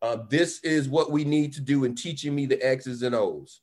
uh, 0.02 0.18
this 0.30 0.60
is 0.64 0.90
what 0.90 1.12
we 1.12 1.24
need 1.24 1.54
to 1.54 1.62
do 1.62 1.86
and 1.86 1.96
teaching 1.96 2.34
me 2.34 2.48
the 2.48 2.62
X's 2.66 3.04
and 3.04 3.14
O's. 3.14 3.62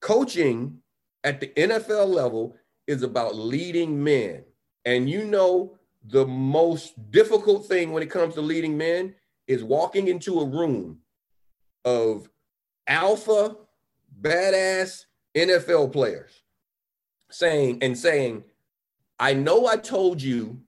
Coaching 0.00 0.81
at 1.24 1.40
the 1.40 1.48
NFL 1.48 2.08
level 2.08 2.56
is 2.86 3.02
about 3.02 3.36
leading 3.36 4.02
men. 4.02 4.44
And 4.84 5.08
you 5.08 5.24
know, 5.24 5.78
the 6.04 6.26
most 6.26 7.10
difficult 7.10 7.66
thing 7.66 7.92
when 7.92 8.02
it 8.02 8.10
comes 8.10 8.34
to 8.34 8.40
leading 8.40 8.76
men 8.76 9.14
is 9.46 9.62
walking 9.62 10.08
into 10.08 10.40
a 10.40 10.46
room 10.46 10.98
of 11.84 12.28
alpha, 12.86 13.56
badass 14.20 15.04
NFL 15.36 15.92
players 15.92 16.42
saying 17.30 17.78
and 17.82 17.96
saying, 17.96 18.44
I 19.18 19.34
know 19.34 19.66
I 19.66 19.76
told 19.76 20.20
you 20.20 20.60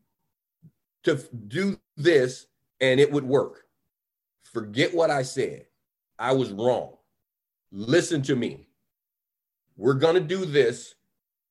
to 1.04 1.16
do 1.48 1.78
this 1.96 2.46
and 2.80 3.00
it 3.00 3.10
would 3.10 3.24
work. 3.24 3.64
Forget 4.42 4.94
what 4.94 5.10
I 5.10 5.22
said. 5.22 5.66
I 6.18 6.32
was 6.32 6.52
wrong. 6.52 6.96
Listen 7.72 8.22
to 8.22 8.36
me. 8.36 8.68
We're 9.76 9.94
going 9.94 10.14
to 10.14 10.20
do 10.20 10.44
this. 10.44 10.94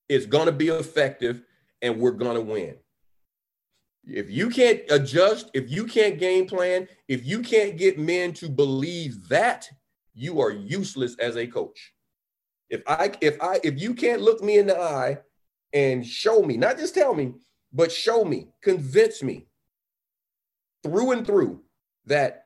It's 0.09 0.25
going 0.25 0.45
to 0.45 0.51
be 0.51 0.67
effective 0.67 1.41
and 1.81 1.99
we're 1.99 2.11
going 2.11 2.35
to 2.35 2.41
win. 2.41 2.75
If 4.05 4.29
you 4.29 4.49
can't 4.49 4.81
adjust, 4.89 5.49
if 5.53 5.71
you 5.71 5.85
can't 5.85 6.19
game 6.19 6.45
plan, 6.45 6.87
if 7.07 7.25
you 7.25 7.41
can't 7.41 7.77
get 7.77 7.97
men 7.97 8.33
to 8.33 8.49
believe 8.49 9.29
that, 9.29 9.69
you 10.13 10.41
are 10.41 10.51
useless 10.51 11.15
as 11.19 11.37
a 11.37 11.47
coach. 11.47 11.93
If 12.69 12.81
I 12.87 13.11
if 13.21 13.41
I 13.41 13.59
if 13.63 13.79
you 13.81 13.93
can't 13.93 14.21
look 14.21 14.43
me 14.43 14.57
in 14.57 14.67
the 14.67 14.79
eye 14.79 15.19
and 15.73 16.05
show 16.05 16.41
me, 16.41 16.57
not 16.57 16.77
just 16.77 16.95
tell 16.95 17.13
me, 17.13 17.33
but 17.71 17.91
show 17.91 18.25
me, 18.25 18.49
convince 18.61 19.23
me 19.23 19.47
through 20.83 21.11
and 21.11 21.25
through 21.25 21.61
that 22.05 22.45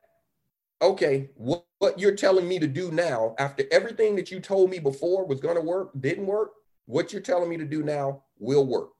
okay, 0.80 1.30
what, 1.34 1.64
what 1.78 1.98
you're 1.98 2.14
telling 2.14 2.48
me 2.48 2.58
to 2.58 2.66
do 2.66 2.90
now 2.90 3.34
after 3.38 3.64
everything 3.70 4.16
that 4.16 4.30
you 4.30 4.40
told 4.40 4.70
me 4.70 4.78
before 4.78 5.26
was 5.26 5.40
going 5.40 5.54
to 5.56 5.62
work 5.62 5.90
didn't 6.00 6.26
work, 6.26 6.52
what 6.86 7.12
you're 7.12 7.22
telling 7.22 7.48
me 7.48 7.56
to 7.56 7.64
do 7.64 7.82
now 7.82 8.22
will 8.38 8.66
work. 8.66 8.90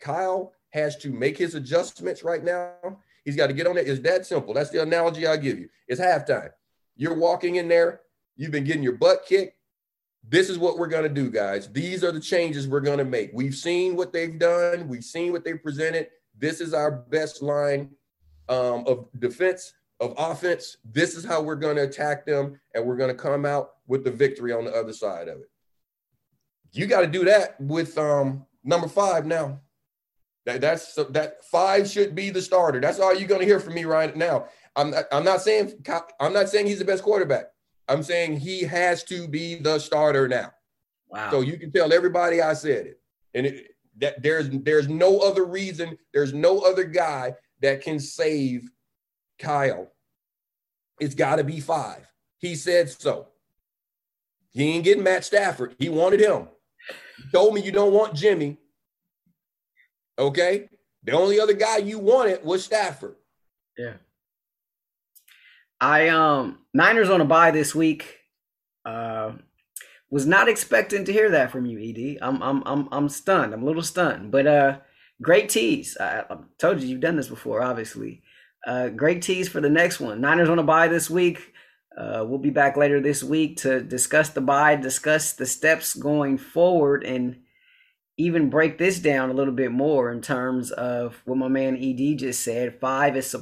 Kyle 0.00 0.52
has 0.70 0.96
to 0.96 1.12
make 1.12 1.38
his 1.38 1.54
adjustments 1.54 2.24
right 2.24 2.42
now. 2.42 2.74
He's 3.24 3.36
got 3.36 3.46
to 3.46 3.52
get 3.52 3.66
on 3.66 3.78
it. 3.78 3.86
It's 3.86 4.00
that 4.00 4.26
simple. 4.26 4.52
That's 4.52 4.70
the 4.70 4.82
analogy 4.82 5.26
I'll 5.26 5.38
give 5.38 5.58
you. 5.58 5.68
It's 5.86 6.00
halftime. 6.00 6.50
You're 6.96 7.14
walking 7.14 7.56
in 7.56 7.68
there, 7.68 8.00
you've 8.36 8.50
been 8.50 8.64
getting 8.64 8.82
your 8.82 8.96
butt 8.96 9.24
kicked. 9.26 9.56
This 10.26 10.48
is 10.48 10.58
what 10.58 10.78
we're 10.78 10.88
going 10.88 11.02
to 11.02 11.08
do, 11.08 11.30
guys. 11.30 11.68
These 11.70 12.02
are 12.02 12.12
the 12.12 12.20
changes 12.20 12.66
we're 12.66 12.80
going 12.80 12.98
to 12.98 13.04
make. 13.04 13.30
We've 13.34 13.54
seen 13.54 13.94
what 13.94 14.12
they've 14.12 14.38
done, 14.38 14.88
we've 14.88 15.04
seen 15.04 15.32
what 15.32 15.44
they've 15.44 15.62
presented. 15.62 16.08
This 16.36 16.60
is 16.60 16.74
our 16.74 16.90
best 16.90 17.42
line 17.42 17.90
um, 18.48 18.84
of 18.86 19.06
defense, 19.18 19.74
of 20.00 20.14
offense. 20.18 20.76
This 20.84 21.16
is 21.16 21.24
how 21.24 21.42
we're 21.42 21.54
going 21.56 21.76
to 21.76 21.82
attack 21.84 22.26
them, 22.26 22.60
and 22.74 22.84
we're 22.84 22.96
going 22.96 23.14
to 23.14 23.22
come 23.22 23.46
out 23.46 23.70
with 23.86 24.04
the 24.04 24.10
victory 24.10 24.52
on 24.52 24.64
the 24.64 24.72
other 24.72 24.92
side 24.92 25.28
of 25.28 25.38
it. 25.38 25.50
You 26.72 26.86
got 26.86 27.02
to 27.02 27.06
do 27.06 27.24
that 27.24 27.60
with 27.60 27.96
um, 27.98 28.46
number 28.64 28.88
five 28.88 29.26
now. 29.26 29.60
That 30.46 30.60
that's 30.60 30.94
that 31.10 31.44
five 31.44 31.88
should 31.88 32.14
be 32.14 32.30
the 32.30 32.42
starter. 32.42 32.80
That's 32.80 33.00
all 33.00 33.14
you're 33.14 33.28
going 33.28 33.40
to 33.40 33.46
hear 33.46 33.60
from 33.60 33.74
me 33.74 33.84
right 33.84 34.14
now. 34.14 34.46
I'm 34.76 34.90
not, 34.90 35.04
I'm 35.12 35.24
not 35.24 35.40
saying 35.40 35.72
I'm 36.20 36.32
not 36.32 36.48
saying 36.48 36.66
he's 36.66 36.80
the 36.80 36.84
best 36.84 37.02
quarterback. 37.02 37.46
I'm 37.88 38.02
saying 38.02 38.40
he 38.40 38.62
has 38.62 39.04
to 39.04 39.28
be 39.28 39.54
the 39.54 39.78
starter 39.78 40.28
now. 40.28 40.52
Wow. 41.08 41.30
So 41.30 41.40
you 41.40 41.58
can 41.58 41.70
tell 41.70 41.92
everybody 41.92 42.42
I 42.42 42.54
said 42.54 42.86
it. 42.86 43.00
And 43.34 43.46
it, 43.46 43.68
that 43.98 44.22
there's 44.22 44.50
there's 44.50 44.88
no 44.88 45.20
other 45.20 45.44
reason, 45.44 45.96
there's 46.12 46.34
no 46.34 46.60
other 46.60 46.84
guy 46.84 47.34
that 47.60 47.82
can 47.82 47.98
save 47.98 48.68
Kyle. 49.38 49.90
It's 51.00 51.14
got 51.14 51.36
to 51.36 51.44
be 51.44 51.60
five. 51.60 52.06
He 52.38 52.54
said 52.54 52.90
so. 52.90 53.28
He 54.50 54.70
ain't 54.70 54.84
getting 54.84 55.02
Matt 55.02 55.24
Stafford. 55.24 55.74
He 55.78 55.88
wanted 55.88 56.20
him. 56.20 56.48
He 57.16 57.30
told 57.32 57.54
me 57.54 57.60
you 57.60 57.72
don't 57.72 57.92
want 57.92 58.14
Jimmy. 58.14 58.58
Okay. 60.18 60.68
The 61.02 61.12
only 61.12 61.40
other 61.40 61.54
guy 61.54 61.78
you 61.78 61.98
wanted 61.98 62.44
was 62.44 62.64
Stafford. 62.64 63.16
Yeah. 63.76 63.94
I 65.80 66.08
um 66.08 66.60
Niners 66.72 67.10
on 67.10 67.20
a 67.20 67.24
bye 67.24 67.50
this 67.50 67.74
week. 67.74 68.18
Uh 68.84 69.32
was 70.10 70.26
not 70.26 70.48
expecting 70.48 71.04
to 71.04 71.12
hear 71.12 71.30
that 71.30 71.50
from 71.50 71.66
you, 71.66 71.78
Ed. 71.78 72.18
I'm 72.22 72.40
I'm 72.42 72.62
I'm 72.64 72.88
I'm 72.92 73.08
stunned. 73.08 73.52
I'm 73.52 73.62
a 73.62 73.66
little 73.66 73.82
stunned. 73.82 74.30
But 74.30 74.46
uh 74.46 74.78
great 75.20 75.48
tease. 75.48 75.96
I, 75.98 76.24
I 76.30 76.36
told 76.58 76.80
you 76.80 76.88
you've 76.88 77.00
done 77.00 77.16
this 77.16 77.28
before, 77.28 77.62
obviously. 77.62 78.22
Uh 78.66 78.88
great 78.88 79.22
tease 79.22 79.48
for 79.48 79.60
the 79.60 79.70
next 79.70 80.00
one. 80.00 80.20
Niners 80.20 80.48
on 80.48 80.58
a 80.58 80.62
bye 80.62 80.88
this 80.88 81.10
week. 81.10 81.52
Uh, 81.96 82.24
we'll 82.26 82.38
be 82.38 82.50
back 82.50 82.76
later 82.76 83.00
this 83.00 83.22
week 83.22 83.56
to 83.58 83.80
discuss 83.80 84.30
the 84.30 84.40
bye, 84.40 84.74
discuss 84.74 85.32
the 85.32 85.46
steps 85.46 85.94
going 85.94 86.36
forward, 86.36 87.04
and 87.04 87.36
even 88.16 88.50
break 88.50 88.78
this 88.78 88.98
down 88.98 89.30
a 89.30 89.34
little 89.34 89.54
bit 89.54 89.70
more 89.70 90.12
in 90.12 90.20
terms 90.20 90.70
of 90.72 91.20
what 91.24 91.38
my 91.38 91.48
man 91.48 91.76
Ed 91.76 92.16
just 92.18 92.42
said. 92.42 92.80
Five 92.80 93.16
is 93.16 93.34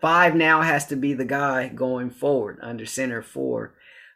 five 0.00 0.34
now 0.34 0.62
has 0.62 0.86
to 0.86 0.96
be 0.96 1.14
the 1.14 1.24
guy 1.24 1.68
going 1.68 2.10
forward 2.10 2.58
under 2.62 2.86
center 2.86 3.22
for 3.22 3.74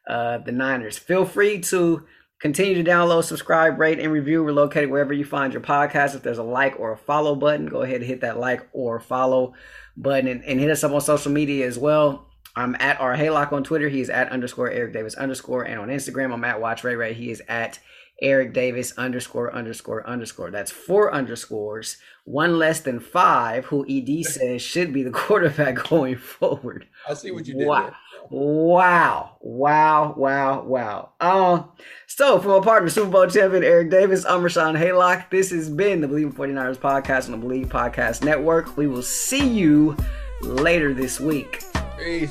uh, 0.09 0.39
the 0.39 0.53
Niners. 0.53 0.99
Feel 0.99 1.24
free 1.24 1.61
to 1.61 2.07
Continue 2.41 2.80
to 2.82 2.89
download, 2.89 3.24
subscribe, 3.24 3.80
rate, 3.80 3.99
and 3.99 4.12
review. 4.12 4.45
We're 4.45 4.53
located 4.53 4.91
wherever 4.91 5.12
you 5.12 5.24
find 5.24 5.53
your 5.53 5.62
podcast. 5.62 6.14
If 6.14 6.22
there's 6.22 6.39
a 6.39 6.45
like 6.45 6.78
or 6.78 6.93
a 6.93 6.97
follow 6.97 7.34
button, 7.34 7.66
go 7.66 7.82
ahead 7.82 7.97
and 7.97 8.05
hit 8.05 8.20
that 8.20 8.39
like 8.39 8.68
or 8.72 9.01
follow 9.01 9.55
button 9.97 10.28
and, 10.28 10.45
and 10.45 10.61
hit 10.61 10.70
us 10.70 10.84
up 10.84 10.93
on 10.93 11.01
social 11.01 11.32
media 11.32 11.66
as 11.66 11.76
well. 11.76 12.28
I'm 12.55 12.76
at 12.78 13.01
our 13.01 13.16
Haylock 13.16 13.53
on 13.53 13.64
Twitter. 13.64 13.89
He's 13.89 14.09
at 14.09 14.30
underscore 14.30 14.70
Eric 14.70 14.93
Davis 14.93 15.14
underscore. 15.16 15.64
And 15.64 15.80
on 15.80 15.89
Instagram, 15.89 16.32
I'm 16.32 16.45
at 16.45 16.61
Watch 16.61 16.84
Ray 16.84 16.95
Ray. 16.95 17.12
He 17.12 17.30
is 17.30 17.43
at 17.49 17.80
Eric 18.20 18.52
Davis 18.52 18.92
underscore 18.96 19.54
underscore 19.54 20.06
underscore. 20.06 20.50
That's 20.50 20.70
four 20.70 21.12
underscores, 21.12 21.98
one 22.24 22.58
less 22.58 22.80
than 22.80 23.00
five, 23.00 23.66
who 23.66 23.86
ED 23.88 24.24
says 24.26 24.62
should 24.62 24.92
be 24.92 25.02
the 25.02 25.10
quarterback 25.10 25.76
going 25.88 26.16
forward. 26.16 26.86
I 27.08 27.14
see 27.14 27.30
what 27.30 27.46
you 27.46 27.54
did. 27.54 27.66
Wow. 27.66 27.82
There. 27.82 27.94
Wow. 28.30 29.36
Wow. 29.40 30.14
Wow. 30.16 30.62
Wow. 30.62 31.12
Uh, 31.20 31.62
so, 32.06 32.40
from 32.40 32.52
our 32.52 32.62
partner, 32.62 32.90
Super 32.90 33.10
Bowl 33.10 33.26
champion 33.26 33.64
Eric 33.64 33.90
Davis, 33.90 34.24
I'm 34.24 34.42
Rashawn 34.42 34.76
Haylock. 34.78 35.30
This 35.30 35.50
has 35.50 35.70
been 35.70 36.00
the 36.00 36.08
Bleav 36.08 36.24
in 36.24 36.32
49ers 36.32 36.76
podcast 36.76 37.32
on 37.32 37.40
the 37.40 37.46
Bleav 37.46 37.66
Podcast 37.66 38.24
Network. 38.24 38.76
We 38.76 38.86
will 38.86 39.02
see 39.02 39.46
you 39.46 39.96
later 40.42 40.92
this 40.92 41.20
week. 41.20 41.62
Peace. 41.96 42.30